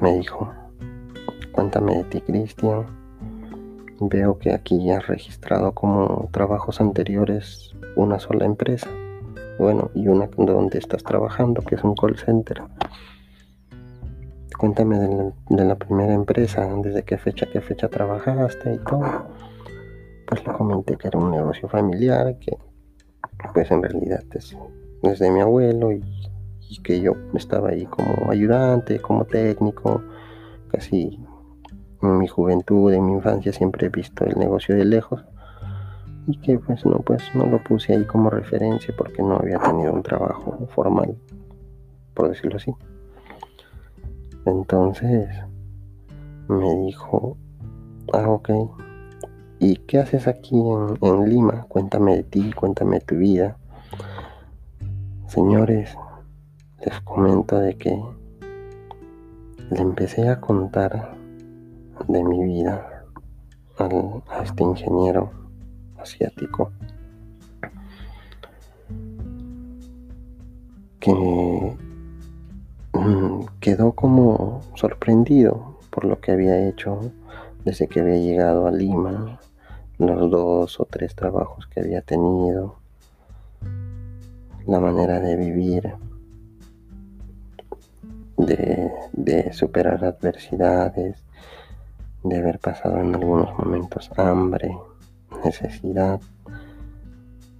me 0.00 0.18
dijo. 0.18 0.52
Cuéntame 1.52 1.96
de 1.96 2.04
ti, 2.04 2.20
Cristian. 2.20 2.86
Veo 4.00 4.38
que 4.38 4.52
aquí 4.52 4.90
has 4.90 5.06
registrado 5.06 5.72
como 5.72 6.28
trabajos 6.32 6.80
anteriores 6.80 7.74
una 7.94 8.18
sola 8.18 8.46
empresa. 8.46 8.88
Bueno, 9.58 9.90
y 9.94 10.08
una 10.08 10.28
donde 10.36 10.78
estás 10.78 11.02
trabajando, 11.04 11.62
que 11.62 11.76
es 11.76 11.84
un 11.84 11.94
call 11.94 12.18
center. 12.18 12.62
Cuéntame 14.58 14.98
de 14.98 15.64
la, 15.64 15.76
primera 15.76 16.14
empresa, 16.14 16.68
desde 16.82 17.04
qué 17.04 17.18
fecha, 17.18 17.46
qué 17.52 17.60
fecha 17.60 17.88
trabajaste 17.88 18.74
y 18.74 18.78
todo. 18.78 19.26
Pues 20.26 20.46
le 20.46 20.52
comenté 20.52 20.96
que 20.96 21.08
era 21.08 21.18
un 21.18 21.30
negocio 21.30 21.68
familiar, 21.68 22.38
que 22.38 22.56
pues 23.54 23.70
en 23.70 23.82
realidad 23.82 24.22
es, 24.32 24.56
de 25.18 25.30
mi 25.30 25.40
abuelo 25.40 25.92
y, 25.92 26.02
que 26.82 27.00
yo 27.00 27.12
estaba 27.34 27.68
ahí 27.68 27.84
como 27.84 28.30
ayudante, 28.30 28.98
como 28.98 29.26
técnico, 29.26 30.02
casi 30.68 31.20
en 32.00 32.18
mi 32.18 32.26
juventud, 32.26 32.90
en 32.94 33.04
mi 33.04 33.12
infancia 33.12 33.52
siempre 33.52 33.86
he 33.86 33.90
visto 33.90 34.24
el 34.24 34.38
negocio 34.38 34.74
de 34.74 34.86
lejos 34.86 35.22
y 36.26 36.38
que 36.38 36.58
pues 36.58 36.86
no 36.86 37.00
pues 37.00 37.22
no 37.34 37.44
lo 37.44 37.62
puse 37.62 37.94
ahí 37.94 38.04
como 38.04 38.30
referencia 38.30 38.94
porque 38.96 39.22
no 39.22 39.36
había 39.36 39.58
tenido 39.58 39.92
un 39.92 40.02
trabajo 40.02 40.66
formal, 40.74 41.14
por 42.14 42.30
decirlo 42.30 42.56
así. 42.56 42.72
Entonces 44.46 45.28
me 46.48 46.74
dijo, 46.86 47.36
ah, 48.12 48.28
ok. 48.28 48.50
¿Y 49.64 49.76
qué 49.76 50.00
haces 50.00 50.26
aquí 50.26 50.56
en, 50.56 51.30
Lima? 51.30 51.66
Cuéntame 51.68 52.16
de 52.16 52.24
ti, 52.24 52.52
cuéntame 52.52 52.98
de 52.98 53.04
tu 53.04 53.14
vida. 53.14 53.58
Señores, 55.28 55.96
les 56.84 57.00
comento 57.02 57.60
de 57.60 57.76
que 57.76 57.96
le 59.70 59.80
empecé 59.80 60.28
a 60.28 60.40
contar 60.40 61.14
de 62.08 62.24
mi 62.24 62.42
vida 62.42 63.04
a 63.78 64.42
este 64.42 64.64
ingeniero 64.64 65.30
asiático 65.96 66.72
que 70.98 71.76
mm, 72.94 73.40
quedó 73.60 73.92
como 73.92 74.60
sorprendido 74.74 75.78
por 75.90 76.04
lo 76.04 76.20
que 76.20 76.32
había 76.32 76.68
hecho 76.68 76.98
desde 77.64 77.86
que 77.86 78.00
había 78.00 78.16
llegado 78.16 78.66
a 78.66 78.72
Lima, 78.72 79.38
los 80.06 80.30
dos 80.30 80.80
o 80.80 80.84
tres 80.84 81.14
trabajos 81.14 81.66
que 81.66 81.80
había 81.80 82.02
tenido, 82.02 82.76
la 84.66 84.80
manera 84.80 85.20
de 85.20 85.36
vivir, 85.36 85.94
de, 88.36 89.52
superar 89.52 90.04
adversidades, 90.04 91.24
de 92.24 92.38
haber 92.38 92.58
pasado 92.58 92.98
en 92.98 93.14
algunos 93.14 93.56
momentos 93.58 94.10
hambre, 94.16 94.76
necesidad 95.44 96.20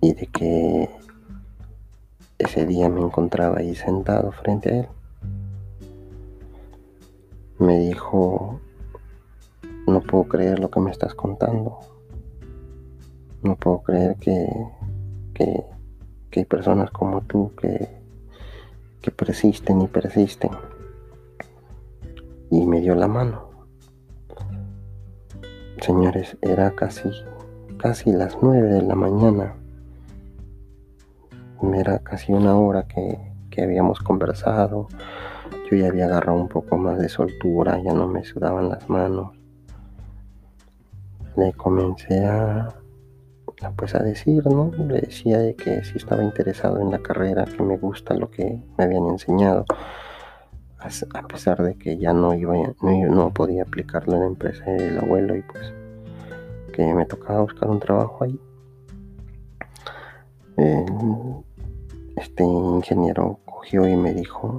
y 0.00 0.14
de 0.14 0.26
que 0.26 0.90
ese 2.38 2.66
día 2.66 2.88
me 2.88 3.00
encontraba 3.00 3.58
ahí 3.58 3.74
sentado 3.74 4.32
frente 4.32 4.70
a 4.70 4.78
él. 4.80 4.88
Me 7.58 7.78
dijo, 7.78 8.60
no 9.86 10.00
puedo 10.00 10.24
creer 10.24 10.58
lo 10.58 10.70
que 10.70 10.80
me 10.80 10.90
estás 10.90 11.14
contando. 11.14 11.91
No 13.42 13.56
puedo 13.56 13.82
creer 13.82 14.16
que, 14.16 14.48
que, 15.34 15.64
hay 16.34 16.44
personas 16.44 16.90
como 16.90 17.20
tú 17.22 17.52
que, 17.56 17.88
que 19.00 19.10
persisten 19.10 19.82
y 19.82 19.88
persisten. 19.88 20.50
Y 22.50 22.64
me 22.64 22.80
dio 22.80 22.94
la 22.94 23.08
mano. 23.08 23.50
Señores, 25.80 26.36
era 26.40 26.70
casi, 26.76 27.10
casi 27.78 28.12
las 28.12 28.38
nueve 28.40 28.68
de 28.68 28.82
la 28.82 28.94
mañana. 28.94 29.56
Era 31.74 31.98
casi 31.98 32.32
una 32.32 32.56
hora 32.56 32.86
que, 32.86 33.18
que 33.50 33.62
habíamos 33.62 33.98
conversado. 34.00 34.88
Yo 35.70 35.76
ya 35.76 35.88
había 35.88 36.06
agarrado 36.06 36.38
un 36.38 36.48
poco 36.48 36.76
más 36.76 36.98
de 36.98 37.08
soltura, 37.08 37.80
ya 37.82 37.92
no 37.92 38.06
me 38.06 38.24
sudaban 38.24 38.68
las 38.68 38.88
manos. 38.88 39.36
Le 41.36 41.52
comencé 41.54 42.24
a, 42.26 42.68
pues 43.70 43.94
a 43.94 44.02
decir, 44.02 44.44
¿no? 44.46 44.70
Le 44.76 45.00
decía 45.02 45.38
de 45.38 45.54
que 45.54 45.84
si 45.84 45.98
estaba 45.98 46.22
interesado 46.24 46.80
en 46.80 46.90
la 46.90 46.98
carrera, 46.98 47.44
que 47.44 47.62
me 47.62 47.78
gusta 47.78 48.14
lo 48.14 48.30
que 48.30 48.60
me 48.76 48.84
habían 48.84 49.06
enseñado, 49.06 49.64
a 50.78 51.28
pesar 51.28 51.62
de 51.62 51.76
que 51.76 51.96
ya 51.96 52.12
no 52.12 52.34
iba, 52.34 52.54
no, 52.56 53.06
no 53.06 53.30
podía 53.32 53.62
aplicarlo 53.62 54.14
en 54.14 54.20
la 54.20 54.26
empresa 54.26 54.64
del 54.64 54.98
abuelo 54.98 55.36
y 55.36 55.42
pues 55.42 55.72
que 56.72 56.92
me 56.94 57.06
tocaba 57.06 57.42
buscar 57.42 57.68
un 57.68 57.78
trabajo 57.78 58.24
ahí. 58.24 58.40
este 62.16 62.44
ingeniero 62.44 63.38
cogió 63.44 63.86
y 63.86 63.96
me 63.96 64.12
dijo, 64.12 64.58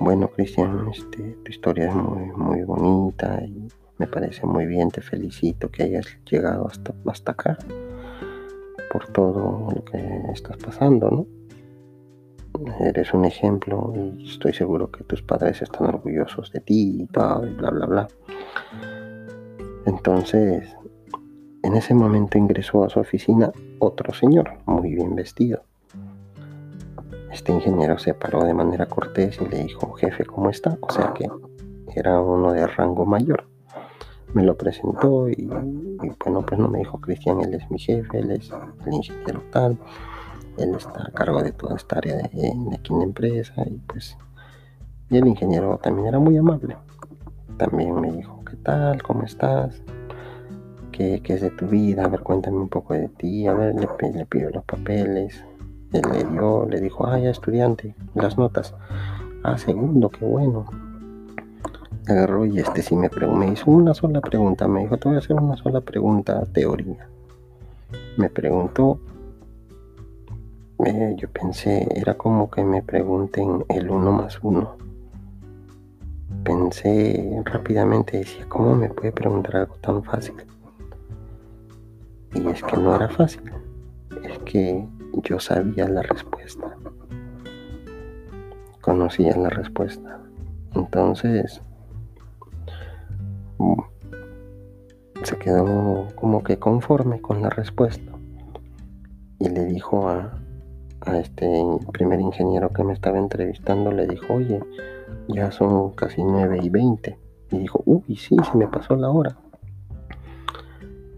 bueno 0.00 0.28
Cristian, 0.28 0.88
este, 0.88 1.36
tu 1.44 1.50
historia 1.50 1.88
es 1.88 1.94
muy, 1.94 2.26
muy 2.32 2.62
bonita 2.62 3.42
y 3.44 3.68
me 4.02 4.08
parece 4.08 4.44
muy 4.44 4.66
bien, 4.66 4.90
te 4.90 5.00
felicito 5.00 5.70
que 5.70 5.84
hayas 5.84 6.06
llegado 6.28 6.66
hasta, 6.66 6.92
hasta 7.06 7.30
acá 7.30 7.56
por 8.90 9.06
todo 9.12 9.68
lo 9.72 9.84
que 9.84 10.22
estás 10.32 10.56
pasando, 10.56 11.08
¿no? 11.08 11.26
Eres 12.80 13.14
un 13.14 13.24
ejemplo 13.24 13.92
y 13.94 14.28
estoy 14.28 14.54
seguro 14.54 14.90
que 14.90 15.04
tus 15.04 15.22
padres 15.22 15.62
están 15.62 15.86
orgullosos 15.86 16.50
de 16.50 16.58
ti 16.58 17.02
y 17.02 17.06
todo, 17.06 17.46
y 17.46 17.54
bla, 17.54 17.70
bla, 17.70 17.86
bla. 17.86 18.08
Entonces, 19.86 20.76
en 21.62 21.76
ese 21.76 21.94
momento 21.94 22.38
ingresó 22.38 22.82
a 22.82 22.88
su 22.88 22.98
oficina 22.98 23.52
otro 23.78 24.12
señor, 24.12 24.58
muy 24.66 24.96
bien 24.96 25.14
vestido. 25.14 25.62
Este 27.30 27.52
ingeniero 27.52 27.98
se 27.98 28.14
paró 28.14 28.42
de 28.42 28.52
manera 28.52 28.86
cortés 28.86 29.40
y 29.40 29.46
le 29.48 29.62
dijo, 29.62 29.92
jefe, 29.92 30.24
¿cómo 30.24 30.50
está? 30.50 30.76
O 30.80 30.90
sea 30.90 31.14
que 31.14 31.28
era 31.94 32.20
uno 32.20 32.52
de 32.52 32.66
rango 32.66 33.06
mayor 33.06 33.51
me 34.34 34.42
lo 34.42 34.56
presentó 34.56 35.28
y, 35.28 35.46
bueno, 35.46 36.42
pues 36.46 36.58
no 36.58 36.68
me 36.68 36.78
dijo, 36.78 37.00
Cristian, 37.00 37.40
él 37.40 37.54
es 37.54 37.70
mi 37.70 37.78
jefe, 37.78 38.18
él 38.18 38.30
es 38.30 38.50
el 38.86 38.94
ingeniero 38.94 39.42
tal, 39.50 39.78
él 40.58 40.74
está 40.74 41.08
a 41.08 41.10
cargo 41.12 41.42
de 41.42 41.52
toda 41.52 41.76
esta 41.76 41.98
área 41.98 42.16
de, 42.16 42.52
aquí 42.74 42.92
en 42.92 42.98
la 42.98 43.04
empresa 43.04 43.54
y 43.66 43.78
pues, 43.86 44.16
y 45.10 45.18
el 45.18 45.26
ingeniero 45.26 45.78
también 45.82 46.08
era 46.08 46.18
muy 46.18 46.38
amable. 46.38 46.76
También 47.58 48.00
me 48.00 48.10
dijo, 48.10 48.42
¿qué 48.48 48.56
tal? 48.56 49.02
¿Cómo 49.02 49.24
estás? 49.24 49.82
¿Qué, 50.90 51.20
qué 51.22 51.34
es 51.34 51.42
de 51.42 51.50
tu 51.50 51.66
vida? 51.66 52.06
A 52.06 52.08
ver, 52.08 52.20
cuéntame 52.20 52.56
un 52.56 52.70
poco 52.70 52.94
de 52.94 53.08
ti. 53.08 53.46
A 53.46 53.52
ver, 53.52 53.74
le, 53.74 53.86
le 54.10 54.24
pidió 54.24 54.48
los 54.48 54.64
papeles. 54.64 55.44
Él 55.92 56.02
le 56.10 56.24
dio, 56.24 56.66
le 56.66 56.80
dijo, 56.80 57.06
ah, 57.06 57.18
ya 57.18 57.28
estudiante, 57.28 57.94
las 58.14 58.38
notas. 58.38 58.74
Ah, 59.44 59.58
segundo, 59.58 60.08
qué 60.08 60.24
bueno 60.24 60.64
agarró 62.06 62.44
y 62.46 62.58
este 62.58 62.82
sí 62.82 62.96
me, 62.96 63.08
me 63.08 63.52
hizo 63.52 63.70
una 63.70 63.94
sola 63.94 64.20
pregunta. 64.20 64.66
Me 64.68 64.80
dijo, 64.82 64.96
te 64.96 65.08
voy 65.08 65.16
a 65.16 65.18
hacer 65.20 65.36
una 65.36 65.56
sola 65.56 65.80
pregunta 65.80 66.44
teoría. 66.52 67.08
Me 68.16 68.28
preguntó, 68.28 68.98
eh, 70.84 71.14
yo 71.16 71.28
pensé, 71.28 71.86
era 71.94 72.14
como 72.14 72.50
que 72.50 72.64
me 72.64 72.82
pregunten 72.82 73.64
el 73.68 73.90
uno 73.90 74.12
más 74.12 74.38
uno. 74.42 74.76
Pensé 76.42 77.40
rápidamente, 77.44 78.18
decía, 78.18 78.44
¿cómo 78.48 78.74
me 78.74 78.88
puede 78.88 79.12
preguntar 79.12 79.56
algo 79.56 79.76
tan 79.76 80.02
fácil? 80.02 80.34
Y 82.34 82.46
es 82.48 82.62
que 82.62 82.76
no 82.76 82.96
era 82.96 83.08
fácil, 83.08 83.42
es 84.24 84.38
que 84.40 84.84
yo 85.22 85.38
sabía 85.38 85.88
la 85.88 86.02
respuesta. 86.02 86.76
Conocía 88.80 89.36
la 89.36 89.50
respuesta. 89.50 90.18
Entonces, 90.74 91.62
se 95.22 95.38
quedó 95.38 96.08
como 96.14 96.42
que 96.42 96.58
conforme 96.58 97.20
con 97.20 97.42
la 97.42 97.50
respuesta 97.50 98.12
y 99.38 99.48
le 99.48 99.64
dijo 99.64 100.08
a, 100.08 100.38
este 101.14 101.64
primer 101.92 102.20
ingeniero 102.20 102.70
que 102.70 102.84
me 102.84 102.92
estaba 102.92 103.18
entrevistando, 103.18 103.90
le 103.90 104.06
dijo, 104.06 104.34
oye, 104.34 104.60
ya 105.26 105.50
son 105.50 105.90
casi 105.90 106.22
9 106.22 106.60
y 106.62 106.68
20. 106.68 107.18
Y 107.50 107.58
dijo, 107.58 107.82
uy, 107.84 108.14
sí, 108.14 108.36
se 108.50 108.56
me 108.56 108.68
pasó 108.68 108.94
la 108.94 109.10
hora. 109.10 109.36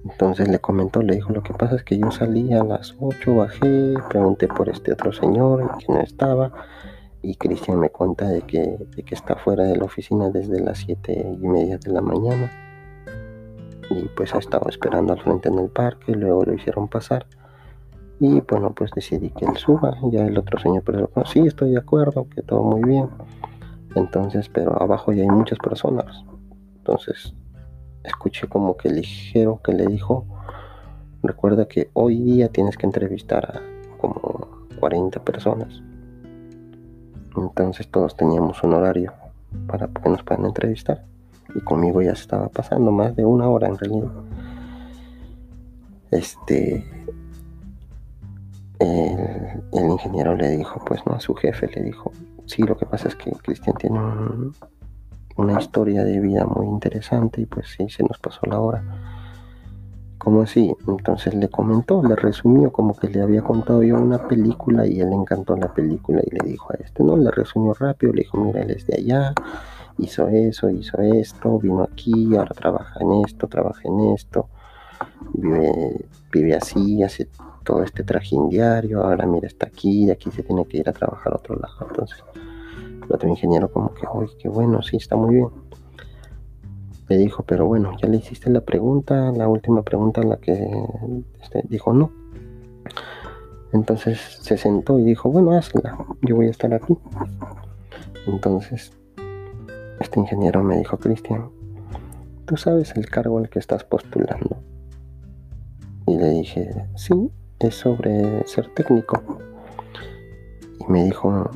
Entonces 0.04 0.48
le 0.48 0.58
comentó, 0.58 1.02
le 1.02 1.16
dijo, 1.16 1.34
lo 1.34 1.42
que 1.42 1.52
pasa 1.52 1.76
es 1.76 1.84
que 1.84 1.98
yo 1.98 2.10
salí 2.10 2.54
a 2.54 2.64
las 2.64 2.96
8, 2.98 3.34
bajé, 3.34 3.94
pregunté 4.08 4.48
por 4.48 4.70
este 4.70 4.94
otro 4.94 5.12
señor 5.12 5.76
que 5.76 5.92
no 5.92 6.00
estaba. 6.00 6.50
Y 7.24 7.36
Cristian 7.36 7.80
me 7.80 7.90
cuenta 7.90 8.28
de 8.28 8.42
que, 8.42 8.76
de 8.94 9.02
que 9.02 9.14
está 9.14 9.36
fuera 9.36 9.64
de 9.64 9.76
la 9.76 9.84
oficina 9.84 10.30
desde 10.30 10.60
las 10.60 10.78
7 10.78 11.36
y 11.40 11.46
media 11.46 11.78
de 11.78 11.90
la 11.90 12.00
mañana. 12.00 12.50
Y 13.90 14.08
pues 14.16 14.34
ha 14.34 14.38
estado 14.38 14.68
esperando 14.68 15.12
al 15.12 15.20
frente 15.20 15.48
en 15.48 15.58
el 15.58 15.70
parque, 15.70 16.12
luego 16.12 16.44
lo 16.44 16.54
hicieron 16.54 16.88
pasar. 16.88 17.26
Y 18.20 18.40
bueno 18.42 18.72
pues 18.74 18.90
decidí 18.92 19.30
que 19.30 19.44
él 19.44 19.56
suba, 19.56 19.96
ya 20.10 20.24
el 20.24 20.38
otro 20.38 20.58
señor 20.58 20.82
pero 20.84 21.10
sí 21.26 21.40
estoy 21.40 21.72
de 21.72 21.78
acuerdo, 21.78 22.28
que 22.28 22.42
todo 22.42 22.62
muy 22.62 22.82
bien, 22.88 23.08
entonces 23.96 24.48
pero 24.48 24.80
abajo 24.80 25.12
ya 25.12 25.22
hay 25.22 25.28
muchas 25.28 25.58
personas, 25.58 26.24
entonces 26.76 27.34
escuché 28.04 28.46
como 28.46 28.76
que 28.76 28.90
ligero 28.90 29.60
que 29.62 29.72
le 29.72 29.86
dijo, 29.86 30.26
recuerda 31.22 31.66
que 31.66 31.90
hoy 31.94 32.20
día 32.20 32.48
tienes 32.48 32.76
que 32.76 32.86
entrevistar 32.86 33.56
a 33.56 33.98
como 33.98 34.66
40 34.78 35.20
personas, 35.24 35.82
entonces 37.36 37.88
todos 37.88 38.16
teníamos 38.16 38.62
un 38.62 38.74
horario 38.74 39.12
para 39.66 39.88
que 39.88 40.08
nos 40.08 40.22
puedan 40.22 40.44
entrevistar 40.46 41.04
y 41.54 41.60
conmigo 41.60 42.02
ya 42.02 42.14
se 42.14 42.22
estaba 42.22 42.48
pasando 42.48 42.90
más 42.90 43.14
de 43.14 43.24
una 43.24 43.48
hora 43.48 43.68
en 43.68 43.78
realidad. 43.78 44.10
Este, 46.10 46.84
el, 48.78 49.84
ingeniero 49.90 50.34
le 50.36 50.56
dijo, 50.56 50.82
pues 50.84 51.04
no, 51.06 51.14
a 51.14 51.20
su 51.20 51.34
jefe 51.34 51.68
le 51.74 51.82
dijo, 51.82 52.12
sí, 52.46 52.62
lo 52.62 52.76
que 52.76 52.86
pasa 52.86 53.08
es 53.08 53.16
que 53.16 53.30
Cristian 53.32 53.76
tiene 53.76 54.00
una 55.36 55.58
historia 55.58 56.04
de 56.04 56.20
vida 56.20 56.44
muy 56.46 56.66
interesante 56.66 57.40
y 57.40 57.46
pues 57.46 57.68
sí, 57.76 57.88
se 57.88 58.02
nos 58.02 58.18
pasó 58.18 58.40
la 58.46 58.60
hora. 58.60 58.84
¿Cómo 60.24 60.40
así? 60.40 60.74
Entonces 60.88 61.34
le 61.34 61.50
comentó, 61.50 62.02
le 62.02 62.16
resumió 62.16 62.72
como 62.72 62.96
que 62.96 63.08
le 63.08 63.20
había 63.20 63.42
contado 63.42 63.82
yo 63.82 63.96
una 63.96 64.26
película 64.26 64.86
y 64.86 64.98
él 64.98 65.10
le 65.10 65.16
encantó 65.16 65.54
la 65.54 65.74
película 65.74 66.22
y 66.24 66.30
le 66.30 66.50
dijo 66.50 66.72
a 66.72 66.82
este, 66.82 67.04
no, 67.04 67.18
le 67.18 67.30
resumió 67.30 67.74
rápido, 67.74 68.14
le 68.14 68.22
dijo, 68.22 68.38
mira, 68.38 68.62
él 68.62 68.70
es 68.70 68.86
de 68.86 68.96
allá, 68.96 69.34
hizo 69.98 70.26
eso, 70.28 70.70
hizo 70.70 70.98
esto, 71.02 71.58
vino 71.58 71.82
aquí, 71.82 72.34
ahora 72.34 72.54
trabaja 72.54 73.00
en 73.00 73.12
esto, 73.26 73.48
trabaja 73.48 73.82
en 73.84 74.00
esto, 74.14 74.48
vive, 75.34 76.06
vive 76.32 76.54
así, 76.54 77.02
hace 77.02 77.28
todo 77.62 77.82
este 77.82 78.02
trajín 78.02 78.48
diario, 78.48 79.04
ahora 79.04 79.26
mira, 79.26 79.46
está 79.46 79.66
aquí, 79.66 80.06
de 80.06 80.12
aquí 80.12 80.30
se 80.30 80.42
tiene 80.42 80.64
que 80.64 80.78
ir 80.78 80.88
a 80.88 80.94
trabajar 80.94 81.34
a 81.34 81.36
otro 81.36 81.56
lado. 81.56 81.86
Entonces, 81.86 82.24
el 83.02 83.12
otro 83.12 83.28
ingeniero 83.28 83.70
como 83.70 83.92
que, 83.92 84.06
uy, 84.10 84.30
qué 84.38 84.48
bueno, 84.48 84.80
sí, 84.80 84.96
está 84.96 85.16
muy 85.16 85.34
bien. 85.34 85.48
Le 87.08 87.18
dijo, 87.18 87.42
pero 87.42 87.66
bueno, 87.66 87.96
ya 88.00 88.08
le 88.08 88.16
hiciste 88.16 88.50
la 88.50 88.62
pregunta, 88.62 89.30
la 89.32 89.46
última 89.46 89.82
pregunta, 89.82 90.22
la 90.22 90.36
que 90.36 90.52
este, 91.42 91.62
dijo 91.68 91.92
no. 91.92 92.10
Entonces 93.72 94.20
se 94.40 94.56
sentó 94.56 94.98
y 94.98 95.04
dijo, 95.04 95.30
bueno, 95.30 95.52
hazla, 95.52 95.98
yo 96.22 96.36
voy 96.36 96.46
a 96.46 96.50
estar 96.50 96.72
aquí. 96.72 96.96
Entonces, 98.26 98.92
este 100.00 100.20
ingeniero 100.20 100.62
me 100.62 100.78
dijo, 100.78 100.96
Cristian, 100.96 101.50
¿tú 102.46 102.56
sabes 102.56 102.94
el 102.96 103.10
cargo 103.10 103.38
al 103.38 103.50
que 103.50 103.58
estás 103.58 103.84
postulando? 103.84 104.56
Y 106.06 106.16
le 106.16 106.30
dije, 106.30 106.86
sí, 106.96 107.30
es 107.58 107.74
sobre 107.74 108.46
ser 108.46 108.72
técnico. 108.74 109.22
Y 110.80 110.90
me 110.90 111.04
dijo, 111.04 111.50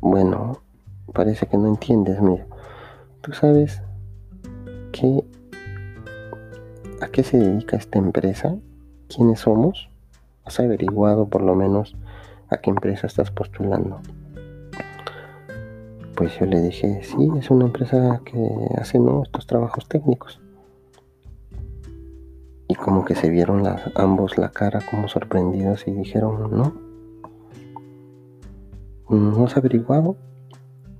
bueno, 0.00 0.60
parece 1.12 1.46
que 1.46 1.58
no 1.58 1.68
entiendes, 1.68 2.20
mira, 2.20 2.46
¿tú 3.20 3.32
sabes 3.32 3.82
a 7.00 7.08
qué 7.08 7.22
se 7.22 7.38
dedica 7.38 7.76
esta 7.76 7.98
empresa? 7.98 8.56
¿Quiénes 9.14 9.40
somos? 9.40 9.90
¿Has 10.44 10.60
averiguado 10.60 11.28
por 11.28 11.42
lo 11.42 11.54
menos 11.54 11.96
a 12.48 12.58
qué 12.58 12.70
empresa 12.70 13.06
estás 13.06 13.30
postulando? 13.30 14.00
Pues 16.14 16.38
yo 16.38 16.46
le 16.46 16.62
dije, 16.62 17.02
sí, 17.02 17.28
es 17.38 17.50
una 17.50 17.66
empresa 17.66 18.22
que 18.24 18.48
hace 18.78 18.98
¿no? 18.98 19.22
estos 19.22 19.46
trabajos 19.46 19.86
técnicos. 19.86 20.40
Y 22.68 22.74
como 22.74 23.04
que 23.04 23.14
se 23.14 23.28
vieron 23.28 23.64
ambos 23.94 24.38
la 24.38 24.50
cara 24.50 24.80
como 24.90 25.08
sorprendidos 25.08 25.86
y 25.86 25.92
dijeron, 25.92 26.50
no, 26.50 26.72
no 29.10 29.44
has 29.44 29.56
averiguado. 29.56 30.16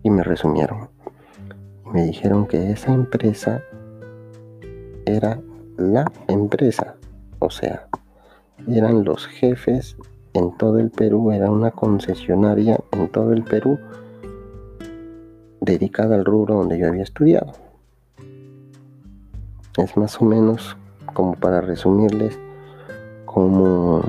Y 0.02 0.10
me 0.10 0.22
resumieron. 0.22 0.90
Y 1.86 1.88
me 1.88 2.04
dijeron 2.04 2.46
que 2.46 2.70
esa 2.70 2.92
empresa 2.92 3.62
era 5.06 5.40
la 5.78 6.10
empresa. 6.28 6.96
O 7.38 7.48
sea, 7.48 7.88
eran 8.68 9.04
los 9.04 9.26
jefes 9.26 9.96
en 10.34 10.54
todo 10.58 10.78
el 10.78 10.90
Perú, 10.90 11.30
era 11.30 11.50
una 11.50 11.70
concesionaria 11.70 12.78
en 12.92 13.08
todo 13.08 13.32
el 13.32 13.42
Perú 13.42 13.78
dedicada 15.60 16.16
al 16.16 16.24
rubro 16.24 16.56
donde 16.56 16.78
yo 16.78 16.88
había 16.88 17.02
estudiado. 17.02 17.52
Es 19.78 19.96
más 19.96 20.20
o 20.20 20.24
menos 20.24 20.76
como 21.14 21.34
para 21.34 21.60
resumirles, 21.60 22.38
como, 23.24 24.02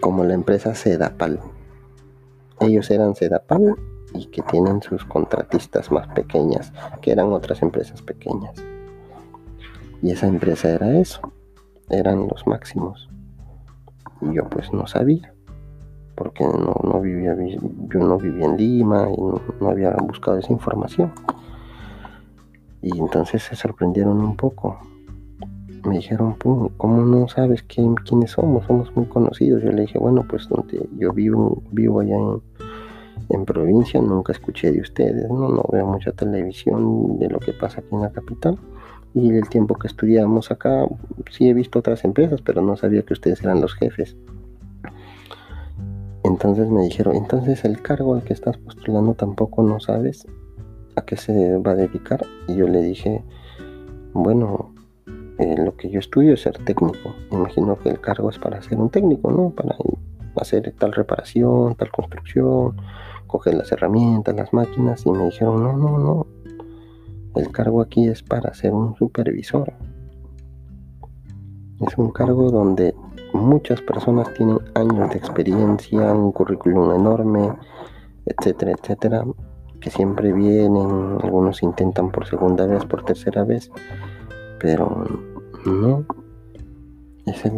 como 0.00 0.24
la 0.24 0.34
empresa 0.34 0.74
Sedapal. 0.74 1.40
Ellos 2.60 2.90
eran 2.90 3.14
Sedapal 3.14 3.76
y 4.14 4.26
que 4.26 4.42
tienen 4.42 4.82
sus 4.82 5.04
contratistas 5.04 5.90
más 5.90 6.08
pequeñas, 6.08 6.72
que 7.00 7.12
eran 7.12 7.32
otras 7.32 7.62
empresas 7.62 8.02
pequeñas. 8.02 8.54
Y 10.02 10.10
esa 10.10 10.26
empresa 10.26 10.70
era 10.70 10.98
eso, 10.98 11.32
eran 11.88 12.28
los 12.28 12.46
máximos. 12.46 13.08
Y 14.22 14.34
yo 14.34 14.48
pues 14.48 14.72
no 14.72 14.86
sabía, 14.86 15.32
porque 16.14 16.44
no, 16.44 16.74
no 16.84 17.00
vivía, 17.00 17.36
yo 17.36 18.00
no 18.00 18.18
vivía 18.18 18.46
en 18.46 18.56
Lima 18.56 19.08
y 19.10 19.20
no 19.62 19.68
había 19.68 19.92
buscado 19.92 20.38
esa 20.38 20.52
información. 20.52 21.12
Y 22.82 22.98
entonces 22.98 23.42
se 23.42 23.56
sorprendieron 23.56 24.20
un 24.20 24.36
poco 24.36 24.78
me 25.84 25.96
dijeron, 25.96 26.36
¿cómo 26.76 27.02
no 27.02 27.28
sabes 27.28 27.62
quién, 27.62 27.94
quiénes 27.94 28.32
somos? 28.32 28.66
Somos 28.66 28.94
muy 28.96 29.06
conocidos. 29.06 29.62
Yo 29.62 29.70
le 29.72 29.82
dije, 29.82 29.98
bueno, 29.98 30.24
pues 30.28 30.48
yo 30.98 31.12
vivo, 31.12 31.62
vivo 31.70 32.00
allá 32.00 32.16
en, 33.28 33.44
provincia, 33.44 34.00
nunca 34.00 34.32
escuché 34.32 34.72
de 34.72 34.80
ustedes, 34.80 35.28
¿no? 35.28 35.48
no 35.48 35.64
veo 35.72 35.86
mucha 35.86 36.12
televisión 36.12 37.18
de 37.18 37.28
lo 37.28 37.38
que 37.38 37.52
pasa 37.52 37.80
aquí 37.80 37.94
en 37.94 38.02
la 38.02 38.10
capital. 38.10 38.58
Y 39.14 39.30
el 39.30 39.48
tiempo 39.48 39.74
que 39.74 39.88
estudiamos 39.88 40.50
acá, 40.50 40.86
sí 41.30 41.48
he 41.48 41.54
visto 41.54 41.80
otras 41.80 42.04
empresas, 42.04 42.42
pero 42.42 42.62
no 42.62 42.76
sabía 42.76 43.02
que 43.02 43.12
ustedes 43.12 43.42
eran 43.42 43.60
los 43.60 43.74
jefes. 43.74 44.16
Entonces 46.22 46.68
me 46.68 46.82
dijeron, 46.82 47.16
entonces 47.16 47.64
el 47.64 47.80
cargo 47.82 48.14
al 48.14 48.22
que 48.22 48.32
estás 48.32 48.56
postulando 48.58 49.14
tampoco 49.14 49.62
no 49.62 49.80
sabes 49.80 50.26
a 50.96 51.02
qué 51.02 51.16
se 51.16 51.56
va 51.58 51.72
a 51.72 51.74
dedicar. 51.74 52.24
Y 52.46 52.56
yo 52.56 52.68
le 52.68 52.82
dije, 52.82 53.24
bueno, 54.12 54.72
eh, 55.38 55.56
lo 55.56 55.74
que 55.76 55.90
yo 55.90 55.98
estudio 55.98 56.34
es 56.34 56.42
ser 56.42 56.58
técnico. 56.58 57.14
imagino 57.32 57.78
que 57.78 57.88
el 57.88 58.00
cargo 58.00 58.30
es 58.30 58.38
para 58.38 58.60
ser 58.62 58.78
un 58.78 58.90
técnico, 58.90 59.30
¿no? 59.30 59.50
Para 59.50 59.76
hacer 60.36 60.74
tal 60.78 60.92
reparación, 60.92 61.74
tal 61.74 61.90
construcción, 61.90 62.76
coger 63.26 63.54
las 63.54 63.72
herramientas, 63.72 64.36
las 64.36 64.52
máquinas. 64.52 65.06
Y 65.06 65.10
me 65.10 65.24
dijeron, 65.24 65.62
no, 65.62 65.72
no, 65.72 65.98
no. 65.98 66.26
El 67.34 67.50
cargo 67.52 67.80
aquí 67.80 68.08
es 68.08 68.22
para 68.22 68.52
ser 68.54 68.72
un 68.72 68.96
supervisor. 68.96 69.72
Es 71.80 71.96
un 71.96 72.10
cargo 72.10 72.50
donde 72.50 72.94
muchas 73.32 73.80
personas 73.80 74.32
tienen 74.34 74.58
años 74.74 75.10
de 75.10 75.16
experiencia, 75.16 76.12
un 76.12 76.32
currículum 76.32 76.94
enorme, 76.94 77.52
etcétera, 78.26 78.72
etcétera, 78.72 79.24
que 79.80 79.90
siempre 79.90 80.32
vienen, 80.32 81.18
algunos 81.22 81.62
intentan 81.62 82.10
por 82.10 82.26
segunda 82.26 82.66
vez, 82.66 82.84
por 82.84 83.04
tercera 83.04 83.44
vez, 83.44 83.70
pero 84.58 85.04
no. 85.64 86.04
Es 87.26 87.44
el, 87.44 87.52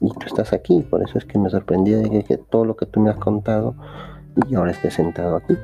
y 0.00 0.10
tú 0.10 0.26
estás 0.26 0.52
aquí, 0.52 0.82
por 0.82 1.02
eso 1.02 1.18
es 1.18 1.24
que 1.24 1.38
me 1.38 1.48
sorprendía 1.48 1.98
de 1.98 2.24
que, 2.24 2.36
todo 2.36 2.64
lo 2.64 2.76
que 2.76 2.86
tú 2.86 3.00
me 3.00 3.10
has 3.10 3.16
contado 3.16 3.74
y 4.48 4.54
ahora 4.54 4.72
estés 4.72 4.94
sentado 4.94 5.36
aquí. 5.36 5.56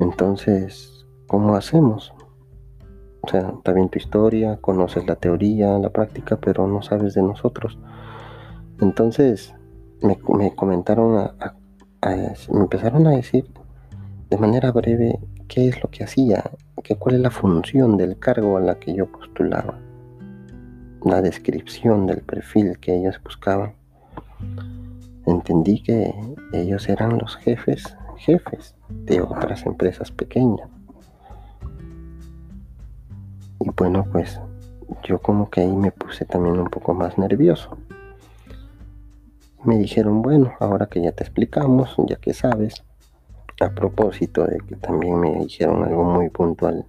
Entonces, 0.00 0.91
¿cómo 1.32 1.56
hacemos? 1.56 2.12
O 3.22 3.28
sea, 3.28 3.54
está 3.56 3.72
bien 3.72 3.88
tu 3.88 3.98
historia, 3.98 4.58
conoces 4.60 5.06
la 5.06 5.16
teoría, 5.16 5.78
la 5.78 5.88
práctica, 5.88 6.36
pero 6.36 6.66
no 6.66 6.82
sabes 6.82 7.14
de 7.14 7.22
nosotros. 7.22 7.78
Entonces, 8.82 9.54
me, 10.02 10.18
comentaron, 10.54 11.16
a, 11.16 11.54
me 12.52 12.60
empezaron 12.60 13.06
a 13.06 13.12
decir 13.12 13.46
de 14.28 14.36
manera 14.36 14.72
breve 14.72 15.20
qué 15.48 15.68
es 15.68 15.82
lo 15.82 15.88
que 15.88 16.04
hacía, 16.04 16.50
que 16.84 16.96
cuál 16.96 17.14
es 17.14 17.22
la 17.22 17.30
función 17.30 17.96
del 17.96 18.18
cargo 18.18 18.58
a 18.58 18.60
la 18.60 18.78
que 18.78 18.94
yo 18.94 19.10
postulaba, 19.10 19.78
la 21.02 21.22
descripción 21.22 22.06
del 22.06 22.20
perfil 22.20 22.78
que 22.78 22.94
ellos 22.94 23.18
buscaban. 23.24 23.72
Entendí 25.24 25.82
que 25.82 26.12
ellos 26.52 26.90
eran 26.90 27.16
los 27.16 27.36
jefes, 27.36 27.96
jefes 28.18 28.74
de 28.90 29.22
otras 29.22 29.64
empresas 29.64 30.10
pequeñas. 30.10 30.68
Y 33.64 33.70
bueno, 33.76 34.04
pues 34.10 34.40
yo 35.04 35.18
como 35.20 35.48
que 35.48 35.60
ahí 35.60 35.72
me 35.76 35.92
puse 35.92 36.24
también 36.24 36.58
un 36.58 36.68
poco 36.68 36.94
más 36.94 37.16
nervioso. 37.16 37.78
Me 39.62 39.78
dijeron, 39.78 40.20
bueno, 40.20 40.52
ahora 40.58 40.86
que 40.86 41.00
ya 41.00 41.12
te 41.12 41.22
explicamos, 41.22 41.94
ya 42.08 42.16
que 42.16 42.34
sabes, 42.34 42.82
a 43.60 43.70
propósito 43.70 44.44
de 44.44 44.58
que 44.58 44.74
también 44.74 45.20
me 45.20 45.38
dijeron 45.44 45.84
algo 45.84 46.02
muy 46.02 46.28
puntual, 46.28 46.84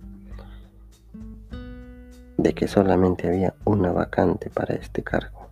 de 2.37 2.53
que 2.53 2.67
solamente 2.67 3.27
había 3.27 3.53
una 3.65 3.91
vacante 3.91 4.49
para 4.49 4.73
este 4.73 5.03
cargo. 5.03 5.42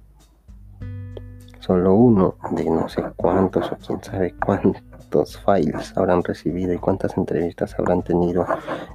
Solo 1.62 1.94
uno 1.94 2.36
de 2.52 2.66
no 2.66 2.90
sé 2.90 3.04
cuántos 3.16 3.72
o 3.72 3.78
quién 3.78 4.04
sabe 4.04 4.36
cuántos 4.46 5.40
files 5.46 5.96
habrán 5.96 6.24
recibido 6.24 6.74
y 6.74 6.78
cuántas 6.78 7.16
entrevistas 7.18 7.78
habrán 7.78 8.02
tenido 8.02 8.46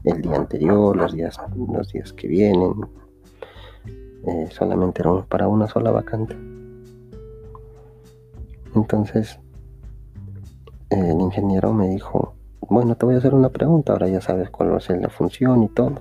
el 0.04 0.20
día 0.20 0.36
anterior, 0.36 0.96
los 0.96 1.12
días, 1.12 1.38
los 1.56 1.92
días 1.92 2.12
que 2.12 2.26
vienen. 2.28 2.74
Eh, 4.26 4.48
solamente 4.50 5.04
para 5.28 5.46
una 5.46 5.68
sola 5.68 5.92
vacante. 5.92 6.36
Entonces, 8.74 9.38
el 10.90 11.20
ingeniero 11.20 11.72
me 11.72 11.88
dijo, 11.88 12.34
bueno, 12.60 12.96
te 12.96 13.06
voy 13.06 13.14
a 13.14 13.18
hacer 13.18 13.34
una 13.34 13.50
pregunta, 13.50 13.92
ahora 13.92 14.08
ya 14.08 14.20
sabes 14.20 14.50
cuál 14.50 14.72
va 14.72 14.78
a 14.78 14.80
ser 14.80 15.00
la 15.00 15.08
función 15.08 15.62
y 15.62 15.68
todo. 15.68 15.94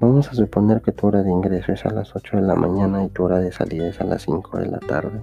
Vamos 0.00 0.28
a 0.28 0.34
suponer 0.34 0.80
que 0.80 0.92
tu 0.92 1.08
hora 1.08 1.24
de 1.24 1.30
ingreso 1.32 1.72
es 1.72 1.84
a 1.84 1.90
las 1.90 2.14
8 2.14 2.36
de 2.36 2.42
la 2.44 2.54
mañana 2.54 3.02
y 3.02 3.08
tu 3.08 3.24
hora 3.24 3.40
de 3.40 3.50
salida 3.50 3.88
es 3.88 4.00
a 4.00 4.04
las 4.04 4.22
5 4.22 4.58
de 4.58 4.66
la 4.66 4.78
tarde. 4.78 5.20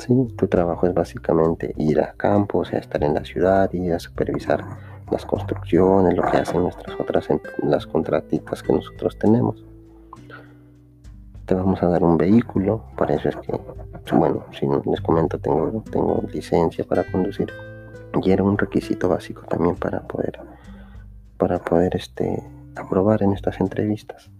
Sí, 0.00 0.34
tu 0.36 0.48
trabajo 0.48 0.84
es 0.88 0.94
básicamente 0.94 1.72
ir 1.76 2.00
a 2.00 2.14
campo, 2.14 2.58
o 2.58 2.64
sea, 2.64 2.80
estar 2.80 3.04
en 3.04 3.14
la 3.14 3.24
ciudad, 3.24 3.72
ir 3.72 3.92
a 3.92 4.00
supervisar 4.00 4.64
las 5.12 5.24
construcciones, 5.24 6.16
lo 6.16 6.24
que 6.24 6.38
hacen 6.38 6.62
nuestras 6.62 6.98
otras, 6.98 7.30
em, 7.30 7.38
las 7.62 7.86
contratistas 7.86 8.64
que 8.64 8.72
nosotros 8.72 9.16
tenemos. 9.16 9.64
Te 11.46 11.54
vamos 11.54 11.80
a 11.84 11.86
dar 11.86 12.02
un 12.02 12.18
vehículo, 12.18 12.82
para 12.96 13.14
eso 13.14 13.28
es 13.28 13.36
que, 13.36 13.60
bueno, 14.12 14.44
si 14.58 14.66
les 14.66 15.00
comento, 15.00 15.38
tengo, 15.38 15.84
tengo 15.88 16.24
licencia 16.32 16.84
para 16.84 17.04
conducir 17.04 17.52
y 18.20 18.30
era 18.32 18.42
un 18.42 18.58
requisito 18.58 19.08
básico 19.08 19.42
también 19.42 19.76
para 19.76 20.00
poder 20.00 20.40
para 21.36 21.60
poder 21.60 21.94
este 21.94 22.42
aprobar 22.78 23.22
en 23.22 23.32
estas 23.32 23.60
entrevistas. 23.60 24.30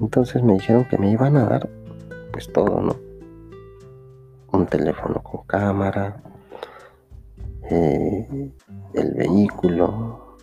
Entonces 0.00 0.42
me 0.42 0.54
dijeron 0.54 0.84
que 0.88 0.98
me 0.98 1.10
iban 1.10 1.36
a 1.36 1.44
dar 1.44 1.68
pues 2.32 2.52
todo 2.52 2.80
no 2.80 2.96
un 4.52 4.66
teléfono 4.66 5.22
con 5.22 5.44
cámara 5.46 6.22
eh, 7.70 8.52
el 8.94 9.14
vehículo. 9.14 10.38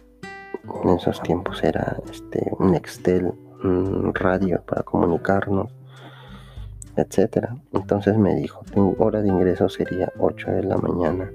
En 0.84 0.90
esos 0.92 1.22
tiempos 1.22 1.64
era 1.64 1.98
este 2.12 2.52
un 2.58 2.76
Excel 2.76 3.34
un 3.64 4.14
radio 4.14 4.62
para 4.66 4.84
comunicarnos 4.84 5.72
etcétera. 6.96 7.56
Entonces 7.74 8.18
me 8.18 8.36
dijo 8.36 8.64
tu 8.74 8.96
hora 9.00 9.22
de 9.22 9.30
ingreso 9.30 9.70
sería 9.70 10.12
8 10.20 10.52
de 10.52 10.64
la 10.64 10.78
mañana 10.78 11.32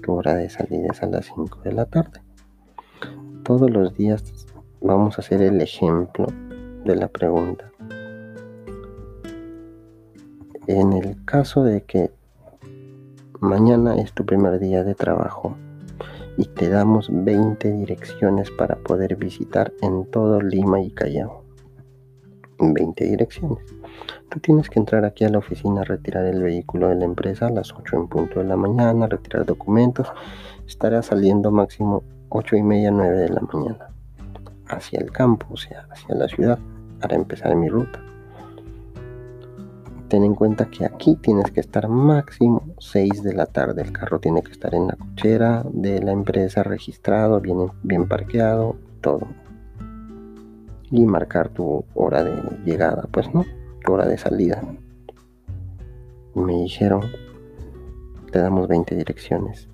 tu 0.00 0.14
hora 0.14 0.34
de 0.34 0.48
salida 0.48 0.88
es 0.92 1.02
a 1.02 1.06
las 1.06 1.26
5 1.26 1.60
de 1.62 1.72
la 1.72 1.86
tarde. 1.86 2.20
Todos 3.44 3.70
los 3.70 3.94
días 3.94 4.24
vamos 4.80 5.18
a 5.18 5.20
hacer 5.20 5.42
el 5.42 5.60
ejemplo 5.60 6.26
de 6.84 6.96
la 6.96 7.08
pregunta. 7.08 7.70
En 10.66 10.92
el 10.92 11.24
caso 11.24 11.64
de 11.64 11.82
que 11.82 12.10
mañana 13.40 13.96
es 13.96 14.12
tu 14.12 14.24
primer 14.24 14.58
día 14.58 14.84
de 14.84 14.94
trabajo 14.94 15.56
y 16.36 16.46
te 16.46 16.68
damos 16.68 17.08
20 17.12 17.72
direcciones 17.72 18.50
para 18.50 18.76
poder 18.76 19.16
visitar 19.16 19.72
en 19.82 20.06
todo 20.06 20.40
Lima 20.40 20.80
y 20.80 20.90
Callao. 20.90 21.44
20 22.58 23.04
direcciones. 23.04 23.64
Tú 24.28 24.38
tienes 24.38 24.70
que 24.70 24.78
entrar 24.78 25.04
aquí 25.04 25.24
a 25.24 25.28
la 25.28 25.38
oficina, 25.38 25.82
retirar 25.82 26.26
el 26.26 26.42
vehículo 26.42 26.88
de 26.88 26.94
la 26.94 27.04
empresa 27.04 27.46
a 27.46 27.50
las 27.50 27.72
8 27.72 27.96
en 27.96 28.08
punto 28.08 28.40
de 28.40 28.46
la 28.46 28.56
mañana, 28.56 29.06
retirar 29.06 29.44
documentos. 29.44 30.06
Estará 30.66 31.02
saliendo 31.02 31.50
máximo 31.50 32.04
8 32.28 32.56
y 32.56 32.62
media, 32.62 32.90
9 32.90 33.18
de 33.18 33.28
la 33.28 33.40
mañana 33.40 33.89
hacia 34.70 35.00
el 35.00 35.10
campo, 35.12 35.46
o 35.50 35.56
sea, 35.56 35.86
hacia 35.90 36.14
la 36.14 36.28
ciudad, 36.28 36.58
para 37.00 37.16
empezar 37.16 37.54
mi 37.56 37.68
ruta. 37.68 38.00
Ten 40.08 40.24
en 40.24 40.34
cuenta 40.34 40.66
que 40.66 40.84
aquí 40.84 41.16
tienes 41.16 41.52
que 41.52 41.60
estar 41.60 41.88
máximo 41.88 42.64
6 42.78 43.22
de 43.22 43.32
la 43.32 43.46
tarde. 43.46 43.82
El 43.82 43.92
carro 43.92 44.18
tiene 44.18 44.42
que 44.42 44.50
estar 44.50 44.74
en 44.74 44.88
la 44.88 44.96
cochera 44.96 45.64
de 45.72 46.02
la 46.02 46.10
empresa 46.10 46.64
registrado, 46.64 47.40
bien, 47.40 47.70
bien 47.84 48.08
parqueado, 48.08 48.76
todo. 49.00 49.28
Y 50.90 51.06
marcar 51.06 51.50
tu 51.50 51.84
hora 51.94 52.24
de 52.24 52.34
llegada, 52.64 53.06
pues 53.12 53.32
no 53.32 53.44
hora 53.88 54.06
de 54.06 54.18
salida. 54.18 54.60
Me 56.34 56.54
dijeron, 56.54 57.02
te 58.30 58.38
damos 58.38 58.68
20 58.68 58.94
direcciones. 58.94 59.68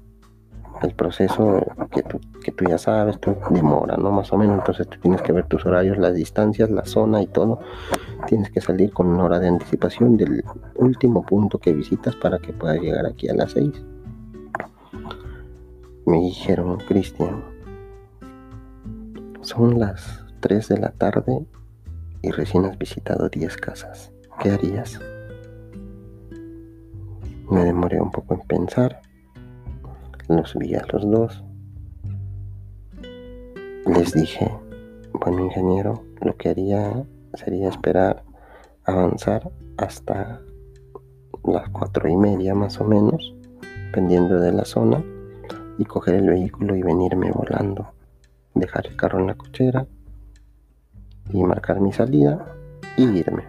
El 0.82 0.94
proceso 0.94 1.60
que 1.90 2.02
tú, 2.02 2.20
que 2.44 2.52
tú 2.52 2.64
ya 2.68 2.78
sabes, 2.78 3.18
tú 3.18 3.34
demora, 3.50 3.96
¿no? 3.96 4.10
Más 4.10 4.32
o 4.32 4.36
menos, 4.36 4.58
entonces 4.58 4.86
tú 4.88 4.98
tienes 5.00 5.22
que 5.22 5.32
ver 5.32 5.46
tus 5.46 5.64
horarios, 5.64 5.96
las 5.98 6.14
distancias, 6.14 6.70
la 6.70 6.84
zona 6.84 7.22
y 7.22 7.26
todo. 7.26 7.60
Tienes 8.26 8.50
que 8.50 8.60
salir 8.60 8.92
con 8.92 9.06
una 9.06 9.24
hora 9.24 9.38
de 9.38 9.48
anticipación 9.48 10.16
del 10.16 10.44
último 10.74 11.24
punto 11.24 11.58
que 11.58 11.72
visitas 11.72 12.14
para 12.16 12.38
que 12.38 12.52
puedas 12.52 12.78
llegar 12.80 13.06
aquí 13.06 13.28
a 13.28 13.34
las 13.34 13.52
6. 13.52 13.72
Me 16.06 16.18
dijeron, 16.18 16.78
Cristian, 16.86 17.42
son 19.40 19.78
las 19.80 20.24
3 20.40 20.68
de 20.68 20.78
la 20.78 20.90
tarde 20.90 21.46
y 22.22 22.30
recién 22.30 22.64
has 22.64 22.78
visitado 22.78 23.28
10 23.28 23.56
casas, 23.56 24.12
¿qué 24.40 24.50
harías? 24.50 25.00
Me 27.50 27.64
demoré 27.64 28.00
un 28.00 28.10
poco 28.10 28.34
en 28.34 28.40
pensar, 28.40 29.00
los 30.28 30.54
vi 30.56 30.74
a 30.74 30.84
los 30.92 31.08
dos, 31.10 31.44
les 33.86 34.12
dije, 34.12 34.52
bueno 35.12 35.44
ingeniero, 35.44 36.02
lo 36.20 36.36
que 36.36 36.48
haría 36.48 37.04
sería 37.34 37.68
esperar 37.68 38.24
avanzar 38.84 39.50
hasta 39.76 40.40
las 41.44 41.68
cuatro 41.70 42.08
y 42.08 42.16
media 42.16 42.54
más 42.54 42.80
o 42.80 42.84
menos, 42.84 43.34
dependiendo 43.86 44.40
de 44.40 44.52
la 44.52 44.64
zona, 44.64 45.04
y 45.78 45.84
coger 45.84 46.16
el 46.16 46.28
vehículo 46.28 46.74
y 46.74 46.82
venirme 46.82 47.30
volando, 47.30 47.92
dejar 48.54 48.86
el 48.86 48.96
carro 48.96 49.20
en 49.20 49.28
la 49.28 49.34
cochera 49.34 49.86
y 51.30 51.44
marcar 51.44 51.80
mi 51.80 51.92
salida 51.92 52.46
y 52.96 53.04
irme. 53.04 53.44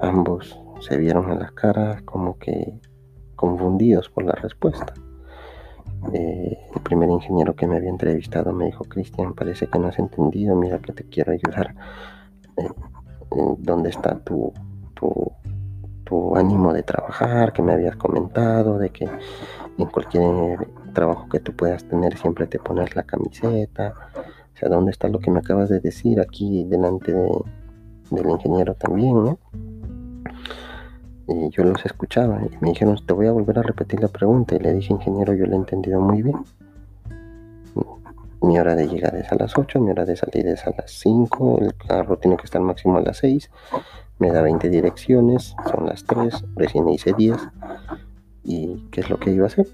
Ambos 0.00 0.58
se 0.80 0.96
vieron 0.96 1.30
a 1.30 1.34
las 1.34 1.52
caras 1.52 2.02
como 2.02 2.38
que 2.38 2.80
confundidos 3.34 4.08
por 4.10 4.24
la 4.24 4.32
respuesta. 4.32 4.94
Eh, 6.12 6.58
el 6.74 6.82
primer 6.82 7.08
ingeniero 7.10 7.54
que 7.54 7.66
me 7.66 7.76
había 7.76 7.90
entrevistado 7.90 8.52
me 8.52 8.66
dijo, 8.66 8.84
Cristian, 8.84 9.34
parece 9.34 9.66
que 9.66 9.78
no 9.78 9.88
has 9.88 9.98
entendido, 9.98 10.54
mira 10.56 10.78
que 10.78 10.92
te 10.92 11.04
quiero 11.04 11.32
ayudar. 11.32 11.74
Eh, 12.56 12.68
¿Dónde 13.58 13.90
está 13.90 14.18
tu, 14.18 14.52
tu, 14.94 15.32
tu 16.04 16.36
ánimo 16.36 16.72
de 16.72 16.82
trabajar? 16.82 17.52
Que 17.52 17.62
me 17.62 17.72
habías 17.72 17.96
comentado, 17.96 18.78
de 18.78 18.90
que 18.90 19.08
en 19.78 19.86
cualquier 19.86 20.68
trabajo 20.94 21.28
que 21.28 21.40
tú 21.40 21.54
puedas 21.54 21.84
tener 21.84 22.16
siempre 22.16 22.46
te 22.46 22.58
pones 22.58 22.96
la 22.96 23.02
camiseta, 23.02 23.94
o 24.54 24.56
sea, 24.58 24.68
¿dónde 24.68 24.90
está 24.92 25.08
lo 25.08 25.18
que 25.18 25.30
me 25.30 25.40
acabas 25.40 25.68
de 25.68 25.80
decir 25.80 26.20
aquí 26.20 26.64
delante 26.64 27.12
del 28.10 28.30
ingeniero 28.30 28.74
también. 28.74 29.38
Y 31.28 31.50
yo 31.50 31.64
los 31.64 31.84
escuchaba 31.84 32.40
y 32.44 32.56
me 32.60 32.70
dijeron, 32.70 32.96
te 33.04 33.12
voy 33.12 33.26
a 33.26 33.32
volver 33.32 33.58
a 33.58 33.62
repetir 33.62 34.00
la 34.00 34.08
pregunta. 34.08 34.54
Y 34.54 34.60
le 34.60 34.74
dije, 34.74 34.92
ingeniero, 34.92 35.34
yo 35.34 35.46
le 35.46 35.52
he 35.52 35.56
entendido 35.56 36.00
muy 36.00 36.22
bien. 36.22 36.36
Mi 38.42 38.58
hora 38.58 38.74
de 38.76 38.86
llegar 38.86 39.16
es 39.16 39.32
a 39.32 39.34
las 39.34 39.58
8, 39.58 39.80
mi 39.80 39.90
hora 39.90 40.04
de 40.04 40.14
salir 40.14 40.46
es 40.46 40.66
a 40.66 40.70
las 40.70 40.90
5, 40.92 41.58
el 41.62 41.74
carro 41.74 42.18
tiene 42.18 42.36
que 42.36 42.44
estar 42.44 42.60
máximo 42.60 42.98
a 42.98 43.00
las 43.00 43.16
6, 43.16 43.50
me 44.18 44.30
da 44.30 44.42
20 44.42 44.68
direcciones, 44.68 45.56
son 45.68 45.86
las 45.86 46.04
3, 46.04 46.44
recién 46.54 46.88
hice 46.88 47.12
10. 47.12 47.36
¿Y 48.44 48.88
qué 48.92 49.00
es 49.00 49.10
lo 49.10 49.18
que 49.18 49.32
iba 49.32 49.44
a 49.44 49.48
hacer? 49.48 49.66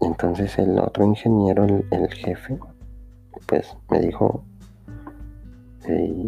Entonces 0.00 0.58
el 0.58 0.78
otro 0.78 1.04
ingeniero, 1.04 1.64
el, 1.64 2.08
jefe, 2.08 2.58
pues 3.46 3.76
me 3.90 4.00
dijo, 4.00 4.44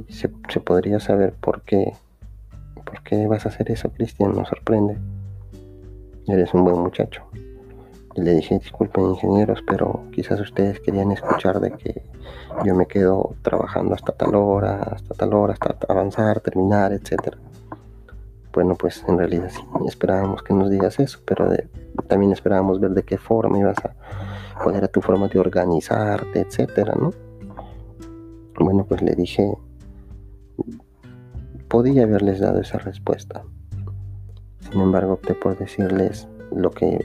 se, 0.08 0.28
podría 0.60 0.98
saber 0.98 1.34
por 1.34 1.62
qué, 1.62 1.92
por 2.94 3.02
qué 3.02 3.26
vas 3.26 3.44
a 3.44 3.48
hacer 3.48 3.70
eso, 3.70 3.90
Cristian, 3.90 4.32
nos 4.32 4.48
sorprende. 4.48 4.96
Eres 6.28 6.54
un 6.54 6.64
buen 6.64 6.78
muchacho. 6.78 7.22
Y 8.14 8.20
le 8.20 8.34
dije, 8.36 8.58
disculpen 8.58 9.06
ingenieros, 9.06 9.62
pero 9.66 10.04
quizás 10.12 10.40
ustedes 10.40 10.78
querían 10.78 11.10
escuchar 11.10 11.58
de 11.58 11.72
que 11.72 12.02
yo 12.64 12.74
me 12.76 12.86
quedo 12.86 13.34
trabajando 13.42 13.94
hasta 13.94 14.12
tal 14.12 14.36
hora, 14.36 14.82
hasta 14.92 15.14
tal 15.14 15.34
hora, 15.34 15.54
hasta 15.54 15.76
avanzar, 15.88 16.40
terminar, 16.40 16.92
etcétera. 16.92 17.36
Bueno, 18.52 18.76
pues 18.76 19.04
en 19.08 19.18
realidad 19.18 19.50
sí, 19.50 19.60
esperábamos 19.88 20.44
que 20.44 20.54
nos 20.54 20.70
digas 20.70 21.00
eso, 21.00 21.18
pero 21.24 21.50
también 22.06 22.30
esperábamos 22.30 22.78
ver 22.78 22.92
de 22.92 23.02
qué 23.02 23.18
forma 23.18 23.58
ibas 23.58 23.78
a, 23.84 23.96
cuál 24.62 24.76
era 24.76 24.86
tu 24.86 25.00
forma 25.00 25.26
de 25.26 25.40
organizarte, 25.40 26.42
etcétera, 26.42 26.94
¿no? 26.94 27.10
Bueno, 28.60 28.86
pues 28.88 29.02
le 29.02 29.16
dije, 29.16 29.52
podía 31.74 32.04
haberles 32.04 32.38
dado 32.38 32.60
esa 32.60 32.78
respuesta. 32.78 33.42
Sin 34.60 34.80
embargo, 34.80 35.14
opté 35.14 35.34
por 35.34 35.58
decirles 35.58 36.28
lo 36.54 36.70
que 36.70 37.04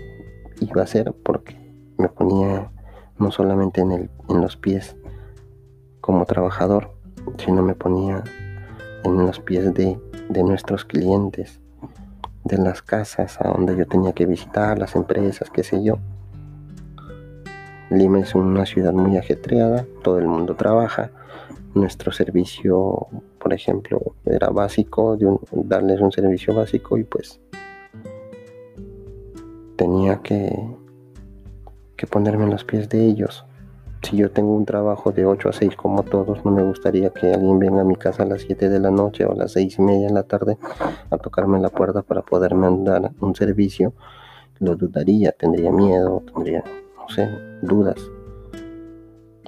iba 0.61 0.81
a 0.81 0.83
hacer 0.83 1.11
porque 1.23 1.57
me 1.97 2.07
ponía 2.07 2.69
no 3.17 3.31
solamente 3.31 3.81
en, 3.81 4.11
los 4.29 4.57
pies 4.57 4.95
como 6.01 6.23
trabajador, 6.25 6.91
sino 7.39 7.63
me 7.63 7.73
ponía 7.73 8.23
en 9.03 9.17
los 9.17 9.39
pies 9.39 9.73
de 9.73 9.99
de 10.29 10.43
nuestros 10.43 10.85
clientes, 10.85 11.59
de 12.43 12.59
las 12.59 12.83
casas 12.83 13.41
a 13.41 13.47
donde 13.49 13.75
yo 13.75 13.87
tenía 13.87 14.13
que 14.13 14.27
visitar, 14.27 14.77
las 14.77 14.95
empresas, 14.95 15.49
qué 15.49 15.63
sé 15.63 15.83
yo. 15.83 15.97
Lima 17.89 18.19
es 18.19 18.35
una 18.35 18.67
ciudad 18.67 18.93
muy 18.93 19.17
ajetreada, 19.17 19.87
todo 20.03 20.19
el 20.19 20.27
mundo 20.27 20.55
trabaja. 20.55 21.09
Nuestro 21.73 22.11
servicio, 22.11 23.07
por 23.49 23.55
ejemplo, 23.55 23.99
era 24.27 24.49
básico, 24.49 25.17
de 25.17 25.27
darles 25.63 25.99
un 26.01 26.11
servicio 26.11 26.53
básico 26.53 26.99
y 26.99 27.03
pues 27.03 27.39
tenía 29.75 30.21
que, 30.21 30.55
que 31.95 32.05
ponerme 32.05 32.43
en 32.43 32.51
los 32.51 32.63
pies 32.63 32.87
de 32.89 33.03
ellos 33.07 33.43
si 34.03 34.17
yo 34.17 34.29
tengo 34.29 34.53
un 34.53 34.65
trabajo 34.65 35.11
de 35.11 35.25
8 35.25 35.49
a 35.49 35.53
6 35.53 35.75
como 35.75 36.03
todos, 36.03 36.45
no 36.45 36.51
me 36.51 36.61
gustaría 36.61 37.09
que 37.09 37.33
alguien 37.33 37.57
venga 37.57 37.81
a 37.81 37.85
mi 37.85 37.95
casa 37.95 38.21
a 38.21 38.27
las 38.27 38.41
7 38.41 38.69
de 38.69 38.79
la 38.79 38.91
noche 38.91 39.25
o 39.25 39.31
a 39.31 39.35
las 39.35 39.53
6 39.53 39.79
y 39.79 39.81
media 39.81 40.07
de 40.09 40.13
la 40.13 40.23
tarde 40.23 40.59
a 41.09 41.17
tocarme 41.17 41.59
la 41.59 41.69
puerta 41.69 42.03
para 42.03 42.21
poderme 42.21 42.67
dar 42.83 43.11
un 43.19 43.35
servicio. 43.35 43.93
Lo 44.59 44.75
dudaría, 44.75 45.31
tendría 45.31 45.71
miedo, 45.71 46.21
tendría, 46.31 46.63
no 46.97 47.09
sé, 47.09 47.27
dudas 47.63 47.97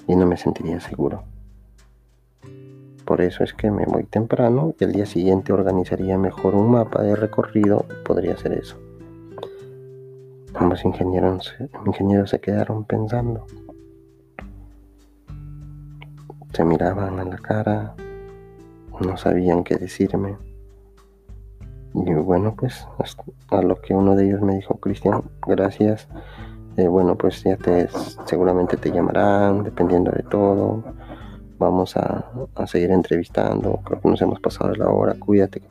y 0.07 0.15
no 0.15 0.25
me 0.25 0.37
sentiría 0.37 0.79
seguro. 0.79 1.30
Por 3.11 3.19
eso 3.19 3.43
es 3.43 3.53
que 3.53 3.69
me 3.69 3.83
voy 3.83 4.05
temprano 4.05 4.73
y 4.79 4.85
el 4.85 4.93
día 4.93 5.05
siguiente 5.05 5.51
organizaría 5.51 6.17
mejor 6.17 6.55
un 6.55 6.71
mapa 6.71 7.01
de 7.01 7.13
recorrido 7.13 7.85
y 7.89 8.05
podría 8.05 8.35
hacer 8.35 8.53
eso. 8.53 8.77
Ambos 10.53 10.85
ingenieros, 10.85 11.53
ingenieros 11.85 12.29
se 12.29 12.39
quedaron 12.39 12.85
pensando. 12.85 13.45
Se 16.53 16.63
miraban 16.63 17.19
a 17.19 17.25
la 17.25 17.37
cara, 17.37 17.95
no 19.05 19.17
sabían 19.17 19.65
qué 19.65 19.75
decirme. 19.75 20.37
Y 21.93 22.13
bueno, 22.13 22.55
pues 22.57 22.87
a 23.49 23.61
lo 23.61 23.75
que 23.81 23.93
uno 23.93 24.15
de 24.15 24.27
ellos 24.27 24.41
me 24.41 24.55
dijo, 24.55 24.77
Cristian, 24.77 25.21
gracias. 25.45 26.07
Eh, 26.77 26.87
bueno, 26.87 27.17
pues 27.17 27.43
ya 27.43 27.57
te 27.57 27.89
seguramente 28.23 28.77
te 28.77 28.89
llamarán, 28.89 29.65
dependiendo 29.65 30.11
de 30.11 30.23
todo. 30.23 30.81
Vamos 31.61 31.95
a, 31.95 32.25
a 32.55 32.65
seguir 32.65 32.89
entrevistando. 32.89 33.79
Creo 33.85 34.01
que 34.01 34.09
nos 34.09 34.19
hemos 34.19 34.39
pasado 34.39 34.73
la 34.73 34.89
hora. 34.89 35.13
Cuídate. 35.13 35.61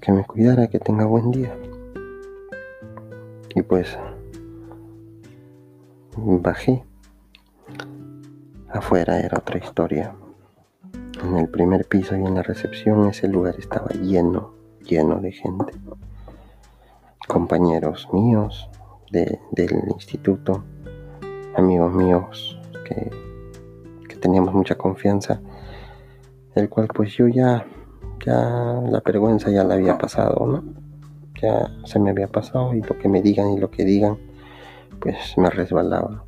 que 0.00 0.12
me 0.12 0.24
cuidara, 0.24 0.68
que 0.68 0.78
tenga 0.78 1.04
buen 1.04 1.30
día. 1.30 1.54
Y 3.54 3.60
pues 3.60 3.98
bajé. 6.16 6.84
Afuera 8.70 9.20
era 9.20 9.36
otra 9.36 9.58
historia. 9.58 10.14
En 11.22 11.36
el 11.38 11.48
primer 11.48 11.86
piso 11.86 12.16
y 12.16 12.24
en 12.24 12.34
la 12.34 12.42
recepción 12.42 13.08
ese 13.08 13.28
lugar 13.28 13.56
estaba 13.58 13.88
lleno, 13.88 14.54
lleno 14.80 15.20
de 15.20 15.32
gente. 15.32 15.72
Compañeros 17.26 18.08
míos 18.12 18.68
del 19.10 19.88
instituto, 19.88 20.64
amigos 21.54 21.94
míos 21.94 22.60
que, 22.84 23.10
que 24.08 24.16
teníamos 24.16 24.54
mucha 24.54 24.76
confianza, 24.76 25.40
el 26.54 26.68
cual 26.68 26.88
pues 26.88 27.14
yo 27.14 27.28
ya 27.28 27.66
ya 28.24 28.82
la 28.88 29.00
vergüenza 29.04 29.50
ya 29.50 29.64
la 29.64 29.74
había 29.74 29.98
pasado, 29.98 30.46
¿no? 30.46 30.64
Ya 31.40 31.70
se 31.84 31.98
me 31.98 32.10
había 32.10 32.28
pasado 32.28 32.74
y 32.74 32.80
lo 32.80 32.98
que 32.98 33.08
me 33.08 33.22
digan 33.22 33.50
y 33.50 33.58
lo 33.58 33.70
que 33.70 33.84
digan, 33.84 34.18
pues 35.00 35.36
me 35.36 35.50
resbalaba. 35.50 36.24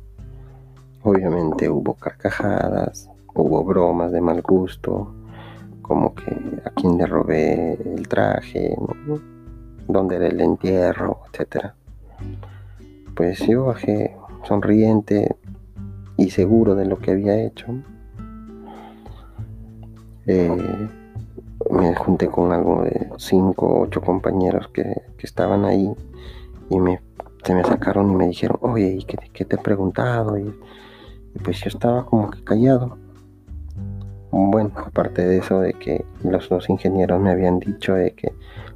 Obviamente 1.03 1.69
hubo 1.69 1.95
carcajadas, 1.95 3.09
hubo 3.41 3.63
bromas 3.63 4.11
de 4.11 4.21
mal 4.21 4.41
gusto, 4.41 5.13
como 5.81 6.13
que 6.13 6.31
a 6.65 6.69
quién 6.71 6.97
le 6.97 7.05
robé 7.05 7.73
el 7.73 8.07
traje, 8.07 8.75
¿no? 9.07 9.19
dónde 9.87 10.17
era 10.17 10.27
el 10.27 10.39
entierro, 10.39 11.21
etc. 11.33 11.73
Pues 13.15 13.39
yo 13.47 13.65
bajé 13.65 14.15
sonriente 14.43 15.35
y 16.15 16.29
seguro 16.29 16.75
de 16.75 16.85
lo 16.85 16.99
que 16.99 17.11
había 17.11 17.41
hecho. 17.41 17.67
Eh, 20.27 20.87
me 21.71 21.95
junté 21.95 22.27
con 22.27 22.51
algo 22.51 22.83
de 22.83 23.09
cinco 23.17 23.67
o 23.67 23.81
ocho 23.81 24.01
compañeros 24.01 24.67
que, 24.69 25.01
estaban 25.19 25.65
ahí 25.65 25.91
y 26.69 26.79
me, 26.79 27.01
se 27.43 27.53
me 27.53 27.63
sacaron 27.63 28.11
y 28.11 28.15
me 28.15 28.27
dijeron, 28.27 28.57
oye, 28.61 28.97
¿y 28.99 29.03
qué, 29.03 29.45
te 29.45 29.55
he 29.55 29.59
preguntado? 29.59 30.37
Y, 30.37 30.53
pues 31.43 31.59
yo 31.61 31.67
estaba 31.67 32.05
como 32.05 32.29
que 32.29 32.43
callado. 32.43 32.97
Bueno, 34.31 34.71
aparte 34.75 35.25
de 35.25 35.37
eso, 35.37 35.59
de 35.59 35.73
que 35.73 36.05
los 36.23 36.49
dos 36.49 36.69
ingenieros 36.69 37.19
me 37.19 37.31
habían 37.31 37.59
dicho 37.59 37.95
de 37.95 38.11
que 38.11 38.33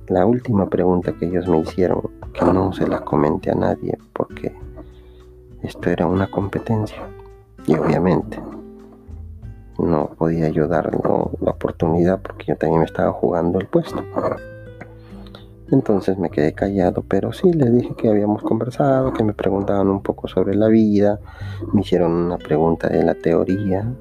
la 0.07 0.25
última 0.25 0.69
pregunta 0.69 1.13
que 1.13 1.27
ellos 1.27 1.47
me 1.47 1.59
hicieron, 1.59 2.01
que 2.33 2.43
no 2.45 2.73
se 2.73 2.87
la 2.87 3.01
comenté 3.01 3.51
a 3.51 3.55
nadie 3.55 3.97
porque 4.13 4.53
esto 5.61 5.89
era 5.89 6.07
una 6.07 6.29
competencia. 6.29 7.03
Y 7.67 7.75
obviamente 7.75 8.39
no 9.77 10.09
podía 10.17 10.49
yo 10.49 10.67
dar 10.67 10.91
la 11.41 11.51
oportunidad 11.51 12.21
porque 12.21 12.45
yo 12.47 12.55
también 12.57 12.79
me 12.79 12.85
estaba 12.85 13.11
jugando 13.11 13.59
el 13.59 13.67
puesto. 13.67 14.03
Entonces 15.71 16.17
me 16.17 16.29
quedé 16.29 16.53
callado, 16.53 17.03
pero 17.07 17.31
sí 17.31 17.51
les 17.51 17.73
dije 17.73 17.95
que 17.95 18.09
habíamos 18.09 18.43
conversado, 18.43 19.13
que 19.13 19.23
me 19.23 19.33
preguntaban 19.33 19.87
un 19.87 20.03
poco 20.03 20.27
sobre 20.27 20.55
la 20.55 20.67
vida, 20.67 21.19
me 21.71 21.81
hicieron 21.81 22.11
una 22.11 22.37
pregunta 22.37 22.89
de 22.89 23.03
la 23.03 23.15
teoría, 23.15 23.91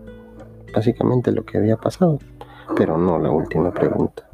básicamente 0.75 1.33
lo 1.33 1.45
que 1.45 1.59
había 1.59 1.77
pasado, 1.77 2.18
pero 2.77 2.99
no 2.99 3.18
la 3.18 3.31
última 3.31 3.73
pregunta 3.73 4.33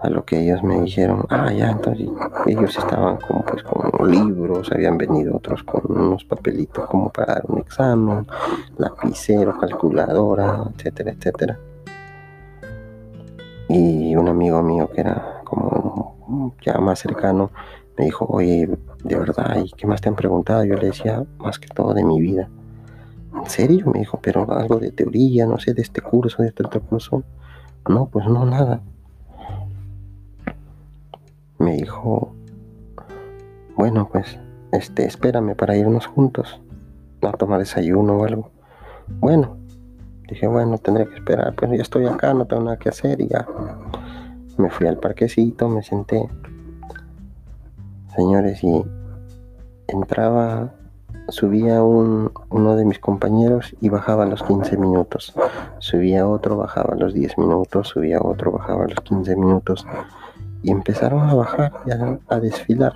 a 0.00 0.08
lo 0.08 0.24
que 0.24 0.40
ellos 0.40 0.62
me 0.62 0.80
dijeron, 0.80 1.26
ah, 1.28 1.52
ya, 1.52 1.70
entonces 1.70 2.08
ellos 2.46 2.76
estaban 2.76 3.18
como 3.18 3.44
pues 3.44 3.62
con 3.62 4.10
libros, 4.10 4.72
habían 4.72 4.96
venido 4.96 5.36
otros 5.36 5.62
con 5.62 5.82
unos 5.88 6.24
papelitos 6.24 6.86
como 6.86 7.10
para 7.10 7.34
dar 7.34 7.44
un 7.48 7.58
examen, 7.58 8.26
lapicero, 8.78 9.58
calculadora, 9.58 10.64
etcétera, 10.74 11.12
etcétera. 11.12 11.58
Y 13.68 14.16
un 14.16 14.28
amigo 14.28 14.62
mío 14.62 14.88
que 14.92 15.02
era 15.02 15.42
como 15.44 16.56
ya 16.64 16.78
más 16.78 16.98
cercano 16.98 17.50
me 17.98 18.06
dijo, 18.06 18.24
oye, 18.26 18.68
de 19.04 19.16
verdad, 19.16 19.58
¿y 19.62 19.70
qué 19.72 19.86
más 19.86 20.00
te 20.00 20.08
han 20.08 20.16
preguntado? 20.16 20.64
Yo 20.64 20.76
le 20.76 20.86
decía, 20.86 21.24
más 21.38 21.58
que 21.58 21.68
todo 21.68 21.92
de 21.92 22.04
mi 22.04 22.20
vida. 22.20 22.48
¿En 23.34 23.46
serio? 23.46 23.86
Me 23.92 24.00
dijo, 24.00 24.18
pero 24.22 24.50
algo 24.52 24.78
de 24.78 24.90
teoría, 24.90 25.46
no 25.46 25.58
sé, 25.58 25.74
de 25.74 25.82
este 25.82 26.00
curso, 26.00 26.42
de 26.42 26.48
este 26.48 26.66
otro 26.66 26.80
curso. 26.82 27.22
No, 27.88 28.06
pues 28.06 28.26
no, 28.26 28.44
nada 28.44 28.82
me 31.60 31.76
dijo, 31.76 32.34
bueno, 33.76 34.08
pues, 34.10 34.38
este, 34.72 35.04
espérame 35.04 35.54
para 35.54 35.76
irnos 35.76 36.06
juntos 36.06 36.60
a 37.22 37.32
tomar 37.32 37.58
desayuno 37.60 38.16
o 38.16 38.24
algo. 38.24 38.50
Bueno, 39.20 39.58
dije, 40.26 40.46
bueno, 40.46 40.78
tendré 40.78 41.06
que 41.06 41.16
esperar, 41.16 41.54
pues 41.54 41.70
ya 41.72 41.82
estoy 41.82 42.06
acá, 42.06 42.32
no 42.32 42.46
tengo 42.46 42.64
nada 42.64 42.78
que 42.78 42.88
hacer 42.88 43.20
y 43.20 43.28
ya. 43.28 43.46
Me 44.56 44.70
fui 44.70 44.86
al 44.86 44.98
parquecito, 44.98 45.68
me 45.68 45.82
senté. 45.82 46.28
Señores, 48.16 48.64
y 48.64 48.82
entraba, 49.86 50.72
subía 51.30 51.82
un, 51.82 52.32
uno 52.50 52.76
de 52.76 52.84
mis 52.84 52.98
compañeros 52.98 53.74
y 53.80 53.88
bajaba 53.88 54.26
los 54.26 54.42
15 54.42 54.76
minutos. 54.76 55.34
Subía 55.78 56.26
otro, 56.26 56.56
bajaba 56.56 56.94
los 56.96 57.14
10 57.14 57.38
minutos, 57.38 57.88
subía 57.88 58.20
otro, 58.20 58.52
bajaba 58.52 58.86
los 58.86 59.00
15 59.00 59.36
minutos 59.36 59.86
y 60.62 60.70
empezaron 60.70 61.28
a 61.28 61.34
bajar 61.34 61.72
y 61.86 61.90
a, 61.90 62.40
desfilar. 62.40 62.94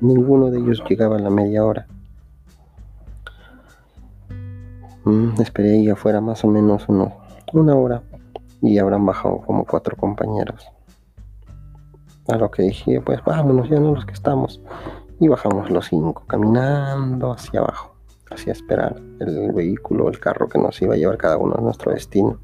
Ninguno 0.00 0.50
de 0.50 0.58
ellos 0.58 0.82
llegaba 0.88 1.16
a 1.16 1.20
la 1.20 1.30
media 1.30 1.64
hora. 1.64 1.86
Mm, 5.04 5.40
esperé 5.40 5.72
ahí 5.72 5.88
afuera 5.88 6.20
más 6.20 6.44
o 6.44 6.48
menos 6.48 6.86
una 6.88 7.74
hora 7.74 8.02
y 8.62 8.78
habrán 8.78 9.06
bajado 9.06 9.38
como 9.38 9.64
cuatro 9.64 9.96
compañeros. 9.96 10.66
A 12.28 12.36
lo 12.36 12.50
que 12.50 12.62
dije, 12.62 13.00
pues 13.00 13.22
vámonos, 13.24 13.68
ya 13.68 13.80
no 13.80 13.94
los 13.94 14.04
que 14.04 14.12
estamos. 14.12 14.60
Y 15.20 15.28
bajamos 15.28 15.70
los 15.70 15.86
cinco, 15.86 16.24
caminando 16.26 17.30
hacia 17.30 17.60
abajo, 17.60 17.94
hacia 18.30 18.52
esperar 18.52 18.96
el 19.20 19.52
vehículo, 19.52 20.08
el 20.08 20.18
carro 20.18 20.48
que 20.48 20.58
nos 20.58 20.82
iba 20.82 20.94
a 20.94 20.96
llevar 20.96 21.18
cada 21.18 21.36
uno 21.36 21.54
a 21.56 21.60
nuestro 21.60 21.92
destino. 21.92 22.40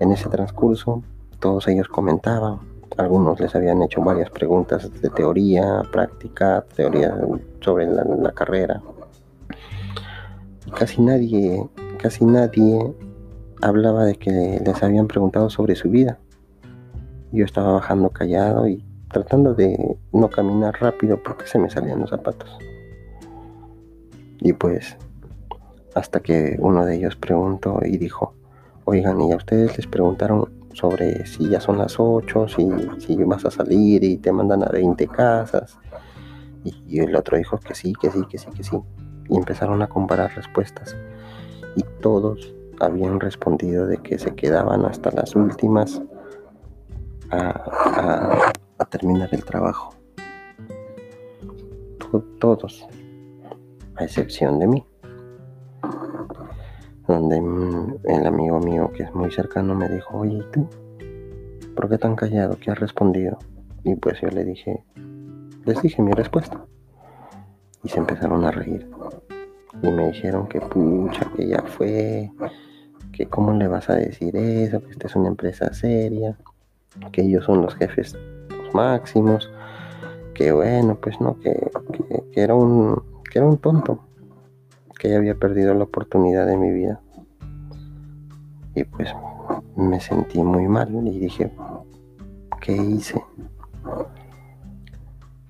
En 0.00 0.10
ese 0.10 0.28
transcurso, 0.28 1.02
todos 1.38 1.68
ellos 1.68 1.86
comentaban 1.86 2.74
algunos 2.96 3.40
les 3.40 3.54
habían 3.54 3.82
hecho 3.82 4.00
varias 4.02 4.30
preguntas 4.30 4.90
de 5.00 5.10
teoría, 5.10 5.82
práctica, 5.90 6.64
teoría 6.76 7.14
sobre 7.60 7.86
la, 7.86 8.32
carrera. 8.32 8.80
Casi 10.78 11.02
nadie, 11.02 11.66
casi 11.98 12.24
nadie 12.24 12.94
hablaba 13.62 14.04
de 14.04 14.16
que 14.16 14.60
les 14.64 14.82
habían 14.82 15.08
preguntado 15.08 15.50
sobre 15.50 15.74
su 15.74 15.90
vida. 15.90 16.18
Yo 17.32 17.44
estaba 17.44 17.72
bajando 17.72 18.10
callado 18.10 18.68
y 18.68 18.84
tratando 19.14 19.54
de 19.54 19.96
no 20.12 20.28
caminar 20.28 20.74
rápido 20.80 21.22
porque 21.22 21.46
se 21.46 21.58
me 21.58 21.70
salían 21.70 22.00
los 22.00 22.10
zapatos. 22.10 22.58
Y 24.40 24.52
pues, 24.52 24.96
hasta 25.94 26.20
que 26.20 26.56
uno 26.58 26.84
de 26.84 26.96
ellos 26.96 27.16
preguntó 27.16 27.80
y 27.82 27.96
dijo, 27.96 28.34
oigan, 28.84 29.20
¿y 29.22 29.32
a 29.32 29.36
ustedes 29.36 29.76
les 29.78 29.86
preguntaron 29.86 30.50
sobre 30.74 31.24
si 31.26 31.48
ya 31.48 31.60
son 31.60 31.78
las 31.78 31.94
8, 31.98 32.48
si, 32.48 32.68
si 32.98 33.16
vas 33.24 33.44
a 33.44 33.50
salir 33.50 34.02
y 34.04 34.18
te 34.18 34.32
mandan 34.32 34.62
a 34.64 34.68
20 34.68 35.06
casas. 35.08 35.78
Y, 36.64 36.98
el 36.98 37.14
otro 37.14 37.36
dijo 37.36 37.58
que 37.58 37.74
sí, 37.74 37.92
que 37.94 38.10
sí, 38.10 38.24
que 38.28 38.38
sí, 38.38 38.50
que 38.50 38.64
sí. 38.64 38.78
Y 39.28 39.36
empezaron 39.36 39.82
a 39.82 39.86
comparar 39.86 40.34
respuestas. 40.34 40.96
Y 41.76 41.84
todos 42.00 42.54
habían 42.80 43.20
respondido 43.20 43.86
de 43.86 43.98
que 43.98 44.18
se 44.18 44.34
quedaban 44.34 44.84
hasta 44.84 45.10
las 45.12 45.34
últimas 45.36 46.02
a, 47.30 48.52
terminar 48.84 49.28
el 49.32 49.44
trabajo. 49.44 49.94
Todos, 52.38 52.86
a 53.96 54.04
excepción 54.04 54.58
de 54.60 54.66
mí 54.68 54.86
donde 57.06 57.36
el 58.04 58.26
amigo 58.26 58.60
mío 58.60 58.90
que 58.94 59.02
es 59.02 59.14
muy 59.14 59.30
cercano 59.30 59.74
me 59.74 59.88
dijo, 59.88 60.18
oye, 60.18 60.38
¿y 60.38 60.52
tú? 60.52 60.68
¿Por 61.76 61.88
qué 61.88 61.98
tan 61.98 62.16
callado? 62.16 62.56
¿Qué 62.58 62.70
has 62.70 62.78
respondido? 62.78 63.38
Y 63.82 63.94
pues 63.96 64.20
yo 64.20 64.28
le 64.28 64.44
dije, 64.44 64.82
les 65.64 65.82
dije 65.82 66.00
mi 66.02 66.12
respuesta. 66.12 66.64
Y 67.82 67.88
se 67.88 67.98
empezaron 67.98 68.44
a 68.44 68.50
reír. 68.50 68.88
y 69.82 69.90
me 69.90 70.06
dijeron 70.12 70.46
que 70.46 70.60
pucha, 70.60 71.30
que 71.36 71.48
ya 71.48 71.62
fue, 71.62 72.30
que 73.12 73.26
cómo 73.26 73.52
le 73.52 73.68
vas 73.68 73.90
a 73.90 73.96
decir 73.96 74.34
eso, 74.36 74.80
que 74.80 74.92
esta 74.92 75.08
es 75.08 75.16
una 75.16 75.28
empresa 75.28 75.74
seria, 75.74 76.38
que 77.12 77.22
ellos 77.22 77.44
son 77.44 77.60
los 77.60 77.74
jefes 77.74 78.16
máximos, 78.74 79.50
que 80.34 80.52
bueno, 80.52 80.96
pues 81.00 81.20
no, 81.20 81.38
que, 81.38 81.70
era 82.34 82.54
un, 82.54 83.02
que 83.30 83.38
era 83.38 83.46
un 83.46 83.58
tonto, 83.58 84.00
que 84.98 85.10
ya 85.10 85.16
había 85.16 85.36
perdido 85.36 85.74
la 85.74 85.84
oportunidad 85.84 86.46
de 86.46 86.56
mi 86.56 86.70
vida. 86.70 87.00
Y 88.74 88.84
pues 88.84 89.14
me 89.76 90.00
sentí 90.00 90.42
muy 90.42 90.66
mal 90.66 90.92
y 91.06 91.18
dije, 91.18 91.52
¿qué 92.60 92.72
hice? 92.76 93.22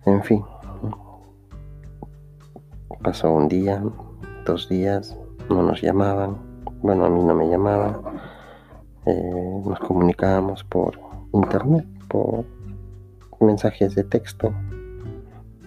En 0.04 0.22
fin, 0.22 0.44
pasó 3.02 3.32
un 3.32 3.48
día, 3.48 3.82
dos 4.44 4.68
días, 4.68 5.16
no 5.48 5.62
nos 5.62 5.80
llamaban, 5.80 6.36
bueno, 6.82 7.06
a 7.06 7.10
mí 7.10 7.22
no 7.22 7.34
me 7.34 7.48
llamaban, 7.48 7.96
eh, 9.06 9.62
nos 9.64 9.78
comunicábamos 9.80 10.64
por 10.64 10.98
internet, 11.32 11.86
por 12.08 12.44
mensajes 13.44 13.94
de 13.94 14.04
texto, 14.04 14.52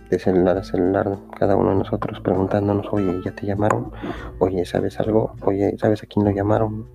de 0.09 0.19
celular 0.19 0.57
a 0.57 0.63
celular, 0.63 1.17
cada 1.37 1.55
uno 1.55 1.71
de 1.71 1.75
nosotros 1.77 2.19
preguntándonos, 2.21 2.87
oye, 2.91 3.21
¿ya 3.23 3.31
te 3.33 3.45
llamaron? 3.45 3.91
Oye, 4.39 4.65
¿sabes 4.65 4.99
algo? 4.99 5.33
Oye, 5.41 5.77
¿sabes 5.77 6.03
a 6.03 6.07
quién 6.07 6.25
lo 6.25 6.31
llamaron? 6.31 6.87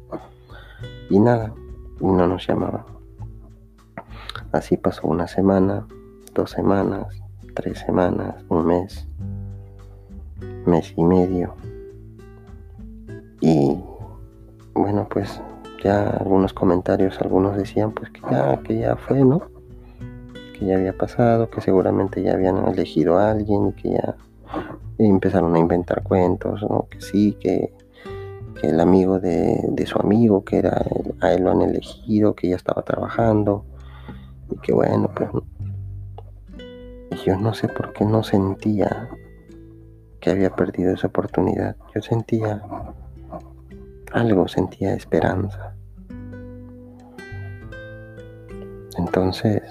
Y 1.11 1.19
nada, 1.19 1.53
no 2.01 2.27
nos 2.27 2.47
llamaban. 2.47 2.85
Así 4.51 4.77
pasó 4.77 5.07
una 5.07 5.27
semana, 5.27 5.87
dos 6.35 6.51
semanas, 6.51 7.07
tres 7.55 7.79
semanas, 7.79 8.45
un 8.49 8.67
mes, 8.67 9.07
mes 10.67 10.95
y 10.97 11.05
medio. 11.05 11.55
Y 13.41 13.79
bueno, 14.75 15.07
pues 15.11 15.41
ya 15.83 16.11
algunos 16.11 16.53
comentarios, 16.53 17.21
algunos 17.21 17.57
decían 17.57 17.93
pues 17.93 18.11
que 18.11 18.21
ya, 18.31 18.59
que 18.63 18.79
ya 18.79 18.97
fue, 18.97 19.25
¿no? 19.25 19.52
Ya 20.65 20.77
había 20.77 20.97
pasado, 20.97 21.51
que 21.51 21.61
seguramente 21.61 22.23
ya 22.23 22.35
habían 22.35 22.69
elegido 22.69 23.19
a 23.19 23.31
alguien 23.31 23.69
y 23.69 23.73
que 23.73 23.91
ya 23.91 24.17
empezaron 24.99 25.55
a 25.57 25.59
inventar 25.59 26.03
cuentos, 26.03 26.63
¿no? 26.63 26.87
Que 26.91 27.01
sí, 27.01 27.37
que, 27.41 27.73
que 28.61 28.69
el 28.69 28.81
amigo 28.81 29.19
de, 29.19 29.61
de, 29.69 29.87
su 29.87 29.99
amigo, 29.99 30.45
que 30.45 30.59
era 30.59 30.85
a 31.21 31.33
él 31.33 31.45
lo 31.45 31.51
han 31.51 31.63
elegido, 31.63 32.35
que 32.35 32.49
ya 32.49 32.57
estaba 32.57 32.83
trabajando 32.83 33.65
y 34.51 34.59
que 34.59 34.73
bueno, 34.73 35.11
pues 35.15 35.31
yo 37.25 37.37
no 37.37 37.55
sé 37.55 37.69
por 37.69 37.93
qué 37.93 38.05
no 38.05 38.23
sentía 38.23 39.09
que 40.21 40.31
había 40.31 40.55
perdido 40.55 40.95
esa 40.95 41.09
oportunidad. 41.09 41.77
Yo 41.95 42.01
sentía 42.01 42.63
algo, 44.13 44.49
sentía 44.49 44.95
esperanza. 44.95 45.75
Entonces, 48.97 49.63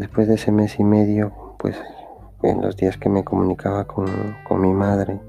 después 0.00 0.26
de 0.28 0.36
ese 0.36 0.50
mes 0.50 0.80
y 0.80 0.84
medio, 0.84 1.54
pues 1.58 1.76
en 2.42 2.62
los 2.62 2.74
días 2.74 2.96
que 2.96 3.10
me 3.10 3.22
comunicaba 3.22 3.84
con, 3.84 4.06
con 4.48 4.62
mi 4.62 4.72
madre, 4.72 5.20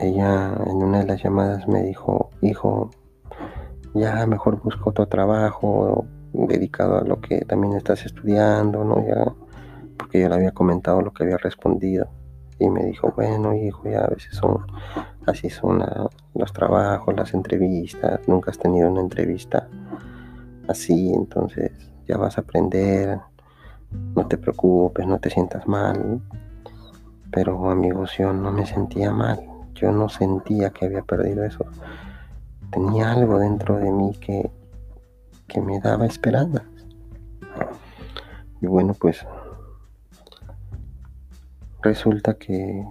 ella 0.00 0.54
en 0.66 0.76
una 0.76 1.00
de 1.00 1.06
las 1.06 1.22
llamadas 1.22 1.68
me 1.68 1.82
dijo, 1.82 2.30
hijo, 2.40 2.90
ya 3.92 4.26
mejor 4.26 4.62
busco 4.62 4.90
otro 4.90 5.06
trabajo 5.08 6.06
dedicado 6.32 6.98
a 6.98 7.04
lo 7.04 7.20
que 7.20 7.44
también 7.44 7.74
estás 7.74 8.06
estudiando, 8.06 8.82
¿no? 8.82 9.06
Ya, 9.06 9.30
porque 9.98 10.22
yo 10.22 10.30
le 10.30 10.34
había 10.34 10.52
comentado 10.52 11.02
lo 11.02 11.12
que 11.12 11.24
había 11.24 11.36
respondido. 11.36 12.08
Y 12.58 12.70
me 12.70 12.82
dijo, 12.86 13.12
bueno, 13.14 13.54
hijo, 13.54 13.90
ya 13.90 14.04
a 14.04 14.08
veces 14.08 14.34
son, 14.36 14.64
así 15.26 15.50
son 15.50 15.84
los 16.34 16.52
trabajos, 16.54 17.14
las 17.14 17.34
entrevistas, 17.34 18.20
nunca 18.26 18.52
has 18.52 18.58
tenido 18.58 18.90
una 18.90 19.02
entrevista 19.02 19.68
así, 20.66 21.12
entonces 21.12 21.93
ya 22.06 22.16
vas 22.16 22.38
a 22.38 22.42
aprender, 22.42 23.20
no 24.14 24.26
te 24.26 24.38
preocupes, 24.38 25.06
no 25.06 25.18
te 25.18 25.30
sientas 25.30 25.66
mal. 25.66 26.20
Pero 27.30 27.70
amigos, 27.70 28.12
yo 28.18 28.32
no 28.32 28.52
me 28.52 28.66
sentía 28.66 29.12
mal, 29.12 29.40
yo 29.74 29.92
no 29.92 30.08
sentía 30.08 30.70
que 30.70 30.86
había 30.86 31.02
perdido 31.02 31.44
eso. 31.44 31.64
Tenía 32.70 33.12
algo 33.12 33.38
dentro 33.38 33.76
de 33.78 33.90
mí 33.90 34.12
que 34.20 34.50
que 35.46 35.60
me 35.60 35.80
daba 35.80 36.06
esperanza. 36.06 36.64
Y 38.60 38.66
bueno, 38.66 38.94
pues 38.94 39.26
resulta 41.82 42.34
que 42.34 42.84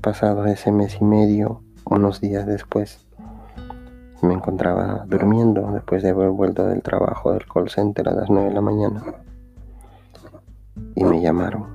pasado 0.00 0.44
ese 0.46 0.70
mes 0.70 0.98
y 1.00 1.04
medio, 1.04 1.62
unos 1.84 2.20
días 2.20 2.46
después, 2.46 3.07
me 4.22 4.34
encontraba 4.34 5.04
durmiendo 5.06 5.70
después 5.72 6.02
de 6.02 6.10
haber 6.10 6.30
vuelto 6.30 6.66
del 6.66 6.82
trabajo 6.82 7.32
del 7.32 7.46
call 7.46 7.70
center 7.70 8.08
a 8.08 8.12
las 8.12 8.30
9 8.30 8.48
de 8.48 8.54
la 8.54 8.60
mañana. 8.60 9.02
Y 10.94 11.04
me 11.04 11.20
llamaron. 11.20 11.66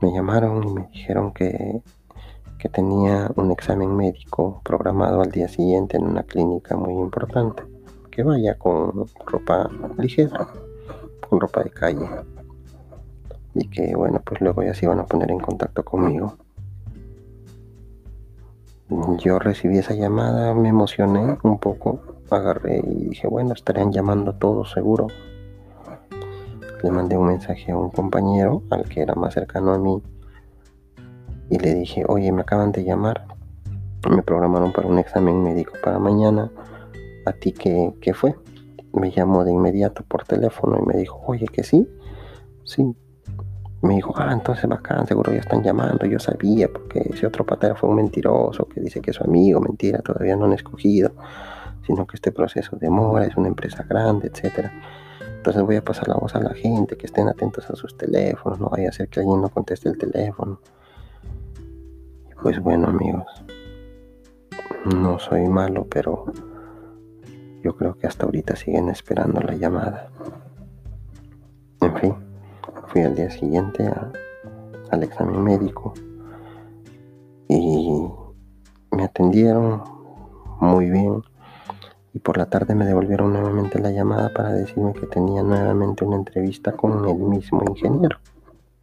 Me 0.00 0.12
llamaron 0.12 0.62
y 0.64 0.70
me 0.72 0.88
dijeron 0.92 1.32
que, 1.32 1.82
que 2.58 2.68
tenía 2.68 3.30
un 3.36 3.50
examen 3.50 3.96
médico 3.96 4.60
programado 4.64 5.22
al 5.22 5.30
día 5.30 5.48
siguiente 5.48 5.96
en 5.96 6.04
una 6.04 6.22
clínica 6.22 6.76
muy 6.76 6.94
importante 6.94 7.62
que 8.10 8.22
vaya 8.22 8.58
con 8.58 9.06
ropa 9.26 9.70
ligera, 9.96 10.48
con 11.28 11.40
ropa 11.40 11.62
de 11.62 11.70
calle. 11.70 12.08
Y 13.54 13.68
que 13.68 13.94
bueno, 13.94 14.20
pues 14.24 14.40
luego 14.40 14.62
ya 14.62 14.74
se 14.74 14.86
iban 14.86 14.98
a 14.98 15.06
poner 15.06 15.30
en 15.30 15.38
contacto 15.38 15.84
conmigo. 15.84 16.36
Yo 19.18 19.38
recibí 19.38 19.78
esa 19.78 19.94
llamada, 19.94 20.54
me 20.54 20.70
emocioné 20.70 21.36
un 21.42 21.58
poco, 21.58 22.00
agarré 22.30 22.78
y 22.78 23.08
dije, 23.10 23.28
bueno, 23.28 23.52
estarían 23.52 23.92
llamando 23.92 24.34
todos 24.34 24.72
seguro. 24.72 25.08
Le 26.82 26.90
mandé 26.90 27.16
un 27.16 27.26
mensaje 27.26 27.72
a 27.72 27.76
un 27.76 27.90
compañero, 27.90 28.62
al 28.70 28.88
que 28.88 29.02
era 29.02 29.14
más 29.14 29.34
cercano 29.34 29.72
a 29.72 29.78
mí, 29.78 30.02
y 31.50 31.58
le 31.58 31.74
dije, 31.74 32.04
oye, 32.06 32.30
me 32.32 32.42
acaban 32.42 32.72
de 32.72 32.84
llamar, 32.84 33.26
me 34.08 34.22
programaron 34.22 34.72
para 34.72 34.88
un 34.88 34.98
examen 34.98 35.42
médico 35.42 35.72
para 35.82 35.98
mañana 35.98 36.50
a 37.26 37.32
ti 37.32 37.52
que, 37.52 38.14
fue. 38.14 38.36
Me 38.92 39.10
llamó 39.10 39.44
de 39.44 39.52
inmediato 39.52 40.02
por 40.02 40.24
teléfono 40.24 40.78
y 40.80 40.86
me 40.86 40.96
dijo, 40.96 41.20
oye, 41.26 41.46
que 41.46 41.62
sí, 41.62 41.88
sí. 42.64 42.94
Me 43.80 43.94
dijo, 43.94 44.12
ah, 44.16 44.32
entonces 44.32 44.68
bacán, 44.68 45.06
seguro 45.06 45.32
ya 45.32 45.38
están 45.38 45.62
llamando. 45.62 46.04
Yo 46.06 46.18
sabía, 46.18 46.68
porque 46.72 47.10
ese 47.12 47.26
otro 47.26 47.46
patero 47.46 47.76
fue 47.76 47.88
un 47.88 47.96
mentiroso 47.96 48.66
que 48.66 48.80
dice 48.80 49.00
que 49.00 49.12
es 49.12 49.16
su 49.16 49.24
amigo, 49.24 49.60
mentira, 49.60 50.00
todavía 50.00 50.34
no 50.34 50.46
han 50.46 50.52
escogido, 50.52 51.12
sino 51.86 52.06
que 52.06 52.16
este 52.16 52.32
proceso 52.32 52.76
demora, 52.76 53.26
es 53.26 53.36
una 53.36 53.48
empresa 53.48 53.84
grande, 53.88 54.30
etcétera. 54.32 54.72
Entonces 55.36 55.62
voy 55.62 55.76
a 55.76 55.84
pasar 55.84 56.08
la 56.08 56.16
voz 56.16 56.34
a 56.34 56.40
la 56.40 56.54
gente, 56.54 56.96
que 56.96 57.06
estén 57.06 57.28
atentos 57.28 57.70
a 57.70 57.76
sus 57.76 57.96
teléfonos, 57.96 58.58
no 58.58 58.68
vaya 58.68 58.88
a 58.88 58.92
ser 58.92 59.08
que 59.08 59.20
alguien 59.20 59.40
no 59.40 59.48
conteste 59.48 59.88
el 59.88 59.96
teléfono. 59.96 60.60
Pues 62.42 62.60
bueno, 62.60 62.88
amigos, 62.88 63.44
no 64.94 65.18
soy 65.18 65.48
malo, 65.48 65.86
pero 65.88 66.26
yo 67.62 67.76
creo 67.76 67.96
que 67.96 68.06
hasta 68.06 68.26
ahorita 68.26 68.56
siguen 68.56 68.88
esperando 68.88 69.40
la 69.40 69.54
llamada. 69.54 70.10
En 71.80 71.96
fin, 71.96 72.14
al 73.02 73.14
día 73.14 73.30
siguiente 73.30 73.90
al 74.90 75.02
examen 75.02 75.42
médico 75.42 75.94
y 77.48 78.08
me 78.90 79.04
atendieron 79.04 79.82
muy 80.60 80.90
bien 80.90 81.22
y 82.14 82.18
por 82.18 82.36
la 82.36 82.46
tarde 82.46 82.74
me 82.74 82.86
devolvieron 82.86 83.32
nuevamente 83.32 83.78
la 83.78 83.90
llamada 83.90 84.32
para 84.32 84.52
decirme 84.52 84.92
que 84.92 85.06
tenía 85.06 85.42
nuevamente 85.42 86.04
una 86.04 86.16
entrevista 86.16 86.72
con 86.72 87.06
el 87.08 87.16
mismo 87.16 87.62
ingeniero, 87.68 88.18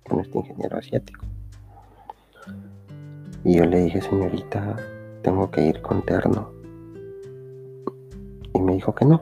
con 0.07 0.19
este 0.19 0.37
ingeniero 0.37 0.77
asiático. 0.77 1.25
Y 3.43 3.57
yo 3.57 3.65
le 3.65 3.81
dije, 3.81 4.01
señorita, 4.01 4.75
tengo 5.21 5.51
que 5.51 5.61
ir 5.67 5.81
con 5.81 6.01
terno 6.03 6.51
y 8.53 8.61
me 8.61 8.73
dijo 8.73 8.95
que 8.95 9.05
no, 9.05 9.21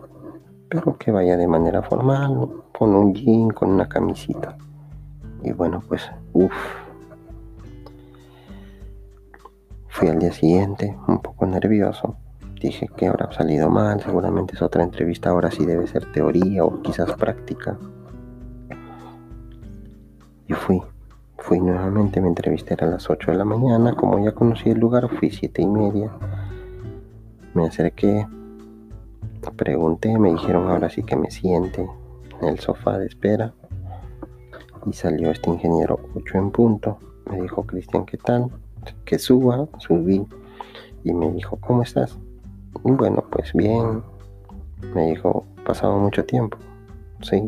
pero 0.69 0.97
que 0.97 1.11
vaya 1.11 1.35
de 1.35 1.47
manera 1.47 1.81
formal, 1.81 2.49
con 2.77 2.95
un 2.95 3.13
jean, 3.13 3.49
con 3.49 3.71
una 3.71 3.87
camisita. 3.89 4.57
Y 5.43 5.51
bueno, 5.51 5.83
pues, 5.87 6.09
uff. 6.33 6.53
Fui 9.89 10.07
al 10.07 10.19
día 10.19 10.31
siguiente, 10.31 10.97
un 11.07 11.21
poco 11.21 11.45
nervioso. 11.45 12.17
Dije 12.59 12.87
que 12.95 13.07
habrá 13.07 13.31
salido 13.31 13.69
mal, 13.69 14.01
seguramente 14.01 14.55
es 14.55 14.61
otra 14.61 14.83
entrevista, 14.83 15.29
ahora 15.29 15.51
sí 15.51 15.65
debe 15.65 15.85
ser 15.85 16.11
teoría 16.11 16.63
o 16.63 16.81
quizás 16.81 17.11
práctica. 17.13 17.77
Y 20.47 20.53
fui, 20.53 20.81
fui 21.37 21.59
nuevamente, 21.59 22.21
me 22.21 22.29
entrevisté 22.29 22.75
a 22.79 22.85
las 22.85 23.09
8 23.09 23.31
de 23.31 23.37
la 23.37 23.45
mañana, 23.45 23.93
como 23.95 24.23
ya 24.23 24.31
conocí 24.31 24.69
el 24.69 24.79
lugar, 24.79 25.09
fui 25.09 25.29
siete 25.29 25.61
y 25.61 25.67
media. 25.67 26.11
Me 27.53 27.67
acerqué, 27.67 28.25
Pregunté, 29.51 30.17
me 30.17 30.31
dijeron 30.31 30.69
ahora 30.69 30.89
sí 30.89 31.03
que 31.03 31.15
me 31.15 31.29
siente 31.29 31.87
en 32.41 32.47
el 32.47 32.59
sofá 32.59 32.97
de 32.97 33.07
espera. 33.07 33.53
Y 34.85 34.93
salió 34.93 35.31
este 35.31 35.49
ingeniero 35.49 35.99
8 36.15 36.37
en 36.37 36.51
punto. 36.51 36.97
Me 37.29 37.41
dijo, 37.41 37.63
Cristian, 37.63 38.05
¿qué 38.05 38.17
tal? 38.17 38.49
Que 39.05 39.17
suba, 39.17 39.67
subí 39.79 40.25
y 41.03 41.13
me 41.13 41.31
dijo, 41.31 41.57
¿cómo 41.57 41.83
estás? 41.83 42.17
Bueno, 42.83 43.23
pues 43.31 43.53
bien. 43.53 44.03
Me 44.93 45.07
dijo, 45.07 45.45
pasado 45.65 45.97
mucho 45.97 46.25
tiempo. 46.25 46.57
Sí. 47.21 47.47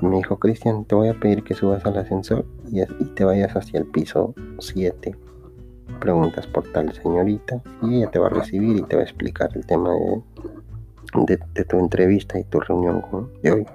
me 0.00 0.16
dijo, 0.16 0.38
Cristian, 0.38 0.84
te 0.84 0.94
voy 0.94 1.08
a 1.08 1.18
pedir 1.18 1.42
que 1.42 1.54
subas 1.54 1.84
al 1.84 1.98
ascensor 1.98 2.44
y, 2.70 2.84
te 3.14 3.24
vayas 3.24 3.56
hacia 3.56 3.80
el 3.80 3.86
piso 3.86 4.34
7. 4.58 5.16
Preguntas 5.98 6.46
por 6.46 6.70
tal 6.72 6.92
señorita 6.92 7.60
y 7.82 7.96
ella 7.96 8.10
te 8.10 8.18
va 8.18 8.28
a 8.28 8.30
recibir 8.30 8.76
y 8.76 8.82
te 8.82 8.96
va 8.96 9.02
a 9.02 9.04
explicar 9.04 9.50
el 9.54 9.66
tema 9.66 9.90
de, 11.26 11.38
de 11.54 11.64
tu 11.64 11.78
entrevista 11.78 12.38
y 12.38 12.44
tu 12.44 12.60
reunión 12.60 13.04
de 13.42 13.52
hoy. 13.52 13.66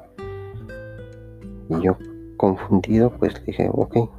Y 1.70 1.82
yo 1.82 1.98
confundido, 2.38 3.12
pues 3.12 3.44
dije, 3.46 3.70
ok. 3.72 4.10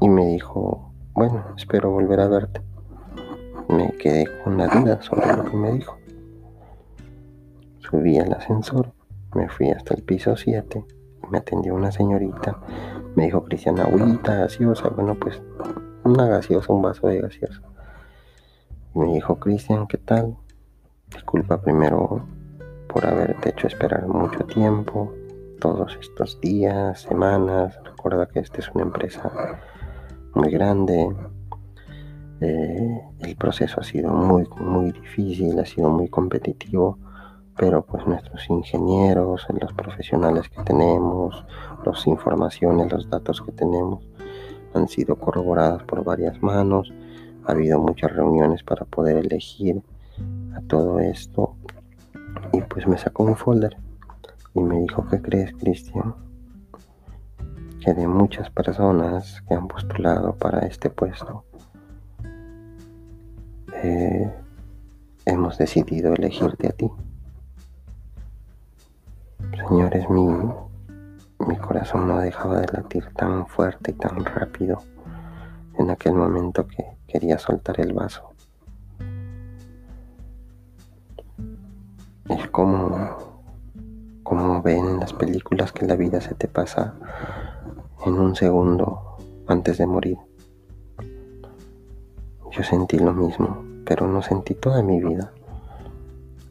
Y 0.00 0.08
me 0.08 0.26
dijo, 0.26 0.92
bueno, 1.12 1.44
espero 1.56 1.90
volver 1.90 2.20
a 2.20 2.28
verte. 2.28 2.62
Me 3.68 3.92
quedé 3.92 4.26
con 4.42 4.58
la 4.58 4.66
duda 4.68 5.00
sobre 5.02 5.36
lo 5.36 5.44
que 5.44 5.56
me 5.56 5.72
dijo. 5.72 5.96
Subí 7.78 8.18
al 8.18 8.32
ascensor, 8.32 8.92
me 9.34 9.48
fui 9.48 9.70
hasta 9.70 9.94
el 9.94 10.02
piso 10.02 10.36
7, 10.36 10.84
me 11.30 11.38
atendió 11.38 11.74
una 11.74 11.92
señorita, 11.92 12.58
me 13.16 13.24
dijo, 13.24 13.44
Cristian, 13.44 13.78
agüita, 13.80 14.36
gaseosa, 14.36 14.88
bueno, 14.88 15.14
pues 15.14 15.42
una 16.04 16.26
gaseosa, 16.26 16.72
un 16.72 16.82
vaso 16.82 17.08
de 17.08 17.20
gaseosa. 17.20 17.62
me 18.94 19.12
dijo, 19.12 19.38
Cristian, 19.38 19.86
¿qué 19.86 19.98
tal? 19.98 20.36
Disculpa 21.12 21.60
primero 21.60 22.24
por 22.88 23.06
haberte 23.06 23.50
hecho 23.50 23.66
esperar 23.66 24.06
mucho 24.06 24.44
tiempo 24.44 25.12
todos 25.60 25.96
estos 26.00 26.40
días, 26.40 27.02
semanas. 27.02 27.78
Recuerda 27.84 28.26
que 28.26 28.40
esta 28.40 28.58
es 28.58 28.70
una 28.74 28.84
empresa 28.84 29.30
muy 30.34 30.50
grande. 30.50 31.14
Eh, 32.40 33.00
el 33.20 33.36
proceso 33.36 33.80
ha 33.80 33.84
sido 33.84 34.10
muy, 34.10 34.48
muy 34.58 34.90
difícil, 34.90 35.58
ha 35.58 35.66
sido 35.66 35.90
muy 35.90 36.08
competitivo, 36.08 36.98
pero 37.56 37.84
pues 37.84 38.06
nuestros 38.06 38.48
ingenieros, 38.48 39.46
los 39.60 39.72
profesionales 39.74 40.48
que 40.48 40.62
tenemos, 40.62 41.44
las 41.84 42.06
informaciones, 42.06 42.90
los 42.90 43.08
datos 43.10 43.42
que 43.42 43.52
tenemos 43.52 44.02
han 44.72 44.88
sido 44.88 45.16
corroborados 45.16 45.82
por 45.82 46.02
varias 46.02 46.42
manos. 46.42 46.92
Ha 47.44 47.52
habido 47.52 47.78
muchas 47.78 48.12
reuniones 48.12 48.62
para 48.62 48.86
poder 48.86 49.18
elegir 49.18 49.82
a 50.56 50.60
todo 50.62 50.98
esto 51.00 51.56
y 52.52 52.62
pues 52.62 52.86
me 52.86 52.96
sacó 52.96 53.24
un 53.24 53.36
folder 53.36 53.76
y 54.54 54.60
me 54.60 54.80
dijo, 54.80 55.06
¿qué 55.08 55.20
crees, 55.20 55.52
Cristian? 55.54 56.14
Que 57.84 57.94
de 57.94 58.06
muchas 58.06 58.50
personas 58.50 59.42
que 59.48 59.54
han 59.54 59.68
postulado 59.68 60.34
para 60.34 60.66
este 60.66 60.90
puesto, 60.90 61.44
eh, 63.82 64.30
hemos 65.24 65.56
decidido 65.56 66.12
elegirte 66.12 66.68
a 66.68 66.72
ti. 66.72 66.90
Señores, 69.68 70.08
mi, 70.10 70.26
mi 71.46 71.56
corazón 71.56 72.08
no 72.08 72.18
dejaba 72.18 72.60
de 72.60 72.66
latir 72.72 73.06
tan 73.14 73.46
fuerte 73.46 73.92
y 73.92 73.94
tan 73.94 74.24
rápido 74.24 74.82
en 75.78 75.90
aquel 75.90 76.14
momento 76.14 76.66
que 76.66 76.84
quería 77.06 77.38
soltar 77.38 77.80
el 77.80 77.92
vaso. 77.92 78.30
Es 82.28 82.46
como 82.48 83.29
como 84.30 84.62
ven 84.62 84.86
en 84.86 85.00
las 85.00 85.12
películas 85.12 85.72
que 85.72 85.84
la 85.84 85.96
vida 85.96 86.20
se 86.20 86.36
te 86.36 86.46
pasa 86.46 86.94
en 88.06 88.12
un 88.12 88.36
segundo 88.36 89.16
antes 89.48 89.76
de 89.78 89.88
morir. 89.88 90.18
Yo 92.52 92.62
sentí 92.62 93.00
lo 93.00 93.12
mismo, 93.12 93.64
pero 93.84 94.06
no 94.06 94.22
sentí 94.22 94.54
toda 94.54 94.84
mi 94.84 95.02
vida. 95.02 95.32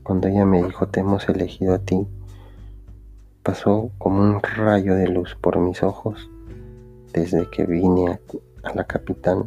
Cuando 0.04 0.28
ella 0.28 0.44
me 0.44 0.62
dijo 0.62 0.90
te 0.90 1.00
hemos 1.00 1.30
elegido 1.30 1.74
a 1.74 1.80
ti, 1.80 2.06
pasó 3.44 3.92
como 3.98 4.24
un 4.24 4.42
rayo 4.44 4.96
de 4.96 5.08
luz 5.08 5.38
por 5.40 5.58
mis 5.60 5.82
ojos 5.82 6.30
desde 7.14 7.50
que 7.50 7.64
vine 7.66 8.20
a, 8.64 8.74
la 8.74 8.84
capital. 8.84 9.46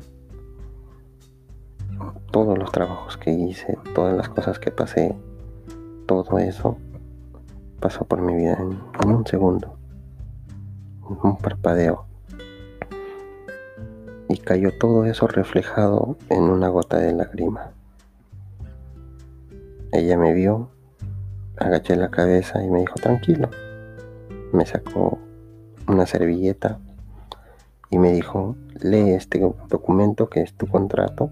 Todos 2.31 2.57
los 2.57 2.73
trabajos 2.73 3.19
que 3.19 3.31
hice, 3.31 3.77
todas 3.95 4.17
las 4.17 4.31
cosas 4.31 4.59
que 4.59 4.71
pasé, 4.71 5.15
todo 6.07 6.39
eso 6.39 6.79
pasó 7.83 8.05
por 8.05 8.23
mi 8.23 8.35
vida 8.35 8.57
en, 8.59 9.11
un 9.11 9.27
segundo, 9.27 9.77
un 11.23 11.37
parpadeo. 11.37 12.07
Y 14.29 14.39
cayó 14.39 14.71
todo 14.79 15.05
eso 15.05 15.27
reflejado 15.27 16.17
en 16.31 16.45
una 16.45 16.69
gota 16.69 16.97
de 16.97 17.13
lágrima. 17.13 17.73
Ella 19.91 20.17
me 20.17 20.33
vio, 20.33 20.71
agaché 21.59 21.97
la 21.97 22.11
cabeza 22.11 22.65
y 22.65 22.71
me 22.71 22.81
dijo, 22.81 22.95
tranquilo. 22.95 23.51
Me 24.53 24.65
sacó 24.65 25.19
una 25.89 26.07
servilleta 26.07 26.79
y 27.91 27.99
me 27.99 28.13
dijo, 28.13 28.57
lee 28.81 29.11
este 29.11 29.41
documento 29.69 30.31
que 30.31 30.41
es 30.41 30.55
tu 30.55 30.67
contrato. 30.67 31.31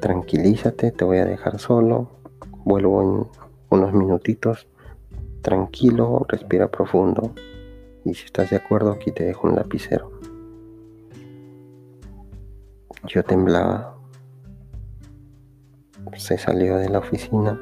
Tranquilízate, 0.00 0.92
te 0.92 1.04
voy 1.04 1.18
a 1.18 1.24
dejar 1.24 1.58
solo. 1.58 2.10
Vuelvo 2.64 3.02
en 3.02 3.45
unos 3.70 3.92
minutitos, 3.92 4.66
tranquilo, 5.42 6.24
respira 6.28 6.68
profundo. 6.68 7.32
Y 8.04 8.14
si 8.14 8.26
estás 8.26 8.50
de 8.50 8.56
acuerdo 8.56 8.90
aquí 8.90 9.12
te 9.12 9.24
dejo 9.24 9.48
un 9.48 9.56
lapicero. 9.56 10.10
Yo 13.04 13.22
temblaba, 13.22 13.96
se 16.16 16.38
salió 16.38 16.76
de 16.78 16.88
la 16.88 16.98
oficina, 16.98 17.60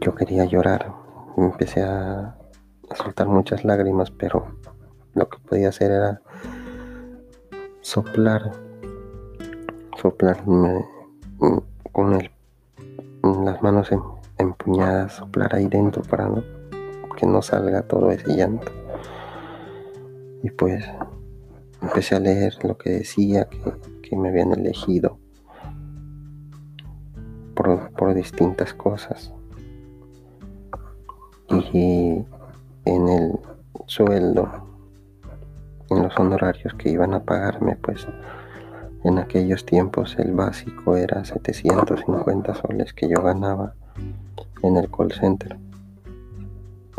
yo 0.00 0.14
quería 0.14 0.44
llorar, 0.44 0.92
empecé 1.36 1.82
a, 1.82 2.36
soltar 2.94 3.26
muchas 3.26 3.64
lágrimas, 3.64 4.10
pero 4.10 4.46
lo 5.14 5.28
que 5.28 5.38
podía 5.38 5.70
hacer 5.70 5.90
era 5.90 6.22
soplar, 7.80 8.52
soplarme 10.00 10.84
con 11.92 12.14
el 12.14 12.30
las 13.44 13.62
manos 13.62 13.90
em, 13.92 14.00
empuñadas, 14.38 15.14
soplar 15.14 15.54
ahí 15.54 15.66
dentro 15.68 16.02
para 16.02 16.30
que 17.16 17.26
no 17.26 17.42
salga 17.42 17.82
todo 17.82 18.10
ese 18.10 18.36
llanto. 18.36 18.70
Y 20.42 20.50
pues 20.50 20.84
empecé 21.82 22.16
a 22.16 22.20
leer 22.20 22.54
lo 22.62 22.76
que 22.76 22.90
decía, 22.90 23.48
que, 24.02 24.16
me 24.16 24.28
habían 24.28 24.52
elegido 24.52 25.18
por, 27.54 27.90
por 27.92 28.14
distintas 28.14 28.72
cosas. 28.72 29.32
Y 31.48 32.24
en 32.84 33.08
el 33.08 33.38
sueldo, 33.86 34.48
en 35.90 36.02
los 36.04 36.16
honorarios 36.18 36.74
que 36.74 36.90
iban 36.90 37.14
a 37.14 37.24
pagarme, 37.24 37.76
pues 37.76 38.06
en 39.06 39.18
aquellos 39.18 39.64
tiempos 39.64 40.16
el 40.18 40.32
básico 40.32 40.96
era 40.96 41.24
750 41.24 42.54
soles 42.56 42.92
que 42.92 43.08
yo 43.08 43.22
ganaba 43.22 43.74
en 44.64 44.76
el 44.76 44.90
call 44.90 45.12
center. 45.12 45.56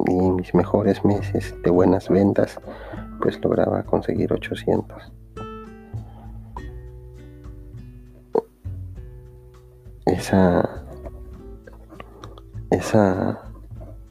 Y 0.08 0.12
en 0.14 0.38
mis 0.38 0.56
mejores 0.56 1.04
meses 1.04 1.54
de 1.64 1.70
buenas 1.70 2.08
ventas, 2.08 2.62
pues 3.20 3.44
lograba 3.44 3.84
conseguir 3.84 4.32
800. 4.32 5.12
Esa, 10.06 10.86
esa, 12.70 13.42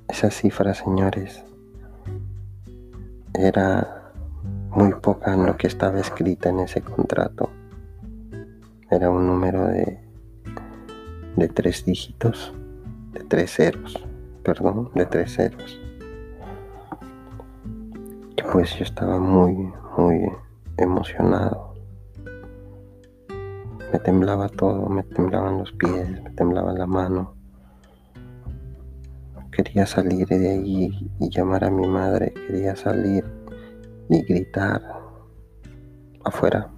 esa 0.06 0.31
cifra, 0.31 0.74
señores, 0.74 1.43
era 3.32 4.12
muy 4.68 4.93
poca 4.93 5.32
en 5.32 5.47
lo 5.47 5.56
que 5.56 5.66
estaba 5.66 5.98
escrita 5.98 6.51
en 6.51 6.60
ese 6.60 6.82
contrato 6.82 7.48
era 8.91 9.11
un 9.11 9.27
número 9.27 9.67
de, 9.67 9.99
de 11.37 11.49
tres 11.49 11.85
dígitos, 11.85 12.53
de 13.13 13.25
tres 13.25 13.51
ceros, 13.53 13.99
perdón, 14.45 14.91
de 14.95 15.07
tres 15.07 15.35
ceros. 15.35 15.81
Y 18.37 18.43
pues 18.53 18.77
yo 18.77 18.85
estaba 18.85 19.19
muy, 19.19 19.73
muy 19.99 20.31
emocionado. 20.77 21.75
Me 23.93 23.99
temblaba 23.99 24.49
todo, 24.49 24.89
me 24.89 25.03
temblaban 25.03 25.59
los 25.59 25.73
pies, 25.73 26.23
me 26.23 26.31
temblaba 26.31 26.73
la 26.73 26.87
mano. 26.87 27.35
Quería 29.51 29.87
salir 29.87 30.29
de 30.29 30.51
ahí 30.51 31.11
y 31.19 31.31
llamar 31.31 31.65
a 31.65 31.71
mi 31.71 31.89
madre, 31.89 32.33
quería 32.35 32.77
salir 32.77 33.25
y 34.11 34.23
gritar 34.23 34.83
afuera 36.25 36.76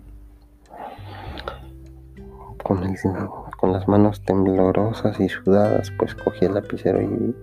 con, 2.68 3.72
las 3.72 3.88
manos 3.88 4.20
temblorosas 4.20 5.18
y 5.20 5.28
sudadas, 5.30 5.90
pues 5.98 6.14
cogí 6.14 6.44
el 6.44 6.54
lapicero 6.54 7.00
y 7.00 7.34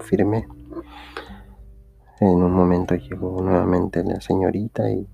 firmé. 0.00 0.46
En 2.20 2.42
un 2.42 2.52
momento 2.52 2.94
llegó 2.94 3.40
nuevamente 3.40 4.04
la 4.04 4.20
señorita 4.20 4.90
y 4.90 5.08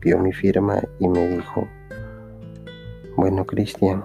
vio 0.00 0.18
mi 0.18 0.32
firma 0.32 0.80
y 0.98 1.06
me 1.06 1.28
dijo, 1.28 1.68
bueno 3.16 3.46
Cristian, 3.46 4.04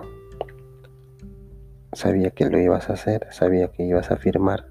sabía 1.91 2.29
que 2.29 2.47
lo 2.47 2.59
ibas 2.59 2.91
a 2.91 2.93
hacer, 2.93 3.27
sabía 3.31 3.69
que 3.69 3.83
ibas 3.83 4.11
a 4.11 4.17
firmar. 4.17 4.67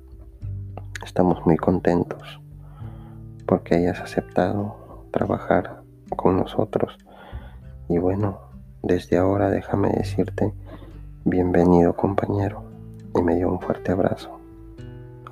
Estamos 1.04 1.44
muy 1.44 1.56
contentos 1.56 2.40
porque 3.44 3.74
hayas 3.74 4.00
aceptado 4.00 5.04
trabajar 5.10 5.82
con 6.14 6.36
nosotros. 6.36 6.96
Y 7.88 7.98
bueno, 7.98 8.38
desde 8.82 9.18
ahora 9.18 9.50
déjame 9.50 9.90
decirte, 9.90 10.52
bienvenido 11.24 11.94
compañero. 11.94 12.64
Y 13.14 13.22
me 13.22 13.36
dio 13.36 13.50
un 13.50 13.60
fuerte 13.60 13.92
abrazo 13.92 14.42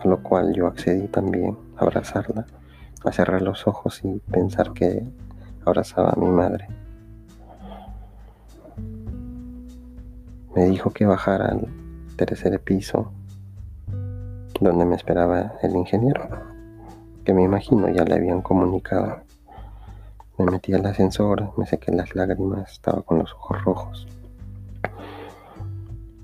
a 0.02 0.08
lo 0.08 0.22
cual 0.22 0.54
yo 0.54 0.66
accedí 0.66 1.08
también 1.08 1.56
a 1.76 1.82
abrazarla, 1.82 2.46
a 3.04 3.12
cerrar 3.12 3.42
los 3.42 3.66
ojos 3.66 4.00
y 4.04 4.18
pensar 4.30 4.72
que 4.72 5.04
abrazaba 5.64 6.10
a 6.10 6.16
mi 6.18 6.28
madre. 6.28 6.68
Me 10.54 10.64
dijo 10.66 10.90
que 10.90 11.06
bajara 11.06 11.46
al 11.48 11.68
tercer 12.16 12.60
piso 12.60 13.12
donde 14.60 14.84
me 14.84 14.96
esperaba 14.96 15.54
el 15.62 15.76
ingeniero, 15.76 16.28
que 17.24 17.32
me 17.32 17.42
imagino 17.42 17.88
ya 17.88 18.04
le 18.04 18.14
habían 18.14 18.42
comunicado. 18.42 19.20
Me 20.40 20.46
metí 20.46 20.72
al 20.72 20.86
ascensor, 20.86 21.52
me 21.58 21.66
sequé 21.66 21.92
las 21.92 22.14
lágrimas, 22.16 22.72
estaba 22.72 23.02
con 23.02 23.18
los 23.18 23.30
ojos 23.34 23.62
rojos. 23.62 24.06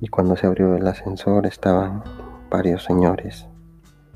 Y 0.00 0.08
cuando 0.08 0.36
se 0.36 0.46
abrió 0.46 0.74
el 0.74 0.88
ascensor 0.88 1.44
estaban 1.44 2.02
varios 2.48 2.82
señores 2.82 3.46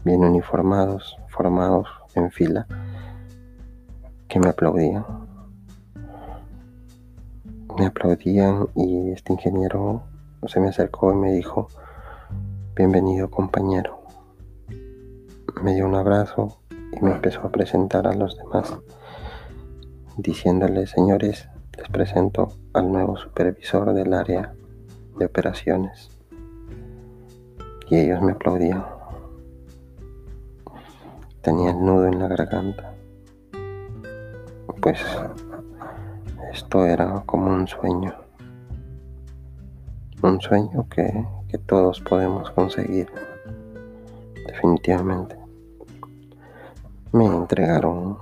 bien 0.03 0.25
uniformados, 0.25 1.19
formados 1.29 1.87
en 2.15 2.31
fila, 2.31 2.67
que 4.27 4.41
me 4.41 4.49
aplaudían. 4.49 5.05
Me 7.77 7.85
aplaudían 7.85 8.69
y 8.75 9.11
este 9.11 9.35
ingeniero 9.35 10.05
se 10.47 10.61
me 10.61 10.71
acercó 10.71 11.13
y 11.13 11.17
me 11.17 11.33
dijo, 11.33 11.69
bienvenido 12.75 13.31
compañero. 13.31 14.01
Me 15.63 15.75
dio 15.75 15.85
un 15.85 15.95
abrazo 15.95 16.57
y 16.71 17.05
me 17.05 17.11
empezó 17.11 17.41
a 17.43 17.53
presentar 17.53 18.07
a 18.07 18.15
los 18.15 18.39
demás, 18.39 18.81
diciéndoles, 20.23 20.91
señores, 20.91 21.49
les 21.77 21.89
presento 21.89 22.53
al 22.75 22.93
nuevo 22.93 23.17
supervisor 23.17 23.93
del 23.95 24.13
área 24.13 24.55
de 25.19 25.25
operaciones. 25.25 26.11
Y 27.89 27.97
ellos 27.97 28.23
me 28.23 28.33
aplaudían. 28.33 28.85
Tenía 31.43 31.71
el 31.71 31.81
nudo 31.81 32.07
en 32.07 32.19
la 32.19 32.29
garganta. 32.29 32.93
Pues 34.81 35.01
esto 36.53 36.87
era 36.87 37.23
como 37.27 37.53
un 37.53 37.67
sueño. 37.67 38.15
Un 40.23 40.41
sueño 40.41 40.87
que, 40.89 41.27
que 41.49 41.59
todos 41.59 42.01
podemos 42.01 42.51
conseguir. 42.51 43.09
Definitivamente. 44.47 45.37
Me 47.13 47.27
entregaron 47.27 48.19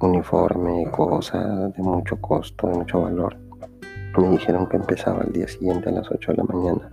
un 0.00 0.10
uniforme, 0.10 0.90
cosas 0.90 1.72
de 1.74 1.82
mucho 1.82 2.20
costo, 2.20 2.68
de 2.68 2.74
mucho 2.74 3.02
valor. 3.02 3.36
Me 4.18 4.30
dijeron 4.30 4.68
que 4.68 4.76
empezaba 4.76 5.22
el 5.24 5.32
día 5.32 5.48
siguiente 5.48 5.88
a 5.88 5.92
las 5.92 6.10
8 6.10 6.32
de 6.32 6.36
la 6.38 6.44
mañana. 6.44 6.90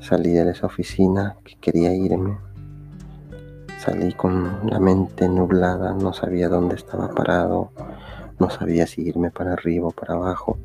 Salí 0.00 0.32
de 0.32 0.50
esa 0.50 0.66
oficina 0.66 1.36
que 1.44 1.56
quería 1.60 1.94
irme 1.94 2.36
Salí 3.84 4.12
con 4.12 4.70
la 4.70 4.78
mente 4.78 5.28
nublada, 5.28 5.92
no 5.92 6.12
sabía 6.12 6.48
dónde 6.48 6.76
estaba 6.76 7.08
parado, 7.08 7.72
no 8.38 8.48
sabía 8.48 8.86
si 8.86 9.02
irme 9.02 9.32
para 9.32 9.54
arriba 9.54 9.88
o 9.88 9.90
para 9.90 10.14
abajo. 10.14 10.56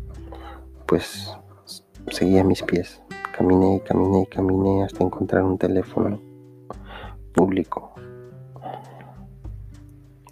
Pues 0.86 1.36
seguía 2.11 2.44
mis 2.44 2.61
pies. 2.61 3.02
Caminé 3.36 3.78
y 3.78 3.80
caminé 3.80 4.22
y 4.22 4.26
caminé 4.28 4.84
hasta 4.84 5.03
encontrar 5.03 5.41
un 5.41 5.57
teléfono 5.57 6.22
público. 7.34 7.95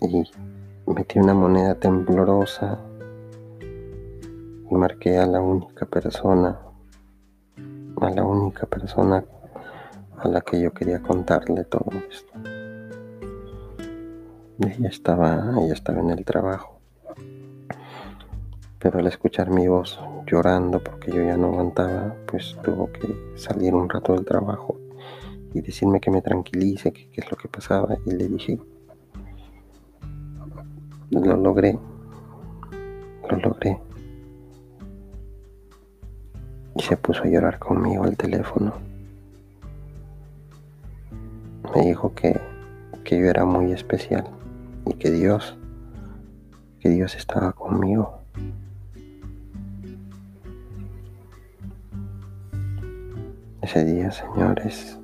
Y 0.01 0.23
metí 0.91 1.19
una 1.19 1.34
moneda 1.34 1.76
temblorosa 1.76 2.80
y 4.69 4.76
marqué 4.76 5.17
a 5.17 5.26
la 5.26 5.41
única 5.41 5.85
persona, 5.85 6.59
a 8.01 8.09
la 8.09 8.23
única 8.23 8.65
persona 8.65 9.23
a 10.17 10.27
la 10.27 10.41
que 10.41 10.61
yo 10.61 10.73
quería 10.73 11.01
contarle 11.01 11.63
todo 11.65 11.91
esto. 12.09 12.34
Ella 14.59 14.89
estaba, 14.89 15.53
ella 15.61 15.73
estaba 15.73 15.99
en 15.99 16.11
el 16.11 16.23
trabajo. 16.23 16.80
Pero 18.80 18.99
al 18.99 19.07
escuchar 19.07 19.49
mi 19.49 19.67
voz 19.67 19.99
llorando 20.26 20.84
porque 20.84 21.11
yo 21.11 21.23
ya 21.23 21.38
no 21.38 21.47
aguantaba, 21.47 22.15
pues 22.26 22.57
tuvo 22.63 22.91
que 22.91 23.34
salir 23.35 23.73
un 23.73 23.89
rato 23.89 24.13
del 24.13 24.26
trabajo 24.26 24.77
y 25.53 25.61
decirme 25.61 25.99
que 25.99 26.11
me 26.11 26.22
tranquilice, 26.22 26.91
que 26.91 27.09
qué 27.09 27.22
es 27.22 27.31
lo 27.31 27.38
que 27.38 27.47
pasaba. 27.47 27.97
Y 28.05 28.11
le 28.11 28.27
dije, 28.27 28.59
lo 31.11 31.38
logré, 31.38 31.77
lo 33.30 33.38
logré. 33.38 33.80
Y 36.76 36.84
se 36.84 36.98
puso 36.98 37.23
a 37.23 37.27
llorar 37.27 37.60
conmigo 37.60 38.03
al 38.03 38.18
teléfono. 38.18 38.73
Me 41.73 41.86
dijo 41.86 42.14
que, 42.14 42.40
que 43.03 43.19
yo 43.19 43.26
era 43.26 43.45
muy 43.45 43.72
especial 43.72 44.26
y 44.86 44.94
que 44.94 45.11
Dios, 45.11 45.57
que 46.80 46.90
Dios 46.90 47.15
estaba 47.15 47.53
conmigo. 47.53 48.19
Ese 53.61 53.84
día, 53.84 54.11
señores, 54.11 54.99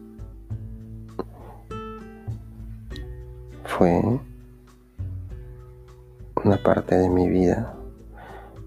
fue 3.66 4.20
una 6.44 6.58
parte 6.58 6.98
de 6.98 7.10
mi 7.10 7.30
vida 7.30 7.74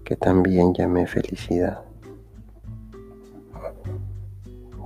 que 0.03 0.15
también 0.15 0.73
llamé 0.73 1.07
felicidad. 1.07 1.81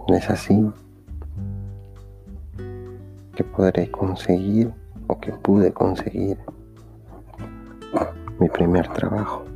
Es 0.07 0.29
así 0.29 0.71
que 3.35 3.43
podré 3.43 3.91
conseguir 3.91 4.73
o 5.07 5.19
que 5.19 5.31
pude 5.31 5.71
conseguir 5.71 6.37
mi 8.39 8.49
primer 8.49 8.87
trabajo. 8.87 9.48